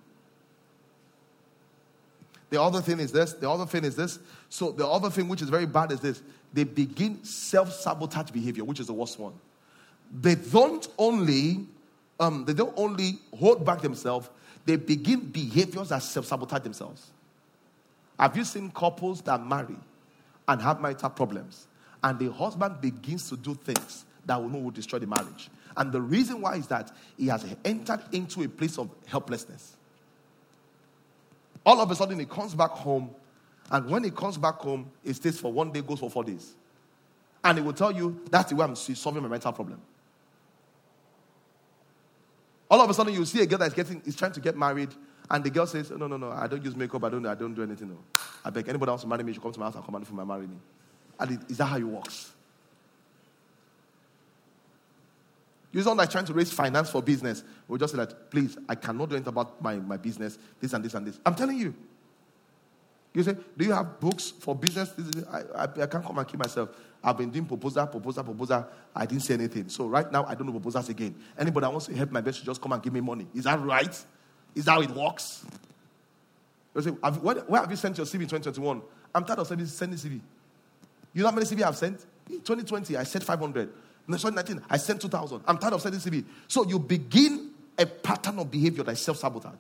The 2.51 2.61
other 2.61 2.83
thing 2.83 3.01
is 3.01 3.11
this. 3.11 3.33
The 3.33 3.49
other 3.49 3.65
thing 3.65 3.83
is 3.83 3.97
this. 3.97 4.19
So 4.51 4.73
the 4.73 4.87
other 4.87 5.09
thing 5.09 5.27
which 5.27 5.41
is 5.41 5.49
very 5.49 5.65
bad 5.65 5.91
is 5.91 6.01
this. 6.01 6.23
They 6.53 6.65
begin 6.65 7.25
self-sabotage 7.25 8.33
behavior, 8.33 8.63
which 8.63 8.79
is 8.79 8.89
the 8.89 8.93
worst 8.93 9.19
one. 9.19 9.33
They 10.21 10.35
don't 10.35 10.87
only, 10.99 11.67
um, 12.21 12.45
they 12.45 12.53
don't 12.53 12.75
only 12.77 13.21
hold 13.35 13.65
back 13.65 13.81
themselves. 13.81 14.29
They 14.67 14.77
begin 14.77 15.31
behaviors 15.31 15.89
that 15.89 16.03
self-sabotage 16.03 16.63
themselves. 16.63 17.07
Have 18.19 18.37
you 18.37 18.45
seen 18.45 18.71
couples 18.71 19.23
that 19.23 19.47
marry 19.47 19.77
and 20.47 20.61
have 20.61 20.83
marital 20.83 21.09
problems, 21.09 21.69
and 22.05 22.19
the 22.19 22.31
husband 22.31 22.83
begins 22.83 23.31
to 23.31 23.37
do 23.39 23.55
things 23.55 24.05
that 24.27 24.41
will, 24.41 24.51
know 24.51 24.59
will 24.59 24.71
destroy 24.71 24.99
the 24.99 25.07
marriage? 25.07 25.49
And 25.77 25.93
the 25.93 26.01
reason 26.01 26.41
why 26.41 26.57
is 26.57 26.67
that 26.69 26.91
he 27.17 27.27
has 27.29 27.45
entered 27.65 28.01
into 28.13 28.43
a 28.43 28.49
place 28.49 28.79
of 28.79 28.91
helplessness. 29.07 29.77
All 31.65 31.81
of 31.81 31.91
a 31.91 31.97
sudden, 31.97 32.19
he 32.19 32.25
comes 32.25 32.55
back 32.55 32.71
home, 32.71 33.11
and 33.71 33.91
when 33.91 34.05
he 34.05 34.11
comes 34.11 34.39
back 34.39 34.55
home, 34.55 34.91
he 35.03 35.13
stays 35.13 35.39
for 35.39 35.53
one 35.53 35.73
day, 35.73 35.83
goes 35.83 35.99
for 35.99 36.09
four 36.09 36.25
days. 36.25 36.55
And 37.43 37.59
he 37.59 37.65
will 37.65 37.73
tell 37.73 37.93
you, 37.93 38.21
that's 38.31 38.51
the 38.51 38.57
way 38.57 38.65
I'm 38.65 38.77
solving 38.77 39.23
my 39.23 39.29
mental 39.29 39.53
problem. 39.53 39.81
All 42.71 42.81
of 42.81 42.91
a 42.91 42.95
sudden, 42.95 43.15
you 43.15 43.25
see 43.25 43.43
a 43.43 43.47
girl 43.47 43.59
that's 43.59 43.75
getting, 43.75 44.01
is 44.05 44.17
trying 44.17 44.33
to 44.33 44.41
get 44.41 44.57
married, 44.57 44.95
and 45.31 45.45
the 45.45 45.51
girl 45.51 45.67
says, 45.67 45.91
No, 45.91 46.07
no, 46.07 46.17
no, 46.17 46.31
I 46.31 46.47
don't 46.47 46.65
use 46.65 46.77
makeup, 46.77 47.03
I 47.05 47.09
don't, 47.09 47.27
I 47.27 47.35
don't 47.35 47.55
do 47.55 47.63
anything. 47.63 47.91
No. 47.91 47.99
I 48.45 48.51
beg 48.51 48.69
anybody 48.69 48.91
wants 48.91 49.03
to 49.03 49.09
marry 49.09 49.23
me, 49.25 49.33
you 49.33 49.41
come 49.41 49.53
to 49.53 49.61
my 49.61 49.67
house 49.67 49.75
and 49.75 49.85
command 49.85 50.07
for 50.07 50.15
my 50.15 50.25
marry 50.25 50.47
me. 50.47 50.57
And 51.19 51.45
is 51.49 51.59
that 51.59 51.67
how 51.67 51.77
it 51.77 51.85
works? 51.85 52.33
You're 55.77 55.83
someone 55.83 55.99
that's 55.99 56.13
trying 56.13 56.25
to 56.25 56.33
raise 56.33 56.51
finance 56.51 56.89
for 56.89 57.03
business. 57.03 57.45
We'll 57.69 57.77
just 57.77 57.93
say 57.93 57.99
that, 57.99 58.31
please, 58.31 58.57
I 58.67 58.77
cannot 58.77 59.11
do 59.11 59.17
anything 59.17 59.29
about 59.29 59.61
my, 59.61 59.77
my 59.77 59.99
business, 59.99 60.39
this 60.59 60.73
and 60.73 60.83
this 60.83 60.95
and 60.95 61.07
this. 61.07 61.21
I'm 61.27 61.35
telling 61.35 61.59
you. 61.59 61.75
You 63.13 63.23
say, 63.23 63.37
Do 63.55 63.63
you 63.63 63.73
have 63.73 64.01
books 64.01 64.31
for 64.41 64.55
business? 64.55 64.91
I, 65.31 65.41
I, 65.55 65.63
I 65.65 65.87
can't 65.87 66.03
come 66.03 66.17
and 66.17 66.27
keep 66.27 66.41
myself. 66.41 66.71
I've 67.05 67.19
been 67.19 67.29
doing 67.29 67.45
proposal, 67.45 67.87
proposal, 67.89 68.25
proposal. 68.25 68.67
I 68.95 69.05
didn't 69.05 69.25
say 69.25 69.35
anything. 69.35 69.69
So 69.69 69.87
right 69.87 70.11
now, 70.11 70.25
I 70.25 70.35
don't 70.35 70.47
know 70.47 70.53
proposals 70.53 70.89
again. 70.89 71.15
Anybody 71.39 71.65
that 71.65 71.71
wants 71.71 71.85
to 71.89 71.95
help 71.95 72.11
my 72.11 72.23
best 72.23 72.43
just 72.43 72.59
come 72.59 72.73
and 72.73 72.83
give 72.83 72.95
me 72.95 73.03
money. 73.03 73.27
Is 73.35 73.45
that 73.45 73.61
right? 73.61 74.03
Is 74.55 74.65
that 74.65 74.71
how 74.71 74.81
it 74.81 74.91
works? 74.93 75.45
You 76.75 76.81
say, 76.81 76.93
have, 77.05 77.23
where, 77.23 77.35
where, 77.35 77.61
have 77.61 77.71
you 77.71 77.77
sent 77.77 77.99
your 77.99 78.07
CV 78.07 78.15
in 78.15 78.29
2021? 78.29 78.81
I'm 79.15 79.25
tired 79.27 79.41
of 79.41 79.47
sending, 79.47 79.67
sending 79.67 79.99
CV. 79.99 80.21
You 81.13 81.23
know 81.23 81.29
how 81.29 81.35
many 81.35 81.47
CV 81.47 81.63
I've 81.65 81.77
sent? 81.77 82.07
In 82.31 82.37
2020, 82.37 82.97
I 82.97 83.03
sent 83.03 83.25
500. 83.25 83.71
In 84.09 84.15
2019, 84.15 84.63
I 84.71 84.77
sent 84.77 85.01
2,000. 85.01 85.43
I'm 85.47 85.59
tired 85.59 85.75
of 85.75 85.83
sending 85.83 86.01
CV. 86.01 86.25
So 86.47 86.65
you 86.65 86.79
begin 86.79 87.51
a 87.79 87.87
pattern 87.87 88.39
of 88.39 88.51
behavior 88.51 88.85
that 88.85 88.93
is 88.93 89.01
self 89.01 89.19
sabotage. 89.19 89.55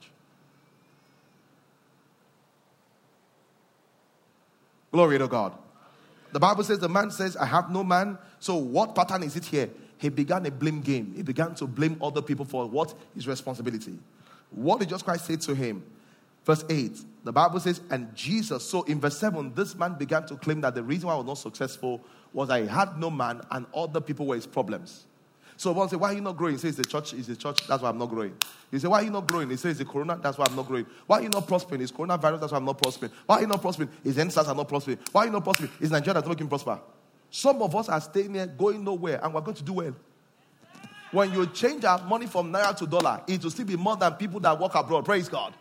Glory 4.93 5.19
to 5.19 5.29
God. 5.29 5.53
The 6.33 6.41
Bible 6.41 6.65
says 6.65 6.79
the 6.79 6.89
man 6.89 7.11
says, 7.11 7.37
I 7.37 7.47
have 7.47 7.71
no 7.71 7.83
man. 7.83 8.19
So 8.39 8.57
what 8.57 8.95
pattern 8.95 9.23
is 9.23 9.37
it 9.37 9.45
here? 9.45 9.69
He 9.99 10.09
began 10.09 10.45
a 10.47 10.51
blame 10.51 10.81
game. 10.81 11.13
He 11.17 11.23
began 11.23 11.55
to 11.57 11.67
blame 11.67 11.99
other 12.03 12.23
people 12.23 12.45
for 12.45 12.67
what? 12.67 12.95
His 13.15 13.27
responsibility. 13.27 13.99
What 14.51 14.81
did 14.81 14.89
Jesus 14.89 15.03
Christ 15.03 15.27
say 15.27 15.37
to 15.37 15.55
him? 15.55 15.83
Verse 16.45 16.65
8, 16.69 16.99
the 17.27 17.33
Bible 17.33 17.59
says, 17.59 17.81
and 17.91 18.15
Jesus, 18.15 18.62
so 18.62 18.83
in 18.83 19.01
verse 19.01 19.19
7, 19.19 19.53
this 19.53 19.75
man 19.75 19.95
began 19.95 20.25
to 20.27 20.37
claim 20.37 20.61
that 20.61 20.77
the 20.77 20.83
reason 20.83 21.09
why 21.09 21.15
I 21.15 21.17
was 21.17 21.27
not 21.27 21.39
successful 21.39 22.01
was 22.33 22.51
I 22.51 22.67
had 22.67 23.01
no 23.01 23.11
man 23.11 23.41
and 23.51 23.67
other 23.75 24.01
people 24.01 24.27
were 24.27 24.37
his 24.37 24.47
problems. 24.47 25.07
So 25.57 25.73
one 25.73 25.89
say, 25.89 25.97
why 25.97 26.11
are 26.11 26.15
you 26.15 26.21
not 26.21 26.37
growing? 26.37 26.55
He 26.55 26.61
says 26.61 26.77
the 26.77 26.85
church 26.85 27.15
is 27.15 27.27
the 27.27 27.35
church, 27.35 27.67
that's 27.67 27.83
why 27.83 27.89
I'm 27.89 27.99
not 27.99 28.11
growing. 28.11 28.37
You 28.71 28.79
say, 28.79 28.87
why 28.87 29.01
are 29.01 29.03
you 29.03 29.11
not 29.11 29.27
growing? 29.27 29.51
He 29.51 29.57
says 29.57 29.77
the 29.77 29.85
corona, 29.85 30.21
that's 30.23 30.39
why 30.39 30.47
I'm 30.49 30.55
not 30.55 30.69
growing. 30.69 30.87
Why 31.09 31.19
are 31.19 31.23
you 31.23 31.29
not 31.29 31.49
prospering? 31.49 31.81
It's 31.81 31.91
coronavirus, 31.91 32.41
that's 32.41 32.53
why 32.53 32.59
I'm 32.59 32.65
not 32.65 32.81
prospering. 32.81 33.11
Why 33.27 33.39
are 33.39 33.41
you 33.41 33.49
not 33.49 33.61
prospering? 33.61 33.89
It's 34.05 34.17
NSAS 34.17 34.47
are 34.47 34.55
not 34.55 34.69
prospering. 34.69 34.99
Why 35.11 35.23
are 35.23 35.27
you 35.27 35.33
not 35.33 35.43
prospering? 35.43 35.73
It's 35.81 35.91
Nigeria 35.91 36.15
that's 36.15 36.29
not 36.29 36.33
making 36.33 36.47
prosper. 36.47 36.79
Some 37.31 37.61
of 37.61 37.75
us 37.75 37.89
are 37.89 38.01
staying 38.01 38.35
here, 38.35 38.47
going 38.47 38.85
nowhere, 38.85 39.19
and 39.21 39.35
we're 39.35 39.41
going 39.41 39.57
to 39.57 39.65
do 39.65 39.73
well. 39.73 39.97
When 41.11 41.33
you 41.33 41.45
change 41.49 41.85
our 41.85 42.01
money 42.05 42.27
from 42.27 42.53
naira 42.53 42.77
to 42.77 42.87
dollar, 42.87 43.21
it 43.27 43.43
will 43.43 43.51
still 43.51 43.67
be 43.67 43.75
more 43.75 43.97
than 43.97 44.12
people 44.12 44.39
that 44.41 44.61
work 44.61 44.77
abroad. 44.77 45.05
Praise 45.05 45.29
God. 45.29 45.55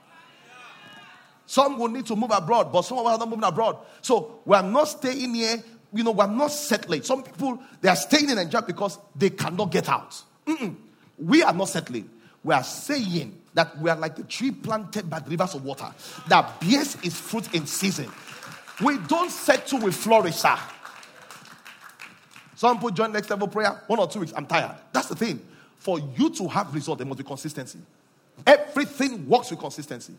Some 1.47 1.77
will 1.77 1.89
need 1.89 2.05
to 2.08 2.15
move 2.15 2.31
abroad, 2.31 2.71
but 2.71 2.81
some 2.81 2.97
of 2.97 3.05
us 3.05 3.13
are 3.13 3.19
not 3.19 3.29
moving 3.29 3.43
abroad. 3.43 3.77
So 4.01 4.39
we 4.45 4.55
are 4.55 4.63
not 4.63 4.86
staying 4.86 5.36
here. 5.36 5.63
You 5.93 6.03
know, 6.03 6.12
we're 6.12 6.27
not 6.27 6.51
settling. 6.51 7.03
Some 7.03 7.23
people 7.23 7.60
they 7.81 7.89
are 7.89 7.95
staying 7.95 8.29
in 8.29 8.36
Nigeria 8.36 8.65
because 8.65 8.97
they 9.15 9.29
cannot 9.29 9.71
get 9.71 9.88
out. 9.88 10.21
Mm-mm. 10.45 10.75
We 11.17 11.43
are 11.43 11.53
not 11.53 11.69
settling. 11.69 12.10
We 12.43 12.53
are 12.53 12.63
saying 12.63 13.39
that 13.53 13.79
we 13.79 13.89
are 13.89 13.95
like 13.95 14.15
the 14.15 14.23
tree 14.23 14.51
planted 14.51 15.10
by 15.10 15.19
the 15.19 15.29
rivers 15.29 15.55
of 15.55 15.63
water 15.63 15.88
that 16.27 16.60
bears 16.60 16.95
its 17.03 17.19
fruit 17.19 17.53
in 17.53 17.65
season. 17.65 18.12
We 18.84 18.97
don't 19.08 19.31
settle 19.31 19.79
with 19.79 19.95
flourish, 19.95 20.36
sir. 20.36 20.58
Some 22.55 22.77
people 22.77 22.91
join 22.91 23.12
next 23.12 23.29
level 23.29 23.47
prayer, 23.47 23.81
one 23.88 23.99
or 23.99 24.08
two 24.08 24.19
weeks. 24.19 24.34
I'm 24.36 24.45
tired. 24.45 24.75
That's 24.91 25.08
the 25.08 25.15
thing. 25.15 25.39
For 25.77 25.99
you 25.99 26.29
to 26.31 26.47
have 26.47 26.73
result, 26.73 26.97
there 26.99 27.08
must 27.08 27.19
be 27.19 27.23
consistency. 27.23 27.79
Everything 28.45 29.27
works 29.27 29.51
with 29.51 29.60
consistency. 29.60 30.13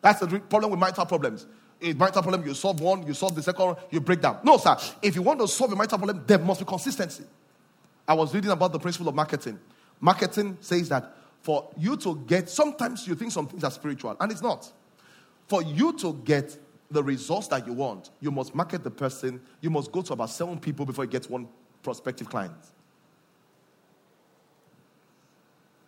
That's 0.00 0.20
the 0.20 0.26
problem 0.40 0.70
with 0.70 0.80
marital 0.80 1.06
problems. 1.06 1.46
A 1.80 1.92
marital 1.92 2.22
problem, 2.22 2.46
you 2.46 2.54
solve 2.54 2.80
one, 2.80 3.06
you 3.06 3.14
solve 3.14 3.34
the 3.34 3.42
second 3.42 3.76
you 3.90 4.00
break 4.00 4.20
down. 4.20 4.40
No, 4.42 4.56
sir. 4.56 4.76
If 5.02 5.14
you 5.14 5.22
want 5.22 5.40
to 5.40 5.48
solve 5.48 5.72
a 5.72 5.76
marital 5.76 5.98
problem, 5.98 6.24
there 6.26 6.38
must 6.38 6.60
be 6.60 6.66
consistency. 6.66 7.24
I 8.06 8.14
was 8.14 8.34
reading 8.34 8.50
about 8.50 8.72
the 8.72 8.78
principle 8.78 9.08
of 9.08 9.14
marketing. 9.14 9.58
Marketing 10.00 10.56
says 10.60 10.88
that 10.88 11.14
for 11.42 11.68
you 11.76 11.96
to 11.98 12.16
get, 12.26 12.48
sometimes 12.48 13.06
you 13.06 13.14
think 13.14 13.32
some 13.32 13.46
things 13.46 13.64
are 13.64 13.70
spiritual, 13.70 14.16
and 14.18 14.32
it's 14.32 14.42
not. 14.42 14.70
For 15.46 15.62
you 15.62 15.92
to 15.98 16.14
get 16.24 16.56
the 16.90 17.02
results 17.02 17.48
that 17.48 17.66
you 17.66 17.72
want, 17.72 18.10
you 18.20 18.30
must 18.30 18.54
market 18.54 18.82
the 18.82 18.90
person. 18.90 19.40
You 19.60 19.70
must 19.70 19.92
go 19.92 20.02
to 20.02 20.12
about 20.12 20.30
seven 20.30 20.58
people 20.58 20.86
before 20.86 21.04
you 21.04 21.10
get 21.10 21.28
one 21.30 21.48
prospective 21.82 22.28
client. 22.28 22.54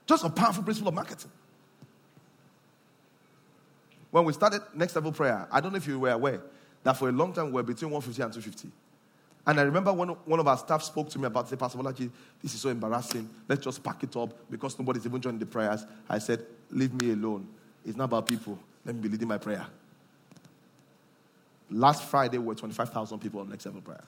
Just 0.06 0.24
a 0.24 0.30
powerful 0.30 0.62
principle 0.62 0.88
of 0.88 0.94
marketing. 0.94 1.30
When 4.10 4.24
we 4.24 4.32
started 4.32 4.62
next 4.74 4.94
level 4.94 5.12
prayer, 5.12 5.46
I 5.50 5.60
don't 5.60 5.72
know 5.72 5.78
if 5.78 5.86
you 5.86 5.98
were 5.98 6.10
aware 6.10 6.40
that 6.82 6.94
for 6.94 7.08
a 7.08 7.12
long 7.12 7.32
time 7.32 7.46
we 7.46 7.52
were 7.52 7.62
between 7.62 7.90
150 7.90 8.22
and 8.22 8.32
250. 8.32 8.70
And 9.46 9.58
I 9.58 9.62
remember 9.62 9.92
when 9.92 10.08
one 10.08 10.38
of 10.38 10.46
our 10.46 10.58
staff 10.58 10.82
spoke 10.82 11.08
to 11.10 11.18
me 11.18 11.26
about, 11.26 11.48
say, 11.48 11.56
Pastor 11.56 11.78
Bolaji, 11.78 12.10
this 12.42 12.54
is 12.54 12.60
so 12.60 12.68
embarrassing. 12.68 13.28
Let's 13.48 13.64
just 13.64 13.82
pack 13.82 14.02
it 14.02 14.14
up 14.16 14.34
because 14.50 14.78
nobody's 14.78 15.06
even 15.06 15.20
joining 15.20 15.38
the 15.38 15.46
prayers. 15.46 15.86
I 16.08 16.18
said, 16.18 16.44
leave 16.70 16.92
me 17.00 17.12
alone. 17.12 17.48
It's 17.84 17.96
not 17.96 18.04
about 18.04 18.26
people. 18.26 18.58
Let 18.84 18.94
me 18.94 19.02
be 19.02 19.08
leading 19.08 19.28
my 19.28 19.38
prayer. 19.38 19.66
Last 21.70 22.04
Friday, 22.04 22.38
we 22.38 22.46
were 22.46 22.54
25,000 22.54 23.18
people 23.18 23.40
on 23.40 23.48
next 23.48 23.64
level 23.64 23.80
prayer. 23.80 24.04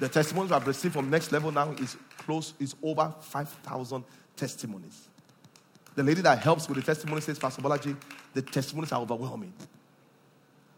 The 0.00 0.08
testimonies 0.08 0.52
I've 0.52 0.66
received 0.66 0.94
from 0.94 1.10
next 1.10 1.30
level 1.30 1.52
now 1.52 1.72
is 1.72 1.96
close, 2.18 2.54
is 2.58 2.74
over 2.82 3.12
5,000 3.20 4.04
testimonies. 4.36 5.08
The 5.94 6.02
lady 6.02 6.22
that 6.22 6.38
helps 6.38 6.68
with 6.68 6.78
the 6.78 6.82
testimony 6.82 7.20
says, 7.20 7.38
Pastor 7.38 7.62
the 7.62 8.42
testimonies 8.42 8.92
are 8.92 9.00
overwhelming. 9.00 9.52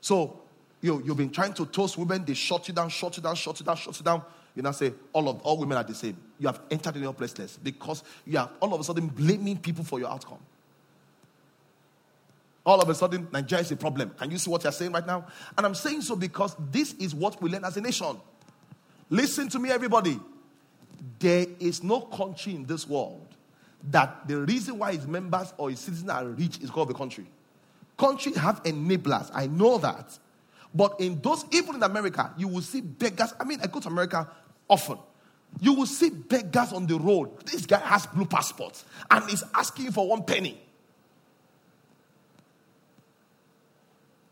So 0.01 0.41
you, 0.81 1.03
you've 1.05 1.17
been 1.17 1.31
trying 1.31 1.55
to 1.55 1.67
toast 1.67 1.97
women, 1.97 2.25
they 2.25 2.35
shut 2.35 2.69
you 2.69 2.75
down, 2.75 2.89
shut 2.89 3.17
you 3.17 3.23
down, 3.23 3.37
shut 3.37 3.59
you 3.61 3.67
down, 3.67 3.77
shut 3.77 3.99
you 3.99 4.05
down. 4.05 4.23
You 4.55 4.63
now 4.63 4.73
say, 4.73 4.93
all 5.13 5.29
of 5.29 5.41
all 5.43 5.57
women 5.59 5.79
are 5.79 5.85
the 5.85 5.95
same. 5.95 6.17
You 6.39 6.47
have 6.49 6.61
entered 6.71 6.97
in 6.97 7.03
your 7.03 7.15
placeless 7.15 7.59
because 7.63 8.03
you 8.27 8.39
are 8.39 8.51
all 8.61 8.75
of 8.75 8.81
a 8.81 8.85
sudden 8.85 9.07
blaming 9.07 9.59
people 9.59 9.85
for 9.85 9.99
your 9.99 10.11
outcome. 10.11 10.39
All 12.67 12.81
of 12.81 12.89
a 12.89 12.95
sudden, 12.95 13.29
Nigeria 13.33 13.63
is 13.63 13.73
a 13.73 13.77
problem. 13.77 14.11
Can 14.19 14.31
you 14.31 14.39
see 14.39 14.51
what 14.51 14.63
you're 14.63 14.73
saying 14.73 14.93
right 14.93 15.07
now? 15.07 15.27
And 15.57 15.67
I'm 15.67 15.75
saying 15.75 16.03
so 16.03 16.17
because 16.17 16.57
this 16.71 16.95
is 16.95 17.15
what 17.15 17.41
we 17.43 17.51
learn 17.51 17.65
as 17.65 17.77
a 17.77 17.81
nation. 17.81 18.17
Listen 19.11 19.49
to 19.51 19.59
me, 19.59 19.71
everybody. 19.71 20.19
There 21.19 21.47
is 21.61 21.83
no 21.83 22.01
country 22.01 22.55
in 22.55 22.65
this 22.65 22.89
world 22.89 23.24
that 23.91 24.27
the 24.27 24.39
reason 24.39 24.79
why 24.79 24.93
its 24.93 25.07
members 25.07 25.53
or 25.59 25.71
its 25.71 25.81
citizens 25.83 26.11
are 26.11 26.25
rich 26.27 26.59
is 26.59 26.71
because 26.71 26.83
of 26.83 26.89
the 26.89 26.95
country. 26.95 27.27
Countries 27.97 28.37
have 28.37 28.63
enablers. 28.65 29.31
I 29.35 29.47
know 29.47 29.79
that. 29.79 30.19
But 30.75 31.01
in 31.01 31.21
those, 31.21 31.45
even 31.53 31.77
in 31.77 31.83
America, 31.83 32.33
you 32.37 32.49
will 32.49 32.63
see 32.63 32.81
beggars. 32.81 33.35
I 33.39 33.45
mean, 33.45 33.61
I 33.63 33.67
go 33.67 33.81
to 33.81 33.89
America 33.89 34.29
often. 34.69 34.99
You 35.61 35.75
will 35.75 35.87
see 35.87 36.11
beggars 36.11 36.73
on 36.73 36.87
the 36.87 36.99
road. 36.99 37.47
This 37.47 37.65
guy 37.67 37.79
has 37.79 38.07
blue 38.07 38.25
passports 38.25 38.85
and 39.11 39.31
is 39.31 39.45
asking 39.55 39.93
for 39.93 40.09
one 40.09 40.25
penny. 40.25 40.61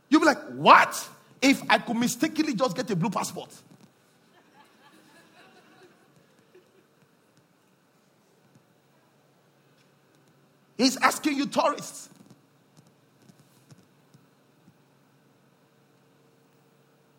You'll 0.09 0.21
be 0.21 0.27
like, 0.27 0.43
what? 0.55 1.09
If 1.41 1.63
I 1.71 1.79
could 1.79 1.97
mistakenly 1.97 2.55
just 2.55 2.77
get 2.77 2.91
a 2.91 2.97
blue 2.97 3.11
passport. 3.11 3.51
He's 10.83 10.97
asking 10.97 11.37
you 11.37 11.47
tourists. 11.47 12.09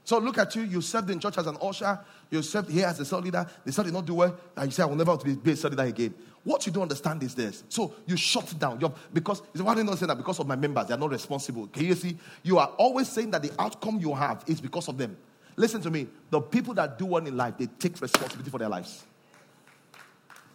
So 0.04 0.18
look 0.18 0.38
at 0.38 0.54
you. 0.54 0.64
You 0.64 0.82
served 0.82 1.10
in 1.10 1.20
church 1.20 1.38
as 1.38 1.48
an 1.48 1.56
usher. 1.62 1.98
You 2.30 2.42
served 2.42 2.70
here 2.70 2.88
as 2.88 3.00
a 3.00 3.06
cell 3.06 3.20
leader. 3.20 3.48
The 3.64 3.72
cell 3.72 3.86
did 3.86 3.94
not 3.94 4.06
do 4.06 4.16
well. 4.16 4.36
And 4.58 4.66
you 4.66 4.72
say, 4.72 4.84
I 4.84 4.86
will 4.86 4.98
never 4.98 5.16
be 5.16 5.52
a 5.52 5.56
cell 5.56 5.70
leader 5.70 5.84
again. 5.84 6.14
What 6.44 6.66
you 6.66 6.74
don't 6.74 6.84
understand 6.84 7.24
is 7.24 7.36
this. 7.36 7.64
So 7.70 7.96
you 8.06 8.18
shut 8.18 8.54
down. 8.60 8.82
You're, 8.82 8.94
because 9.14 9.42
you 9.54 9.60
say, 9.60 9.64
why 9.64 9.76
do 9.76 9.80
you 9.80 9.86
not 9.86 9.98
say 9.98 10.08
that? 10.08 10.18
Because 10.18 10.40
of 10.40 10.48
my 10.48 10.58
members. 10.58 10.88
They 10.88 10.96
are 10.96 10.98
not 10.98 11.12
responsible. 11.12 11.68
Can 11.68 11.86
you 11.86 11.96
see? 11.96 12.18
You 12.44 12.58
are 12.58 12.68
always 12.78 13.08
saying 13.08 13.32
that 13.32 13.44
the 13.44 13.52
outcome 13.58 13.98
you 14.02 14.14
have 14.14 14.44
is 14.46 14.60
because 14.60 14.90
of 14.90 14.98
them. 14.98 15.16
Listen 15.56 15.82
to 15.84 15.90
me. 15.90 16.08
The 16.32 16.42
people 16.42 16.74
that 16.74 17.00
do 17.00 17.06
one 17.06 17.28
in 17.28 17.38
life, 17.38 17.58
they 17.58 17.68
take 17.68 18.02
responsibility 18.02 18.52
for 18.52 18.58
their 18.58 18.68
lives. 18.68 19.06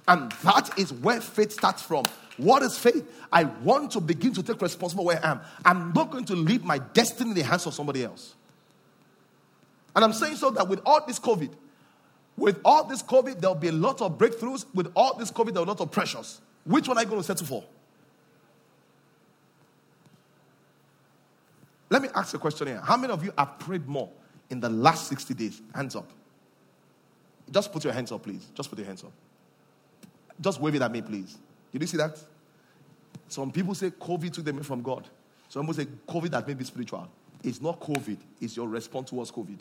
And 0.06 0.30
that 0.44 0.78
is 0.78 0.92
where 0.92 1.22
faith 1.22 1.52
starts 1.52 1.80
from. 1.80 2.04
What 2.38 2.62
is 2.62 2.78
faith? 2.78 3.04
I 3.32 3.44
want 3.44 3.90
to 3.92 4.00
begin 4.00 4.32
to 4.34 4.42
take 4.42 4.62
responsibility 4.62 5.06
where 5.06 5.24
I 5.24 5.32
am. 5.32 5.40
I'm 5.64 5.92
not 5.92 6.10
going 6.10 6.24
to 6.26 6.34
leave 6.34 6.64
my 6.64 6.78
destiny 6.78 7.30
in 7.30 7.36
the 7.36 7.42
hands 7.42 7.66
of 7.66 7.74
somebody 7.74 8.04
else. 8.04 8.34
And 9.94 10.04
I'm 10.04 10.12
saying 10.12 10.36
so 10.36 10.50
that 10.50 10.68
with 10.68 10.80
all 10.86 11.04
this 11.04 11.18
COVID, 11.18 11.50
with 12.36 12.60
all 12.64 12.84
this 12.84 13.02
COVID, 13.02 13.40
there'll 13.40 13.56
be 13.56 13.68
a 13.68 13.72
lot 13.72 14.00
of 14.00 14.16
breakthroughs. 14.16 14.64
With 14.72 14.92
all 14.94 15.16
this 15.16 15.32
COVID, 15.32 15.52
there'll 15.52 15.64
be 15.64 15.70
a 15.70 15.74
lot 15.74 15.80
of 15.80 15.90
pressures. 15.90 16.40
Which 16.64 16.86
one 16.86 16.96
are 16.96 17.02
you 17.02 17.08
going 17.08 17.20
to 17.20 17.26
settle 17.26 17.46
for? 17.46 17.64
Let 21.90 22.02
me 22.02 22.08
ask 22.14 22.34
a 22.34 22.38
question 22.38 22.68
here. 22.68 22.80
How 22.84 22.96
many 22.96 23.12
of 23.12 23.24
you 23.24 23.32
have 23.36 23.58
prayed 23.58 23.88
more 23.88 24.08
in 24.50 24.60
the 24.60 24.68
last 24.68 25.08
60 25.08 25.34
days? 25.34 25.60
Hands 25.74 25.96
up. 25.96 26.08
Just 27.50 27.72
put 27.72 27.82
your 27.82 27.92
hands 27.92 28.12
up, 28.12 28.22
please. 28.22 28.46
Just 28.54 28.68
put 28.68 28.78
your 28.78 28.86
hands 28.86 29.02
up. 29.02 29.12
Just 30.40 30.60
wave 30.60 30.76
it 30.76 30.82
at 30.82 30.92
me, 30.92 31.02
please. 31.02 31.36
Did 31.72 31.80
you 31.82 31.88
see 31.88 31.96
that? 31.96 32.18
Some 33.28 33.52
people 33.52 33.74
say 33.74 33.90
COVID 33.90 34.32
took 34.32 34.44
them 34.44 34.62
from 34.62 34.82
God. 34.82 35.08
Some 35.48 35.62
people 35.66 35.74
say 35.74 35.88
COVID 36.08 36.30
that 36.30 36.46
may 36.46 36.54
be 36.54 36.64
spiritual. 36.64 37.08
It's 37.42 37.60
not 37.60 37.78
COVID, 37.80 38.16
it's 38.40 38.56
your 38.56 38.68
response 38.68 39.10
towards 39.10 39.30
COVID. 39.30 39.60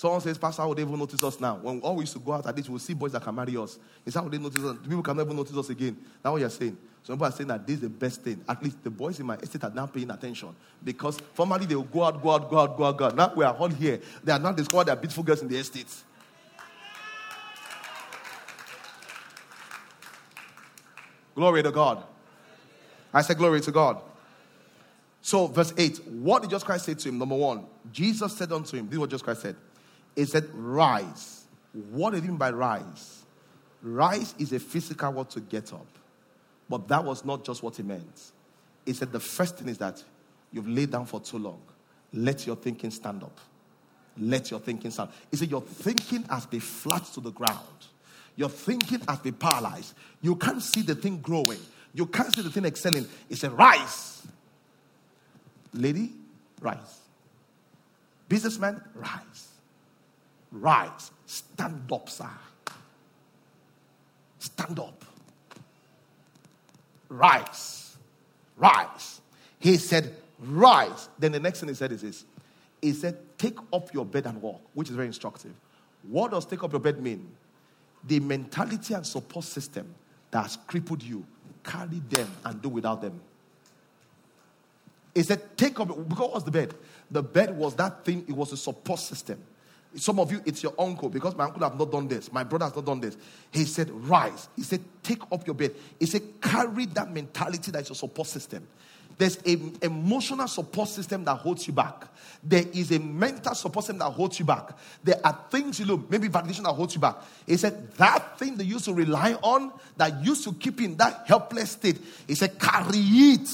Someone 0.00 0.22
says, 0.22 0.38
Pastor, 0.38 0.62
how 0.62 0.68
would 0.68 0.78
they 0.78 0.82
even 0.82 0.98
notice 0.98 1.22
us 1.22 1.38
now? 1.38 1.56
When 1.56 1.78
all 1.82 1.96
we 1.96 2.04
used 2.04 2.14
to 2.14 2.20
go 2.20 2.32
out 2.32 2.46
at 2.46 2.56
this, 2.56 2.66
we'll 2.70 2.78
see 2.78 2.94
boys 2.94 3.12
that 3.12 3.22
can 3.22 3.34
marry 3.34 3.54
us. 3.58 3.78
Is 4.06 4.14
how 4.14 4.26
they 4.26 4.38
notice 4.38 4.64
us? 4.64 4.78
People 4.82 5.02
can 5.02 5.14
never 5.14 5.34
notice 5.34 5.54
us 5.54 5.68
again. 5.68 5.94
That's 6.22 6.32
what 6.32 6.40
you're 6.40 6.48
saying. 6.48 6.78
Some 7.02 7.16
people 7.16 7.26
are 7.26 7.32
saying 7.32 7.48
that 7.48 7.66
this 7.66 7.74
is 7.76 7.82
the 7.82 7.90
best 7.90 8.22
thing. 8.22 8.42
At 8.48 8.62
least 8.62 8.82
the 8.82 8.88
boys 8.88 9.20
in 9.20 9.26
my 9.26 9.36
estate 9.36 9.62
are 9.62 9.70
now 9.70 9.84
paying 9.84 10.10
attention. 10.10 10.56
Because 10.82 11.18
formerly 11.34 11.66
they 11.66 11.74
would 11.74 11.92
go 11.92 12.04
out, 12.04 12.22
go 12.22 12.30
out, 12.30 12.48
go 12.48 12.58
out, 12.60 12.78
go 12.78 12.84
out, 12.86 12.96
go 12.96 13.04
out. 13.04 13.14
Now 13.14 13.34
we 13.36 13.44
are 13.44 13.54
all 13.54 13.68
here. 13.68 14.00
They 14.24 14.32
are 14.32 14.38
not 14.38 14.56
discovered 14.56 14.84
they 14.84 14.92
are 14.92 14.96
beautiful 14.96 15.22
girls 15.22 15.42
in 15.42 15.48
the 15.48 15.58
estates. 15.58 16.02
Glory 21.40 21.62
to 21.62 21.70
God. 21.70 22.04
I 23.14 23.22
said, 23.22 23.38
Glory 23.38 23.62
to 23.62 23.72
God. 23.72 24.02
So, 25.22 25.46
verse 25.46 25.72
8, 25.74 26.06
what 26.08 26.42
did 26.42 26.50
Jesus 26.50 26.62
Christ 26.62 26.84
say 26.84 26.92
to 26.92 27.08
him? 27.08 27.16
Number 27.16 27.34
one, 27.34 27.64
Jesus 27.90 28.36
said 28.36 28.52
unto 28.52 28.76
him, 28.76 28.84
This 28.84 28.92
is 28.92 28.98
what 28.98 29.08
Jesus 29.08 29.22
Christ 29.22 29.40
said. 29.40 29.56
He 30.14 30.26
said, 30.26 30.50
Rise. 30.52 31.44
What 31.92 32.10
did 32.10 32.24
he 32.24 32.28
mean 32.28 32.36
by 32.36 32.50
rise? 32.50 33.22
Rise 33.80 34.34
is 34.38 34.52
a 34.52 34.60
physical 34.60 35.12
word 35.12 35.30
to 35.30 35.40
get 35.40 35.72
up. 35.72 35.86
But 36.68 36.86
that 36.88 37.02
was 37.02 37.24
not 37.24 37.42
just 37.42 37.62
what 37.62 37.74
he 37.74 37.84
meant. 37.84 38.32
He 38.84 38.92
said, 38.92 39.10
The 39.10 39.18
first 39.18 39.56
thing 39.56 39.70
is 39.70 39.78
that 39.78 40.04
you've 40.52 40.68
laid 40.68 40.90
down 40.90 41.06
for 41.06 41.20
too 41.20 41.38
long. 41.38 41.62
Let 42.12 42.46
your 42.46 42.56
thinking 42.56 42.90
stand 42.90 43.22
up. 43.22 43.40
Let 44.18 44.50
your 44.50 44.60
thinking 44.60 44.90
stand. 44.90 45.08
He 45.30 45.38
said, 45.38 45.50
Your 45.50 45.62
thinking 45.62 46.22
has 46.24 46.44
been 46.44 46.60
flat 46.60 47.04
to 47.14 47.20
the 47.20 47.32
ground. 47.32 47.86
Your 48.40 48.48
thinking 48.48 49.00
has 49.06 49.18
been 49.18 49.34
paralyzed. 49.34 49.92
You 50.22 50.34
can't 50.34 50.62
see 50.62 50.80
the 50.80 50.94
thing 50.94 51.18
growing. 51.18 51.58
You 51.92 52.06
can't 52.06 52.32
see 52.32 52.40
the 52.40 52.48
thing 52.48 52.64
excelling. 52.64 53.06
He 53.28 53.34
said, 53.34 53.52
Rise. 53.52 54.26
Lady, 55.74 56.12
rise. 56.58 57.00
Businessman, 58.30 58.80
rise. 58.94 59.48
Rise. 60.52 61.10
Stand 61.26 61.92
up, 61.92 62.08
sir. 62.08 62.30
Stand 64.38 64.78
up. 64.78 65.04
Rise. 67.10 67.98
Rise. 68.56 69.20
He 69.58 69.76
said, 69.76 70.14
Rise. 70.38 71.10
Then 71.18 71.32
the 71.32 71.40
next 71.40 71.60
thing 71.60 71.68
he 71.68 71.74
said 71.74 71.92
is 71.92 72.00
this 72.00 72.24
He 72.80 72.94
said, 72.94 73.18
Take 73.36 73.58
up 73.70 73.92
your 73.92 74.06
bed 74.06 74.24
and 74.24 74.40
walk, 74.40 74.62
which 74.72 74.88
is 74.88 74.96
very 74.96 75.08
instructive. 75.08 75.52
What 76.08 76.30
does 76.30 76.46
take 76.46 76.64
up 76.64 76.72
your 76.72 76.80
bed 76.80 77.02
mean? 77.02 77.36
The 78.04 78.20
mentality 78.20 78.94
and 78.94 79.06
support 79.06 79.44
system 79.44 79.94
that 80.30 80.42
has 80.42 80.56
crippled 80.66 81.02
you, 81.02 81.24
carry 81.62 82.00
them 82.08 82.30
and 82.44 82.62
do 82.62 82.68
without 82.68 83.02
them. 83.02 83.20
He 85.14 85.22
said, 85.22 85.56
Take 85.56 85.80
up, 85.80 85.88
because 86.08 86.30
what's 86.32 86.44
the 86.44 86.50
bed? 86.50 86.74
The 87.10 87.22
bed 87.22 87.56
was 87.56 87.74
that 87.76 88.04
thing, 88.04 88.24
it 88.28 88.32
was 88.32 88.52
a 88.52 88.56
support 88.56 89.00
system. 89.00 89.42
Some 89.96 90.20
of 90.20 90.30
you, 90.30 90.40
it's 90.46 90.62
your 90.62 90.72
uncle, 90.78 91.08
because 91.08 91.34
my 91.34 91.44
uncle 91.44 91.62
have 91.62 91.76
not 91.76 91.90
done 91.90 92.06
this, 92.06 92.32
my 92.32 92.44
brother 92.44 92.66
has 92.66 92.76
not 92.76 92.86
done 92.86 93.00
this. 93.00 93.16
He 93.50 93.64
said, 93.64 93.90
Rise. 93.90 94.48
He 94.54 94.62
said, 94.62 94.80
Take 95.02 95.22
up 95.32 95.46
your 95.46 95.54
bed. 95.54 95.74
He 95.98 96.06
said, 96.06 96.22
Carry 96.40 96.86
that 96.86 97.12
mentality 97.12 97.70
that 97.72 97.82
is 97.82 97.88
your 97.88 97.96
support 97.96 98.28
system. 98.28 98.66
There's 99.20 99.36
an 99.44 99.76
emotional 99.82 100.48
support 100.48 100.88
system 100.88 101.26
that 101.26 101.34
holds 101.34 101.66
you 101.66 101.74
back. 101.74 102.04
There 102.42 102.64
is 102.72 102.90
a 102.90 102.98
mental 102.98 103.54
support 103.54 103.84
system 103.84 103.98
that 103.98 104.12
holds 104.12 104.38
you 104.38 104.46
back. 104.46 104.70
There 105.04 105.20
are 105.22 105.38
things 105.50 105.78
you 105.78 105.84
know, 105.84 106.02
maybe 106.08 106.30
validation 106.30 106.62
that 106.62 106.72
holds 106.72 106.94
you 106.94 107.02
back. 107.02 107.16
He 107.46 107.58
said 107.58 107.92
that 107.98 108.38
thing 108.38 108.56
they 108.56 108.64
used 108.64 108.86
to 108.86 108.94
rely 108.94 109.34
on, 109.42 109.72
that 109.98 110.24
used 110.24 110.42
to 110.44 110.54
keep 110.54 110.80
in 110.80 110.96
that 110.96 111.24
helpless 111.26 111.72
state. 111.72 111.98
He 112.26 112.34
said, 112.34 112.58
carry 112.58 112.96
it. 112.96 113.46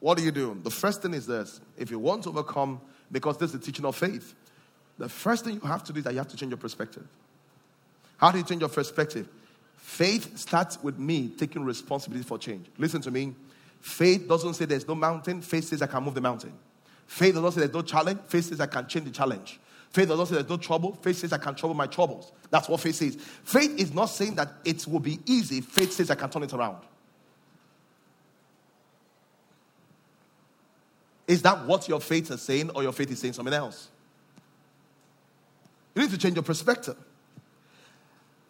What 0.00 0.16
do 0.16 0.24
you 0.24 0.30
do? 0.30 0.58
The 0.62 0.70
first 0.70 1.02
thing 1.02 1.12
is 1.12 1.26
this 1.26 1.60
if 1.76 1.90
you 1.90 1.98
want 1.98 2.22
to 2.22 2.30
overcome, 2.30 2.80
because 3.10 3.36
this 3.36 3.52
is 3.52 3.60
the 3.60 3.66
teaching 3.66 3.84
of 3.84 3.94
faith, 3.94 4.34
the 4.96 5.10
first 5.10 5.44
thing 5.44 5.60
you 5.62 5.68
have 5.68 5.84
to 5.84 5.92
do 5.92 5.98
is 5.98 6.04
that 6.04 6.14
you 6.14 6.18
have 6.18 6.28
to 6.28 6.36
change 6.38 6.48
your 6.48 6.56
perspective. 6.56 7.06
How 8.22 8.30
do 8.30 8.38
you 8.38 8.44
change 8.44 8.60
your 8.60 8.68
perspective? 8.68 9.28
Faith 9.76 10.38
starts 10.38 10.80
with 10.80 10.96
me 10.96 11.28
taking 11.36 11.64
responsibility 11.64 12.24
for 12.24 12.38
change. 12.38 12.66
Listen 12.78 13.02
to 13.02 13.10
me. 13.10 13.34
Faith 13.80 14.28
doesn't 14.28 14.54
say 14.54 14.64
there's 14.64 14.86
no 14.86 14.94
mountain, 14.94 15.42
faith 15.42 15.64
says 15.64 15.82
I 15.82 15.88
can 15.88 16.04
move 16.04 16.14
the 16.14 16.20
mountain. 16.20 16.52
Faith 17.08 17.34
doesn't 17.34 17.50
say 17.50 17.60
there's 17.62 17.74
no 17.74 17.82
challenge, 17.82 18.20
faith 18.28 18.44
says 18.44 18.60
I 18.60 18.66
can 18.66 18.86
change 18.86 19.06
the 19.06 19.10
challenge. 19.10 19.58
Faith 19.90 20.06
doesn't 20.06 20.26
say 20.26 20.34
there's 20.36 20.48
no 20.48 20.56
trouble, 20.56 20.96
faith 21.02 21.16
says 21.16 21.32
I 21.32 21.38
can 21.38 21.56
trouble 21.56 21.74
my 21.74 21.88
troubles. 21.88 22.30
That's 22.48 22.68
what 22.68 22.80
faith 22.80 22.94
says. 22.94 23.16
Faith 23.16 23.76
is 23.76 23.92
not 23.92 24.06
saying 24.06 24.36
that 24.36 24.52
it 24.64 24.86
will 24.86 25.00
be 25.00 25.18
easy, 25.26 25.60
faith 25.60 25.92
says 25.92 26.08
I 26.08 26.14
can 26.14 26.30
turn 26.30 26.44
it 26.44 26.52
around. 26.52 26.78
Is 31.26 31.42
that 31.42 31.66
what 31.66 31.88
your 31.88 32.00
faith 32.00 32.30
is 32.30 32.40
saying, 32.40 32.70
or 32.70 32.84
your 32.84 32.92
faith 32.92 33.10
is 33.10 33.18
saying 33.18 33.32
something 33.32 33.52
else? 33.52 33.88
You 35.96 36.02
need 36.02 36.12
to 36.12 36.18
change 36.18 36.36
your 36.36 36.44
perspective. 36.44 36.96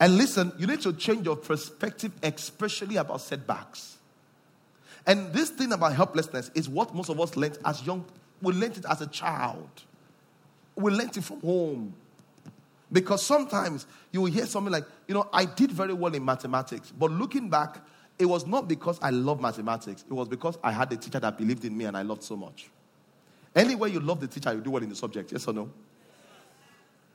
And 0.02 0.16
listen, 0.16 0.52
you 0.58 0.66
need 0.66 0.80
to 0.80 0.92
change 0.92 1.26
your 1.26 1.36
perspective, 1.36 2.10
especially 2.24 2.96
about 2.96 3.20
setbacks. 3.20 3.98
And 5.06 5.32
this 5.32 5.50
thing 5.50 5.70
about 5.70 5.94
helplessness 5.94 6.50
is 6.56 6.68
what 6.68 6.92
most 6.92 7.08
of 7.08 7.20
us 7.20 7.36
learned 7.36 7.58
as 7.64 7.86
young. 7.86 8.04
We 8.40 8.52
learned 8.52 8.78
it 8.78 8.84
as 8.90 9.00
a 9.00 9.06
child. 9.06 9.70
We 10.74 10.90
learned 10.90 11.16
it 11.16 11.22
from 11.22 11.40
home. 11.40 11.94
Because 12.90 13.24
sometimes 13.24 13.86
you 14.10 14.22
will 14.22 14.32
hear 14.32 14.44
something 14.46 14.72
like, 14.72 14.86
you 15.06 15.14
know, 15.14 15.28
I 15.32 15.44
did 15.44 15.70
very 15.70 15.94
well 15.94 16.12
in 16.12 16.24
mathematics, 16.24 16.92
but 16.98 17.12
looking 17.12 17.48
back, 17.48 17.78
it 18.18 18.26
was 18.26 18.44
not 18.44 18.66
because 18.66 18.98
I 19.02 19.10
love 19.10 19.40
mathematics. 19.40 20.04
It 20.10 20.12
was 20.12 20.26
because 20.26 20.58
I 20.64 20.72
had 20.72 20.92
a 20.92 20.96
teacher 20.96 21.20
that 21.20 21.38
believed 21.38 21.64
in 21.64 21.76
me 21.76 21.84
and 21.84 21.96
I 21.96 22.02
loved 22.02 22.24
so 22.24 22.34
much. 22.34 22.68
Anywhere 23.54 23.88
you 23.88 24.00
love 24.00 24.18
the 24.18 24.26
teacher, 24.26 24.52
you 24.52 24.62
do 24.62 24.70
well 24.72 24.82
in 24.82 24.88
the 24.88 24.96
subject. 24.96 25.30
Yes 25.30 25.46
or 25.46 25.54
no? 25.54 25.70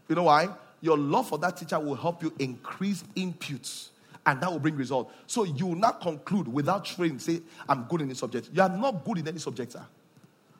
You 0.07 0.15
know 0.15 0.23
why? 0.23 0.47
Your 0.81 0.97
love 0.97 1.29
for 1.29 1.37
that 1.39 1.57
teacher 1.57 1.79
will 1.79 1.95
help 1.95 2.21
you 2.21 2.33
increase 2.39 3.03
inputs 3.15 3.89
and 4.25 4.41
that 4.41 4.51
will 4.51 4.59
bring 4.59 4.75
results. 4.75 5.13
So 5.25 5.43
you 5.43 5.67
will 5.67 5.75
not 5.75 6.01
conclude 6.01 6.47
without 6.47 6.85
training, 6.85 7.19
say, 7.19 7.41
I'm 7.67 7.83
good 7.83 8.01
in 8.01 8.09
this 8.09 8.19
subject. 8.19 8.49
You 8.53 8.61
are 8.61 8.69
not 8.69 9.03
good 9.05 9.19
in 9.19 9.27
any 9.27 9.39
subject, 9.39 9.71
sir. 9.71 9.85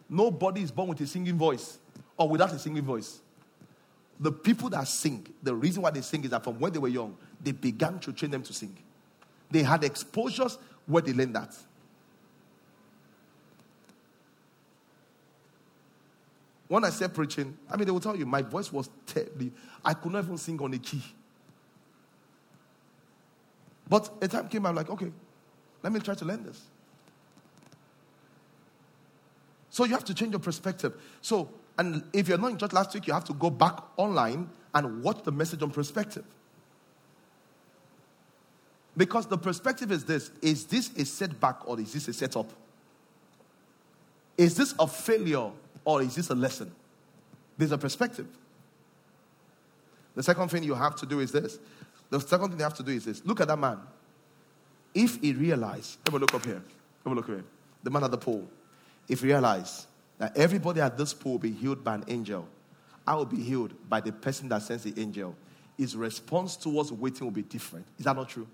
Nobody 0.09 0.61
is 0.61 0.72
born 0.72 0.88
with 0.88 1.01
a 1.01 1.07
singing 1.07 1.38
voice 1.38 1.78
or 2.15 2.30
without 2.30 2.53
a 2.53 2.59
singing 2.59 2.84
voice. 2.84 3.20
The 4.20 4.32
people 4.32 4.70
that 4.70 4.88
sing, 4.88 5.28
the 5.43 5.53
reason 5.53 5.84
why 5.84 5.91
they 5.91 6.01
sing 6.01 6.24
is 6.24 6.32
that 6.32 6.43
from 6.43 6.59
when 6.59 6.72
they 6.72 6.80
were 6.80 6.88
young, 6.88 7.15
they 7.43 7.51
began 7.51 7.99
to 7.99 8.13
train 8.13 8.32
them 8.32 8.41
to 8.43 8.53
sing. 8.53 8.76
They 9.51 9.63
had 9.63 9.84
exposures 9.84 10.57
where 10.86 11.01
they 11.03 11.13
learned 11.13 11.36
that. 11.36 11.55
When 16.68 16.84
I 16.84 16.89
started 16.89 17.15
preaching, 17.15 17.57
I 17.72 17.78
mean, 17.78 17.86
they 17.86 17.91
will 17.91 17.99
tell 17.99 18.15
you 18.15 18.26
my 18.26 18.41
voice 18.41 18.72
was 18.72 18.89
terribly, 19.05 19.51
I 19.84 19.93
could 19.93 20.11
not 20.11 20.24
even 20.24 20.38
sing 20.38 20.61
on 20.61 20.74
a 20.74 20.78
key. 20.78 21.01
But 23.89 24.11
a 24.22 24.28
time 24.28 24.49
came, 24.49 24.65
I'm 24.65 24.76
like, 24.76 24.89
okay, 24.89 25.11
let 25.82 25.93
me 25.93 25.99
try 25.99 26.13
to 26.15 26.26
learn 26.26 26.43
this. 26.43 26.61
So 29.70 29.86
you 29.86 29.93
have 29.93 30.03
to 30.05 30.13
change 30.13 30.32
your 30.32 30.39
perspective. 30.39 30.93
So, 31.22 31.49
and 31.78 32.03
if 32.11 32.28
you're 32.28 32.38
not 32.38 32.51
in 32.51 32.57
church 32.57 32.74
last 32.74 32.93
week, 32.93 33.07
you 33.07 33.13
have 33.13 33.26
to 33.26 33.34
go 33.34 33.49
back 33.49 33.80
online 33.95 34.49
and 34.74 35.03
watch 35.03 35.24
the 35.24 35.32
message 35.32 35.61
on 35.61 35.72
perspective. 35.72 36.26
Because 38.97 39.28
the 39.28 39.38
perspective 39.38 39.91
is 39.91 40.03
this 40.03 40.32
is 40.41 40.65
this 40.65 40.89
a 40.97 41.05
setback 41.05 41.68
or 41.68 41.80
is 41.80 41.93
this 41.93 42.07
a 42.07 42.13
setup? 42.13 42.51
Is 44.38 44.57
this 44.57 44.74
a 44.80 44.88
failure 44.88 45.51
or 45.88 46.01
is 46.01 46.15
this 46.15 46.29
a 46.29 46.35
lesson? 46.35 46.69
There's 47.57 47.71
a 47.71 47.77
perspective. 47.77 48.27
The 50.15 50.21
second 50.21 50.49
thing 50.49 50.63
you 50.63 50.75
have 50.75 50.97
to 50.97 51.05
do 51.05 51.21
is 51.21 51.31
this. 51.31 51.59
The 52.09 52.19
second 52.19 52.49
thing 52.49 52.57
you 52.59 52.63
have 52.65 52.73
to 52.73 52.83
do 52.83 52.91
is 52.91 53.05
this. 53.05 53.25
Look 53.25 53.39
at 53.39 53.47
that 53.47 53.57
man. 53.57 53.79
If 54.93 55.21
he 55.21 55.31
realized, 55.31 55.97
have 56.05 56.13
a 56.13 56.19
look 56.19 56.33
up 56.33 56.43
here. 56.43 56.61
Have 57.05 57.13
a 57.13 57.15
look 57.15 57.27
here. 57.27 57.45
The 57.83 57.89
man 57.89 58.03
at 58.03 58.11
the 58.11 58.17
pool. 58.17 58.49
If 59.07 59.21
he 59.21 59.27
realized 59.27 59.85
that 60.17 60.35
everybody 60.35 60.81
at 60.81 60.97
this 60.97 61.13
pool 61.13 61.33
will 61.33 61.39
be 61.39 61.53
healed 61.53 61.85
by 61.85 61.95
an 61.95 62.03
angel, 62.09 62.49
I 63.07 63.15
will 63.15 63.23
be 63.23 63.41
healed 63.41 63.73
by 63.88 64.01
the 64.01 64.11
person 64.11 64.49
that 64.49 64.63
sends 64.63 64.83
the 64.83 65.01
angel. 65.01 65.38
His 65.77 65.95
response 65.95 66.57
towards 66.57 66.91
waiting 66.91 67.25
will 67.25 67.31
be 67.31 67.43
different. 67.43 67.85
Is 67.97 68.03
that 68.03 68.15
not 68.17 68.27
true? 68.27 68.47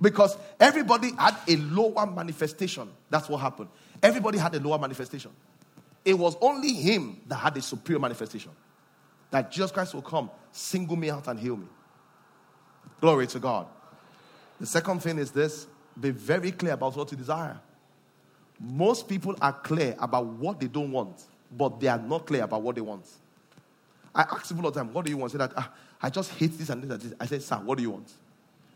Because 0.00 0.36
everybody 0.58 1.12
had 1.16 1.36
a 1.48 1.56
lower 1.56 2.06
manifestation. 2.06 2.88
That's 3.10 3.28
what 3.28 3.38
happened. 3.38 3.68
Everybody 4.02 4.38
had 4.38 4.54
a 4.54 4.60
lower 4.60 4.78
manifestation. 4.78 5.30
It 6.04 6.18
was 6.18 6.36
only 6.40 6.72
him 6.72 7.20
that 7.26 7.36
had 7.36 7.56
a 7.56 7.62
superior 7.62 8.00
manifestation. 8.00 8.50
That 9.30 9.50
Jesus 9.50 9.70
Christ 9.70 9.94
will 9.94 10.02
come, 10.02 10.30
single 10.52 10.96
me 10.96 11.10
out, 11.10 11.28
and 11.28 11.38
heal 11.38 11.56
me. 11.56 11.66
Glory 13.00 13.26
to 13.28 13.38
God. 13.38 13.66
The 14.60 14.66
second 14.66 15.00
thing 15.00 15.18
is 15.18 15.30
this 15.30 15.66
be 15.98 16.10
very 16.10 16.50
clear 16.50 16.72
about 16.72 16.96
what 16.96 17.10
you 17.10 17.16
desire. 17.16 17.58
Most 18.60 19.08
people 19.08 19.36
are 19.40 19.52
clear 19.52 19.96
about 19.98 20.26
what 20.26 20.60
they 20.60 20.68
don't 20.68 20.90
want, 20.90 21.24
but 21.56 21.80
they 21.80 21.88
are 21.88 21.98
not 21.98 22.26
clear 22.26 22.44
about 22.44 22.62
what 22.62 22.74
they 22.74 22.80
want. 22.80 23.06
I 24.14 24.22
ask 24.22 24.48
people 24.48 24.64
all 24.64 24.70
the 24.70 24.80
time, 24.80 24.92
What 24.92 25.04
do 25.04 25.10
you 25.10 25.16
want? 25.16 25.32
Say 25.32 25.38
that, 25.38 25.52
ah, 25.56 25.72
I 26.00 26.10
just 26.10 26.30
hate 26.32 26.56
this 26.56 26.68
and 26.70 26.82
this 26.82 26.90
and 26.90 27.00
this. 27.00 27.12
I 27.18 27.26
said, 27.26 27.42
Sir, 27.42 27.56
what 27.56 27.76
do 27.76 27.82
you 27.82 27.90
want? 27.90 28.12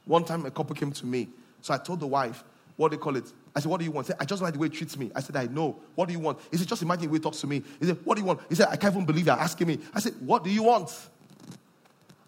One 0.08 0.24
time 0.24 0.44
a 0.46 0.50
couple 0.50 0.74
came 0.74 0.90
to 0.90 1.06
me. 1.06 1.28
So 1.60 1.74
I 1.74 1.76
told 1.76 2.00
the 2.00 2.06
wife, 2.06 2.42
what 2.76 2.90
do 2.90 2.96
you 2.96 3.00
call 3.00 3.14
it? 3.16 3.30
I 3.54 3.60
said, 3.60 3.70
What 3.70 3.78
do 3.78 3.84
you 3.84 3.90
want? 3.90 4.06
Said, 4.06 4.16
I 4.18 4.24
just 4.24 4.40
like 4.40 4.54
the 4.54 4.58
way 4.58 4.68
he 4.68 4.74
treats 4.74 4.96
me. 4.96 5.10
I 5.14 5.20
said, 5.20 5.36
I 5.36 5.46
know. 5.46 5.76
What 5.94 6.06
do 6.06 6.12
you 6.14 6.20
want? 6.20 6.38
He 6.50 6.56
said, 6.56 6.66
Just 6.66 6.80
imagine 6.80 7.04
the 7.04 7.08
way 7.08 7.18
he 7.18 7.22
talks 7.22 7.40
to 7.42 7.46
me. 7.46 7.62
He 7.78 7.86
said, 7.86 7.98
What 8.04 8.14
do 8.14 8.22
you 8.22 8.26
want? 8.26 8.40
He 8.48 8.54
said, 8.54 8.68
I 8.70 8.76
can't 8.76 8.94
even 8.94 9.04
believe 9.04 9.26
you're 9.26 9.34
asking 9.34 9.66
me. 9.66 9.78
I 9.92 10.00
said, 10.00 10.14
What 10.20 10.44
do 10.44 10.50
you 10.50 10.62
want? 10.62 10.90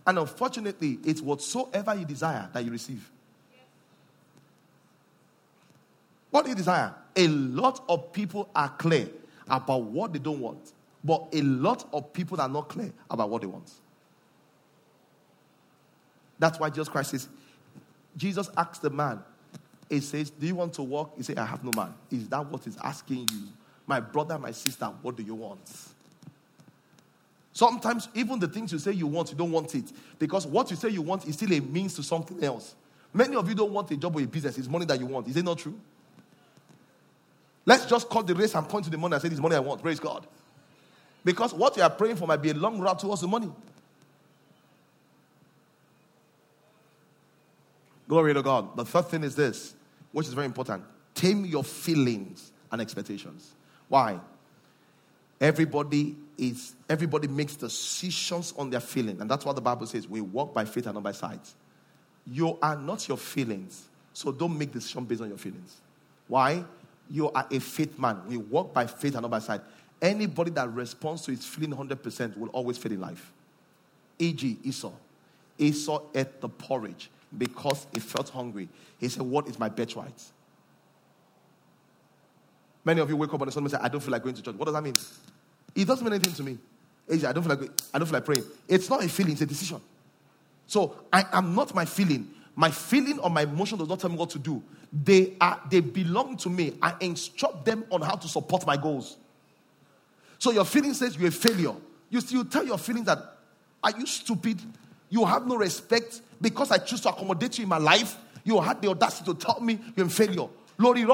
And 0.06 0.18
unfortunately, 0.18 0.98
it's 1.04 1.20
whatsoever 1.22 1.94
you 1.94 2.04
desire 2.04 2.48
that 2.52 2.64
you 2.64 2.70
receive. 2.70 3.10
What 6.30 6.44
do 6.44 6.50
you 6.50 6.56
desire? 6.56 6.94
A 7.16 7.28
lot 7.28 7.82
of 7.88 8.12
people 8.12 8.50
are 8.54 8.68
clear 8.68 9.08
about 9.48 9.82
what 9.82 10.12
they 10.12 10.18
don't 10.18 10.40
want, 10.40 10.72
but 11.02 11.28
a 11.32 11.42
lot 11.42 11.88
of 11.92 12.12
people 12.12 12.40
are 12.40 12.48
not 12.48 12.68
clear 12.68 12.92
about 13.08 13.30
what 13.30 13.40
they 13.40 13.46
want. 13.46 13.70
That's 16.38 16.58
why 16.58 16.70
Jesus 16.70 16.88
Christ 16.88 17.10
says, 17.10 17.28
Jesus 18.16 18.50
asked 18.56 18.82
the 18.82 18.90
man, 18.90 19.22
He 19.88 20.00
says, 20.00 20.30
Do 20.30 20.46
you 20.46 20.54
want 20.54 20.74
to 20.74 20.82
walk? 20.82 21.16
He 21.16 21.22
said, 21.22 21.38
I 21.38 21.46
have 21.46 21.64
no 21.64 21.70
man. 21.74 21.94
Is 22.11 22.28
that 22.28 22.44
what 22.46 22.64
he's 22.64 22.76
asking 22.78 23.28
you? 23.32 23.48
My 23.86 24.00
brother, 24.00 24.38
my 24.38 24.52
sister, 24.52 24.86
what 25.02 25.16
do 25.16 25.22
you 25.22 25.34
want? 25.34 25.61
Sometimes, 27.52 28.08
even 28.14 28.38
the 28.38 28.48
things 28.48 28.72
you 28.72 28.78
say 28.78 28.92
you 28.92 29.06
want, 29.06 29.30
you 29.30 29.36
don't 29.36 29.50
want 29.50 29.74
it. 29.74 29.92
Because 30.18 30.46
what 30.46 30.70
you 30.70 30.76
say 30.76 30.88
you 30.88 31.02
want 31.02 31.26
is 31.26 31.34
still 31.34 31.52
a 31.52 31.61
means 31.61 31.94
to 31.94 32.02
something 32.02 32.42
else. 32.42 32.74
Many 33.12 33.34
of 33.34 33.48
you 33.48 33.54
don't 33.54 33.72
want 33.72 33.90
a 33.90 33.96
job 33.96 34.16
or 34.16 34.20
a 34.20 34.26
business, 34.26 34.56
it's 34.56 34.68
money 34.68 34.86
that 34.86 34.98
you 34.98 35.06
want. 35.06 35.26
Is 35.26 35.36
it 35.36 35.44
not 35.44 35.58
true? 35.58 35.78
Let's 37.66 37.86
just 37.86 38.08
cut 38.08 38.26
the 38.26 38.34
race 38.34 38.54
and 38.54 38.68
point 38.68 38.84
to 38.84 38.90
the 38.90 38.98
money 38.98 39.14
and 39.14 39.22
say, 39.22 39.28
This 39.28 39.40
money 39.40 39.56
I 39.56 39.61
want. 39.61 39.82
Praise 39.82 40.00
God. 40.00 40.26
Because 41.24 41.52
what 41.52 41.76
you 41.76 41.82
are 41.82 41.90
praying 41.90 42.16
for 42.16 42.26
might 42.26 42.40
be 42.40 42.50
a 42.50 42.54
long 42.54 42.80
route 42.80 42.98
towards 42.98 43.20
the 43.20 43.28
money. 43.28 43.50
Glory 48.11 48.34
to 48.34 48.42
God. 48.42 48.76
The 48.76 48.84
third 48.84 49.06
thing 49.06 49.22
is 49.22 49.36
this, 49.36 49.72
which 50.11 50.26
is 50.26 50.32
very 50.32 50.46
important 50.46 50.82
tame 51.14 51.44
your 51.44 51.62
feelings 51.62 52.50
and 52.72 52.80
expectations. 52.80 53.52
Why? 53.86 54.18
Everybody 55.40 56.16
is 56.36 56.74
everybody 56.88 57.28
makes 57.28 57.54
decisions 57.54 58.52
on 58.58 58.68
their 58.68 58.80
feeling, 58.80 59.20
and 59.20 59.30
that's 59.30 59.44
what 59.44 59.54
the 59.54 59.62
Bible 59.62 59.86
says. 59.86 60.08
We 60.08 60.22
walk 60.22 60.52
by 60.52 60.64
faith 60.64 60.86
and 60.86 60.94
not 60.94 61.04
by 61.04 61.12
sight. 61.12 61.54
You 62.26 62.58
are 62.61 62.74
not 62.74 63.06
your 63.06 63.16
feelings, 63.16 63.88
so 64.12 64.32
don't 64.32 64.58
make 64.58 64.72
decisions 64.72 65.06
based 65.06 65.22
on 65.22 65.28
your 65.28 65.38
feelings. 65.38 65.76
Why? 66.26 66.64
You 67.08 67.30
are 67.30 67.46
a 67.48 67.61
faith 67.61 67.96
man. 67.96 68.22
We 68.26 68.38
walk 68.38 68.74
by 68.74 68.88
faith 68.88 69.14
and 69.14 69.22
not 69.22 69.30
by 69.30 69.38
sight. 69.38 69.61
Anybody 70.02 70.50
that 70.50 70.68
responds 70.74 71.22
to 71.26 71.30
his 71.30 71.46
feeling 71.46 71.78
100% 71.78 72.36
will 72.36 72.48
always 72.48 72.76
fail 72.76 72.90
in 72.90 73.00
life. 73.00 73.32
E.g., 74.18 74.58
Esau. 74.64 74.92
Esau 75.58 76.02
ate 76.12 76.40
the 76.40 76.48
porridge 76.48 77.08
because 77.36 77.86
he 77.92 78.00
felt 78.00 78.28
hungry. 78.28 78.68
He 78.98 79.08
said, 79.08 79.22
What 79.22 79.48
is 79.48 79.58
my 79.58 79.68
birthright? 79.68 80.22
Many 82.84 83.00
of 83.00 83.08
you 83.08 83.16
wake 83.16 83.32
up 83.32 83.40
on 83.40 83.48
a 83.48 83.52
Sunday 83.52 83.66
and 83.66 83.72
say, 83.72 83.84
I 83.84 83.88
don't 83.88 84.00
feel 84.00 84.12
like 84.12 84.22
going 84.22 84.34
to 84.34 84.42
church. 84.42 84.54
What 84.54 84.64
does 84.64 84.74
that 84.74 84.82
mean? 84.82 84.96
It 85.74 85.86
doesn't 85.86 86.04
mean 86.04 86.14
anything 86.14 86.34
to 86.34 86.42
me. 86.42 86.58
I 87.10 87.32
don't 87.32 87.42
feel 87.42 87.56
like 87.56 87.70
I 87.92 87.98
don't 87.98 88.06
feel 88.06 88.14
like 88.14 88.24
praying. 88.24 88.44
It's 88.68 88.88
not 88.88 89.04
a 89.04 89.08
feeling, 89.08 89.32
it's 89.32 89.40
a 89.42 89.46
decision. 89.46 89.80
So 90.66 90.94
I 91.12 91.24
am 91.32 91.54
not 91.54 91.74
my 91.74 91.84
feeling. 91.84 92.30
My 92.54 92.70
feeling 92.70 93.18
or 93.18 93.30
my 93.30 93.42
emotion 93.42 93.78
does 93.78 93.88
not 93.88 94.00
tell 94.00 94.10
me 94.10 94.16
what 94.16 94.30
to 94.30 94.38
do. 94.38 94.62
They 94.92 95.34
are 95.40 95.60
they 95.68 95.80
belong 95.80 96.36
to 96.38 96.50
me. 96.50 96.74
I 96.80 96.94
instruct 97.00 97.64
them 97.64 97.84
on 97.90 98.02
how 98.02 98.14
to 98.16 98.28
support 98.28 98.66
my 98.66 98.76
goals. 98.76 99.16
So 100.38 100.52
your 100.52 100.64
feeling 100.64 100.94
says 100.94 101.16
you're 101.16 101.28
a 101.28 101.32
failure. 101.32 101.74
You 102.08 102.20
still 102.20 102.44
tell 102.44 102.64
your 102.64 102.78
feelings 102.78 103.06
that 103.06 103.18
are 103.82 103.92
you 103.98 104.06
stupid? 104.06 104.60
You 105.08 105.24
have 105.24 105.46
no 105.46 105.56
respect 105.56 106.20
because 106.41 106.70
I 106.70 106.78
choose 106.78 107.01
to 107.03 107.11
accommodate 107.11 107.59
you 107.59 107.64
in 107.64 107.68
my 107.68 107.78
life. 107.78 108.16
You 108.45 108.61
had 108.61 108.80
the 108.80 108.88
audacity 108.88 109.32
to 109.32 109.38
tell 109.38 109.61
me 109.61 109.78
you're 109.97 110.07
a 110.07 110.11
failure. 110.11 110.49
Lori 110.78 111.07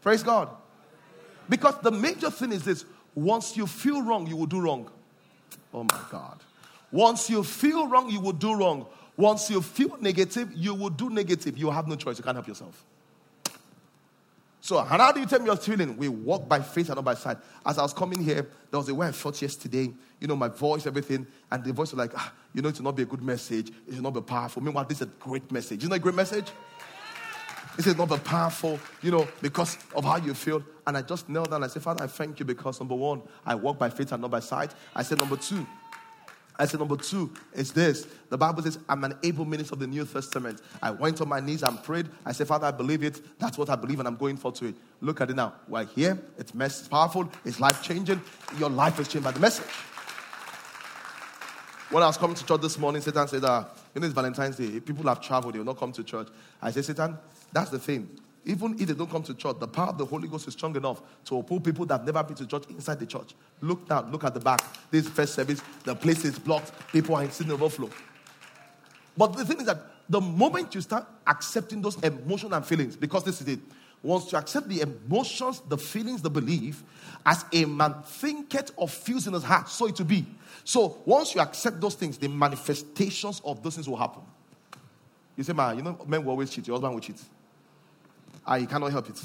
Praise 0.00 0.22
God. 0.22 0.50
Because 1.48 1.74
the 1.82 1.90
major 1.90 2.30
thing 2.30 2.52
is 2.52 2.64
this 2.64 2.84
once 3.16 3.56
you 3.56 3.66
feel 3.66 4.02
wrong, 4.02 4.26
you 4.26 4.36
will 4.36 4.46
do 4.46 4.60
wrong. 4.60 4.88
Oh 5.74 5.82
my 5.82 6.00
God. 6.10 6.38
Once 6.92 7.28
you 7.28 7.42
feel 7.42 7.88
wrong, 7.88 8.08
you 8.08 8.20
will 8.20 8.32
do 8.32 8.54
wrong. 8.54 8.86
Once 9.16 9.50
you 9.50 9.60
feel 9.60 9.96
negative, 10.00 10.52
you 10.54 10.74
will 10.74 10.90
do 10.90 11.10
negative. 11.10 11.58
You 11.58 11.70
have 11.70 11.88
no 11.88 11.96
choice. 11.96 12.18
You 12.18 12.24
can't 12.24 12.36
help 12.36 12.46
yourself. 12.46 12.84
So, 14.66 14.80
how 14.80 15.12
do 15.12 15.20
you 15.20 15.26
tell 15.26 15.38
me 15.38 15.46
you're 15.46 15.54
feeling? 15.54 15.96
We 15.96 16.08
walk 16.08 16.48
by 16.48 16.60
faith 16.60 16.88
and 16.88 16.96
not 16.96 17.04
by 17.04 17.14
sight. 17.14 17.36
As 17.64 17.78
I 17.78 17.82
was 17.82 17.92
coming 17.92 18.20
here, 18.20 18.48
there 18.68 18.80
was 18.80 18.88
a 18.88 18.94
way 18.96 19.06
I 19.06 19.12
felt 19.12 19.40
yesterday. 19.40 19.94
You 20.18 20.26
know, 20.26 20.34
my 20.34 20.48
voice, 20.48 20.88
everything. 20.88 21.24
And 21.52 21.62
the 21.62 21.72
voice 21.72 21.92
was 21.92 21.98
like, 21.98 22.10
ah, 22.16 22.32
you 22.52 22.62
know, 22.62 22.70
it 22.70 22.76
will 22.76 22.86
not 22.86 22.96
be 22.96 23.04
a 23.04 23.06
good 23.06 23.22
message. 23.22 23.68
It 23.86 23.94
will 23.94 24.02
not 24.02 24.14
be 24.14 24.22
powerful. 24.22 24.60
Meanwhile, 24.60 24.86
this 24.86 25.00
is 25.00 25.06
a 25.06 25.10
great 25.20 25.52
message. 25.52 25.84
You 25.84 25.88
know, 25.88 25.94
a 25.94 26.00
great 26.00 26.16
message? 26.16 26.46
This 27.76 27.86
is 27.86 27.96
not 27.96 28.08
be 28.08 28.16
powerful, 28.16 28.80
you 29.02 29.12
know, 29.12 29.28
because 29.40 29.78
of 29.94 30.02
how 30.02 30.16
you 30.16 30.34
feel. 30.34 30.64
And 30.84 30.96
I 30.96 31.02
just 31.02 31.28
knelt 31.28 31.50
down 31.50 31.62
and 31.62 31.66
I 31.66 31.68
said, 31.68 31.82
Father, 31.82 32.02
I 32.02 32.08
thank 32.08 32.40
you 32.40 32.44
because 32.44 32.80
number 32.80 32.96
one, 32.96 33.22
I 33.44 33.54
walk 33.54 33.78
by 33.78 33.88
faith 33.88 34.10
and 34.10 34.20
not 34.20 34.32
by 34.32 34.40
sight. 34.40 34.74
I 34.96 35.04
said, 35.04 35.18
number 35.18 35.36
two, 35.36 35.64
I 36.58 36.64
said, 36.64 36.80
number 36.80 36.96
two 36.96 37.32
is 37.52 37.72
this. 37.72 38.06
The 38.30 38.38
Bible 38.38 38.62
says, 38.62 38.78
I'm 38.88 39.04
an 39.04 39.18
able 39.22 39.44
minister 39.44 39.74
of 39.74 39.78
the 39.78 39.86
New 39.86 40.04
Testament. 40.06 40.62
I 40.80 40.90
went 40.90 41.20
on 41.20 41.28
my 41.28 41.40
knees 41.40 41.62
and 41.62 41.82
prayed. 41.82 42.08
I 42.24 42.32
said, 42.32 42.48
Father, 42.48 42.66
I 42.66 42.70
believe 42.70 43.02
it. 43.02 43.38
That's 43.38 43.58
what 43.58 43.68
I 43.68 43.76
believe, 43.76 43.98
and 43.98 44.08
I'm 44.08 44.16
going 44.16 44.36
for 44.36 44.52
to 44.52 44.68
it. 44.68 44.74
Look 45.00 45.20
at 45.20 45.30
it 45.30 45.36
now. 45.36 45.54
We're 45.68 45.84
here. 45.84 46.18
It's 46.38 46.54
mess- 46.54 46.88
powerful. 46.88 47.30
It's 47.44 47.60
life 47.60 47.82
changing. 47.82 48.22
Your 48.58 48.70
life 48.70 48.98
is 48.98 49.08
changed 49.08 49.24
by 49.24 49.32
the 49.32 49.40
message. 49.40 49.66
When 51.90 52.02
I 52.02 52.06
was 52.06 52.16
coming 52.16 52.34
to 52.34 52.44
church 52.44 52.60
this 52.62 52.78
morning, 52.78 53.00
Satan 53.02 53.28
said, 53.28 53.44
uh, 53.44 53.64
You 53.94 54.00
know, 54.00 54.06
it's 54.06 54.14
Valentine's 54.14 54.56
Day. 54.56 54.80
People 54.80 55.06
have 55.08 55.20
traveled, 55.20 55.54
they 55.54 55.58
will 55.58 55.66
not 55.66 55.78
come 55.78 55.92
to 55.92 56.02
church. 56.02 56.28
I 56.60 56.70
said, 56.70 56.84
Satan, 56.84 57.16
that's 57.52 57.70
the 57.70 57.78
thing. 57.78 58.08
Even 58.48 58.74
if 58.78 58.86
they 58.86 58.94
don't 58.94 59.10
come 59.10 59.24
to 59.24 59.34
church, 59.34 59.56
the 59.58 59.66
power 59.66 59.88
of 59.88 59.98
the 59.98 60.04
Holy 60.04 60.28
Ghost 60.28 60.46
is 60.46 60.54
strong 60.54 60.74
enough 60.76 61.02
to 61.24 61.42
pull 61.42 61.58
people 61.58 61.84
that 61.86 62.04
never 62.06 62.22
been 62.22 62.36
to 62.36 62.46
church 62.46 62.62
inside 62.68 63.00
the 63.00 63.06
church. 63.06 63.34
Look 63.60 63.88
down, 63.88 64.12
look 64.12 64.22
at 64.22 64.34
the 64.34 64.40
back. 64.40 64.62
This 64.88 65.08
first 65.08 65.34
service, 65.34 65.60
the 65.82 65.96
place 65.96 66.24
is 66.24 66.38
blocked. 66.38 66.70
People 66.92 67.16
are 67.16 67.24
in 67.24 67.50
overflow. 67.50 67.90
But 69.16 69.32
the 69.32 69.44
thing 69.44 69.58
is 69.58 69.66
that 69.66 69.78
the 70.08 70.20
moment 70.20 70.76
you 70.76 70.80
start 70.80 71.08
accepting 71.26 71.82
those 71.82 72.00
emotions 72.02 72.52
and 72.52 72.64
feelings, 72.64 72.94
because 72.94 73.24
this 73.24 73.40
is 73.40 73.48
it, 73.48 73.58
once 74.00 74.30
you 74.30 74.38
accept 74.38 74.68
the 74.68 74.82
emotions, 74.82 75.60
the 75.68 75.76
feelings, 75.76 76.22
the 76.22 76.30
belief, 76.30 76.84
as 77.24 77.44
a 77.52 77.64
man 77.64 77.96
thinketh 78.04 78.70
or 78.76 78.86
feels 78.86 79.26
in 79.26 79.32
his 79.32 79.42
heart, 79.42 79.68
so 79.68 79.86
it 79.86 79.96
to 79.96 80.04
be. 80.04 80.24
So 80.62 80.98
once 81.04 81.34
you 81.34 81.40
accept 81.40 81.80
those 81.80 81.96
things, 81.96 82.16
the 82.16 82.28
manifestations 82.28 83.42
of 83.44 83.60
those 83.60 83.74
things 83.74 83.88
will 83.88 83.96
happen. 83.96 84.22
You 85.36 85.42
say, 85.42 85.52
man, 85.52 85.76
you 85.76 85.82
know, 85.82 85.98
men 86.06 86.24
will 86.24 86.30
always 86.30 86.50
cheat. 86.50 86.68
Your 86.68 86.76
husband 86.76 86.94
will 86.94 87.00
cheat. 87.00 87.20
Ah, 88.46 88.54
you 88.56 88.66
cannot 88.66 88.92
help 88.92 89.08
it. 89.10 89.20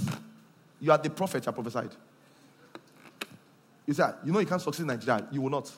You 0.79 0.91
are 0.91 0.97
the 0.97 1.09
prophet 1.09 1.47
I 1.47 1.51
prophesied. 1.51 1.91
You 3.85 3.93
said, 3.93 4.15
you 4.25 4.31
know 4.31 4.39
you 4.39 4.47
can't 4.47 4.61
succeed 4.61 4.81
in 4.81 4.87
Nigeria. 4.87 5.27
You 5.31 5.41
will 5.41 5.49
not. 5.49 5.71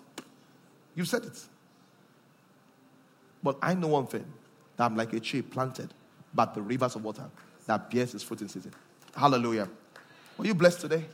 You 0.96 1.04
said 1.04 1.26
it. 1.26 1.40
But 3.42 3.58
I 3.62 3.74
know 3.74 3.88
one 3.88 4.08
thing 4.08 4.26
that 4.78 4.86
I'm 4.86 4.96
like 4.96 5.12
a 5.14 5.20
tree 5.20 5.42
planted 5.42 5.94
by 6.34 6.46
the 6.46 6.62
rivers 6.62 6.96
of 6.96 7.04
water 7.04 7.26
that 7.66 7.90
bears 7.90 8.14
its 8.14 8.24
fruit 8.24 8.42
in 8.42 8.50
season. 8.50 8.74
Hallelujah. 9.16 9.68
Were 10.38 10.46
you 10.46 10.56
blessed 10.56 10.82
today? 10.82 11.06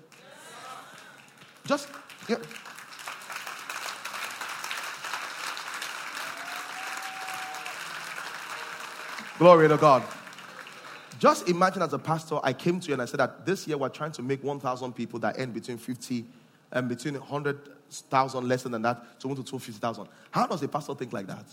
Just, 1.66 1.90
yeah. 2.28 2.38
Glory 9.38 9.68
to 9.68 9.78
God. 9.78 10.04
Just 11.20 11.50
imagine 11.50 11.82
as 11.82 11.92
a 11.92 12.00
pastor, 12.00 12.40
I 12.42 12.54
came 12.54 12.80
to 12.80 12.88
you 12.88 12.94
and 12.94 13.02
I 13.02 13.06
said 13.06 13.20
that 13.20 13.46
this 13.46 13.68
year 13.68 13.78
we're 13.78 13.90
trying 13.90 14.14
to 14.14 14.22
make 14.22 14.42
1,000 14.42 14.94
people 14.94 15.20
that 15.20 15.36
earn 15.38 15.52
between 15.52 15.78
50 15.78 16.26
and 16.72 16.88
between 16.88 17.16
100,000 17.16 18.48
less 18.48 18.64
than 18.64 18.82
that 18.82 19.20
to 19.20 19.28
1 19.28 19.36
to 19.36 19.44
250,000. 19.44 20.08
How 20.32 20.48
does 20.48 20.64
a 20.64 20.68
pastor 20.70 20.96
think 20.96 21.12
like 21.12 21.28
that? 21.28 21.46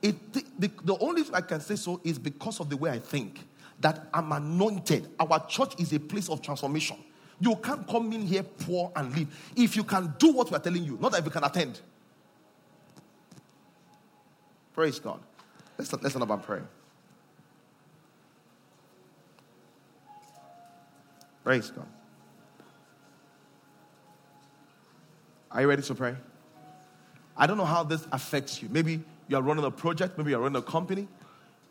It, 0.00 0.32
the, 0.32 0.70
the 0.84 0.96
only 0.98 1.24
I 1.34 1.40
can 1.40 1.60
say 1.60 1.74
so 1.74 2.00
is 2.04 2.16
because 2.16 2.60
of 2.60 2.70
the 2.70 2.76
way 2.76 2.90
I 2.90 3.00
think 3.00 3.44
that 3.80 4.06
I'm 4.14 4.30
anointed. 4.30 5.08
Our 5.18 5.44
church 5.46 5.74
is 5.80 5.92
a 5.92 5.98
place 5.98 6.28
of 6.28 6.40
transformation. 6.40 6.98
You 7.40 7.56
can't 7.56 7.86
come 7.88 8.12
in 8.12 8.22
here 8.22 8.44
poor 8.44 8.92
and 8.94 9.14
leave. 9.16 9.52
If 9.56 9.74
you 9.74 9.82
can 9.82 10.14
do 10.18 10.32
what 10.32 10.50
we're 10.50 10.58
telling 10.60 10.84
you, 10.84 10.96
not 11.00 11.10
that 11.12 11.24
you 11.24 11.30
can 11.30 11.42
attend. 11.42 11.80
Praise 14.74 15.00
God. 15.00 15.18
Let's, 15.76 15.92
let's 15.92 16.14
not 16.14 16.22
about 16.22 16.44
prayer. 16.44 16.68
Praise 21.48 21.70
God. 21.70 21.86
Are 25.50 25.62
you 25.62 25.66
ready 25.66 25.80
to 25.80 25.94
pray? 25.94 26.14
I 27.38 27.46
don't 27.46 27.56
know 27.56 27.64
how 27.64 27.84
this 27.84 28.06
affects 28.12 28.60
you. 28.60 28.68
Maybe 28.70 29.02
you're 29.28 29.40
running 29.40 29.64
a 29.64 29.70
project, 29.70 30.18
maybe 30.18 30.32
you're 30.32 30.40
running 30.40 30.58
a 30.58 30.62
company, 30.62 31.08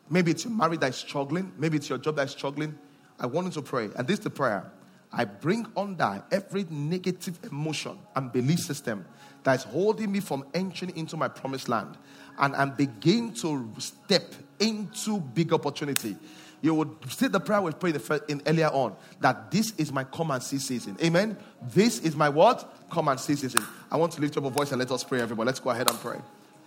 maybe 0.09 0.31
it's 0.31 0.45
your 0.45 0.53
marriage 0.53 0.79
that's 0.79 0.97
struggling, 0.97 1.53
maybe 1.59 1.77
it's 1.77 1.89
your 1.89 1.99
job 1.99 2.15
that's 2.15 2.31
struggling. 2.31 2.75
I 3.19 3.27
want 3.27 3.45
you 3.45 3.53
to 3.53 3.61
pray. 3.61 3.89
And 3.95 4.07
this 4.07 4.17
is 4.17 4.23
the 4.23 4.31
prayer. 4.31 4.71
I 5.13 5.25
bring 5.25 5.67
under 5.77 6.23
every 6.31 6.65
negative 6.71 7.37
emotion 7.43 7.99
and 8.15 8.31
belief 8.31 8.61
system 8.61 9.05
that 9.43 9.59
is 9.59 9.63
holding 9.63 10.11
me 10.11 10.21
from 10.21 10.43
entering 10.55 10.97
into 10.97 11.17
my 11.17 11.27
promised 11.27 11.69
land 11.69 11.99
and, 12.39 12.55
and 12.55 12.75
begin 12.75 13.31
to 13.35 13.71
step 13.77 14.33
into 14.59 15.19
big 15.19 15.53
opportunity. 15.53 16.17
You 16.61 16.73
would 16.73 16.89
say 17.11 17.27
the 17.27 17.39
prayer 17.39 17.61
we 17.61 17.71
prayed 17.71 17.95
in, 17.95 18.01
in 18.27 18.41
earlier 18.47 18.67
on 18.67 18.95
that 19.21 19.51
this 19.51 19.73
is 19.77 19.91
my 19.91 20.03
come 20.03 20.31
and 20.31 20.41
see 20.41 20.57
season. 20.57 20.97
Amen. 21.03 21.37
This 21.61 21.99
is 21.99 22.15
my 22.15 22.29
what? 22.29 22.73
Come 22.89 23.07
and 23.09 23.19
see 23.19 23.35
season. 23.35 23.63
I 23.91 23.97
want 23.97 24.13
to 24.13 24.21
lift 24.21 24.37
up 24.37 24.45
a 24.45 24.49
voice 24.49 24.71
and 24.71 24.79
let 24.79 24.91
us 24.91 25.03
pray, 25.03 25.21
everybody. 25.21 25.45
Let's 25.45 25.59
go 25.59 25.69
ahead 25.69 25.89
and 25.89 25.99
pray. 25.99 26.19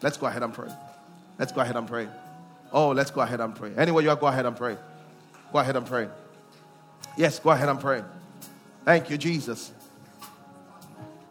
Let's 0.03 0.17
go 0.17 0.27
ahead 0.27 0.43
and 0.43 0.55
pray. 0.55 0.71
Let's 1.39 1.53
go 1.53 1.61
ahead 1.61 1.77
and 1.77 1.87
pray. 1.87 2.09
Oh, 2.73 2.91
let's 2.91 3.11
go 3.11 3.21
ahead 3.21 3.41
and 3.41 3.55
pray. 3.55 3.73
Anyway, 3.77 4.05
you 4.05 4.11
are, 4.11 4.17
go 4.17 4.29
ahead 4.29 4.47
and 4.47 4.57
pray. 4.57 4.77
Go 5.53 5.59
ahead 5.59 5.75
and 5.75 5.85
pray. 5.85 6.09
Yes, 7.17 7.39
go 7.39 7.51
ahead 7.51 7.69
and 7.69 7.81
pray. 7.81 8.05
Thank 8.85 9.11
you, 9.11 9.19
Jesus. 9.19 9.73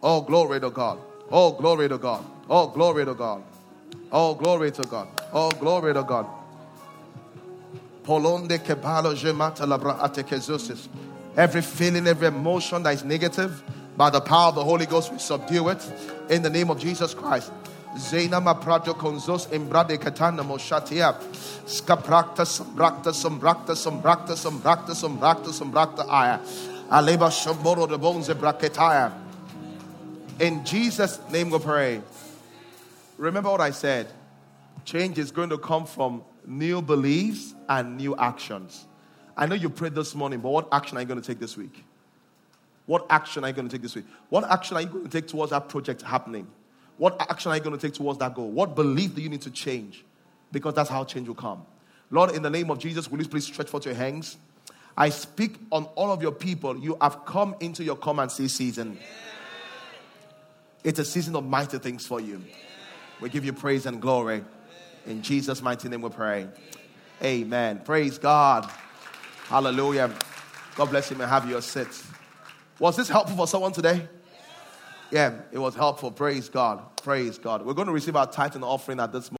Oh, 0.04 0.22
glory 0.22 0.60
to 0.60 0.70
God. 0.70 1.00
Oh, 1.32 1.52
glory 1.54 1.88
to 1.88 1.98
God. 1.98 2.26
Oh, 2.50 2.68
glory 2.68 3.06
to 3.06 3.14
God. 3.14 3.44
Oh, 4.12 4.34
glory 4.34 4.72
to 4.72 4.82
God. 4.84 5.08
Oh, 5.32 5.52
glory 5.52 5.94
to 5.94 6.04
God. 6.04 6.28
Every 11.38 11.62
feeling, 11.62 12.08
every 12.08 12.28
emotion 12.28 12.84
that 12.84 12.94
is 12.94 13.04
negative, 13.04 13.64
by 13.96 14.10
the 14.10 14.22
power 14.22 14.50
of 14.50 14.56
the 14.56 14.64
Holy 14.64 14.86
Ghost, 14.86 15.12
we 15.12 15.20
subdue 15.20 15.70
it 15.70 15.86
in 16.30 16.42
the 16.42 16.50
name 16.50 16.70
of 16.70 16.80
Jesus 16.80 17.14
Christ. 17.14 17.52
Zena 17.98 18.40
ma 18.40 18.54
prato 18.54 18.94
konzos 18.94 19.48
embrade 19.50 20.00
katana 20.00 20.44
moshatia. 20.44 21.20
Skaprakta 21.66 22.46
sombrakta 22.46 23.12
sombrakta 23.12 23.76
sombrakta 23.76 24.36
sombrakta 24.36 24.94
sombrakta 24.96 25.52
sombrakta 25.52 26.06
aya. 26.08 26.40
Aleba 26.90 27.30
shomboro 27.30 27.88
de 27.90 27.98
bones 27.98 28.30
braketaya. 28.30 29.12
In 30.40 30.64
Jesus' 30.64 31.20
name 31.30 31.50
we 31.50 31.60
pray. 31.60 32.02
Remember 33.18 33.50
what 33.50 33.62
I 33.62 33.72
said. 33.72 34.08
Change 34.86 35.20
is 35.20 35.32
going 35.32 35.50
to 35.50 35.58
come 35.58 35.86
from 35.86 36.24
new 36.50 36.82
beliefs 36.82 37.54
and 37.70 37.96
new 37.96 38.16
actions. 38.18 38.88
I 39.38 39.46
know 39.46 39.56
you 39.56 39.70
prayed 39.70 39.96
this 39.96 40.16
morning, 40.16 40.40
but 40.40 40.50
what 40.50 40.68
action 40.72 40.98
are 40.98 41.02
you 41.02 41.08
going 41.08 41.22
to 41.22 41.26
take 41.26 41.40
this 41.40 41.56
week? 41.56 41.86
What 42.88 43.06
action 43.10 43.44
are 43.44 43.48
you 43.48 43.54
going 43.54 43.70
to 43.70 43.72
take 43.72 43.84
this 43.84 43.96
week? 43.96 44.06
What 44.30 44.44
action 44.50 44.76
are 44.76 44.82
you 44.82 44.88
going 44.88 45.04
to 45.04 45.10
take 45.10 45.28
towards 45.28 45.52
that 45.52 45.70
project 45.70 46.02
happening? 46.02 46.48
What 46.98 47.16
action 47.22 47.52
are 47.52 47.56
you 47.56 47.62
going 47.64 47.78
to 47.78 47.88
take 47.88 47.94
towards 47.94 48.20
that 48.20 48.34
goal? 48.34 48.50
What 48.50 48.76
belief 48.76 49.16
do 49.16 49.22
you 49.22 49.30
need 49.30 49.44
to 49.44 49.52
change? 49.52 50.04
Because 50.52 50.74
that's 50.74 50.90
how 50.90 51.06
change 51.06 51.28
will 51.28 51.36
come. 51.36 51.66
Lord, 52.10 52.32
in 52.32 52.42
the 52.42 52.50
name 52.50 52.72
of 52.72 52.80
Jesus, 52.80 53.10
will 53.10 53.22
you 53.22 53.28
please 53.28 53.46
stretch 53.46 53.70
forth 53.70 53.86
your 53.86 53.94
hands? 53.94 54.38
I 54.98 55.10
speak 55.10 55.56
on 55.72 55.86
all 55.96 56.12
of 56.12 56.22
your 56.22 56.32
people. 56.32 56.78
You 56.78 56.98
have 57.00 57.24
come 57.26 57.56
into 57.60 57.84
your 57.84 57.96
come 57.96 58.20
and 58.20 58.30
see 58.32 58.48
season. 58.48 59.00
It's 60.84 61.00
a 61.00 61.06
season 61.06 61.36
of 61.36 61.46
mighty 61.46 61.78
things 61.78 62.08
for 62.08 62.20
you. 62.20 62.44
We 63.22 63.30
give 63.30 63.46
you 63.46 63.54
praise 63.54 63.86
and 63.86 64.02
glory. 64.02 64.44
In 65.06 65.22
Jesus' 65.22 65.62
mighty 65.62 65.90
name 65.90 66.02
we 66.02 66.10
pray. 66.10 66.48
Amen. 67.24 67.82
Praise 67.84 68.18
God. 68.18 68.70
Hallelujah. 69.46 70.14
God 70.76 70.90
bless 70.92 71.10
you 71.10 71.20
and 71.20 71.30
have 71.30 71.50
your 71.50 71.62
seat. 71.62 71.88
Was 72.78 72.96
this 72.96 73.10
helpful 73.10 73.36
for 73.36 73.48
someone 73.48 73.72
today? 73.74 74.08
Yeah, 75.12 75.40
it 75.52 75.58
was 75.58 75.76
helpful. 75.76 76.12
Praise 76.12 76.50
God. 76.50 76.82
Praise 76.98 77.38
God. 77.38 77.66
We're 77.66 77.74
going 77.74 77.88
to 77.88 77.94
receive 77.94 78.16
our 78.16 78.28
tithe 78.32 78.56
and 78.56 78.64
offering 78.64 79.00
at 79.00 79.12
this 79.12 79.28
moment. 79.28 79.28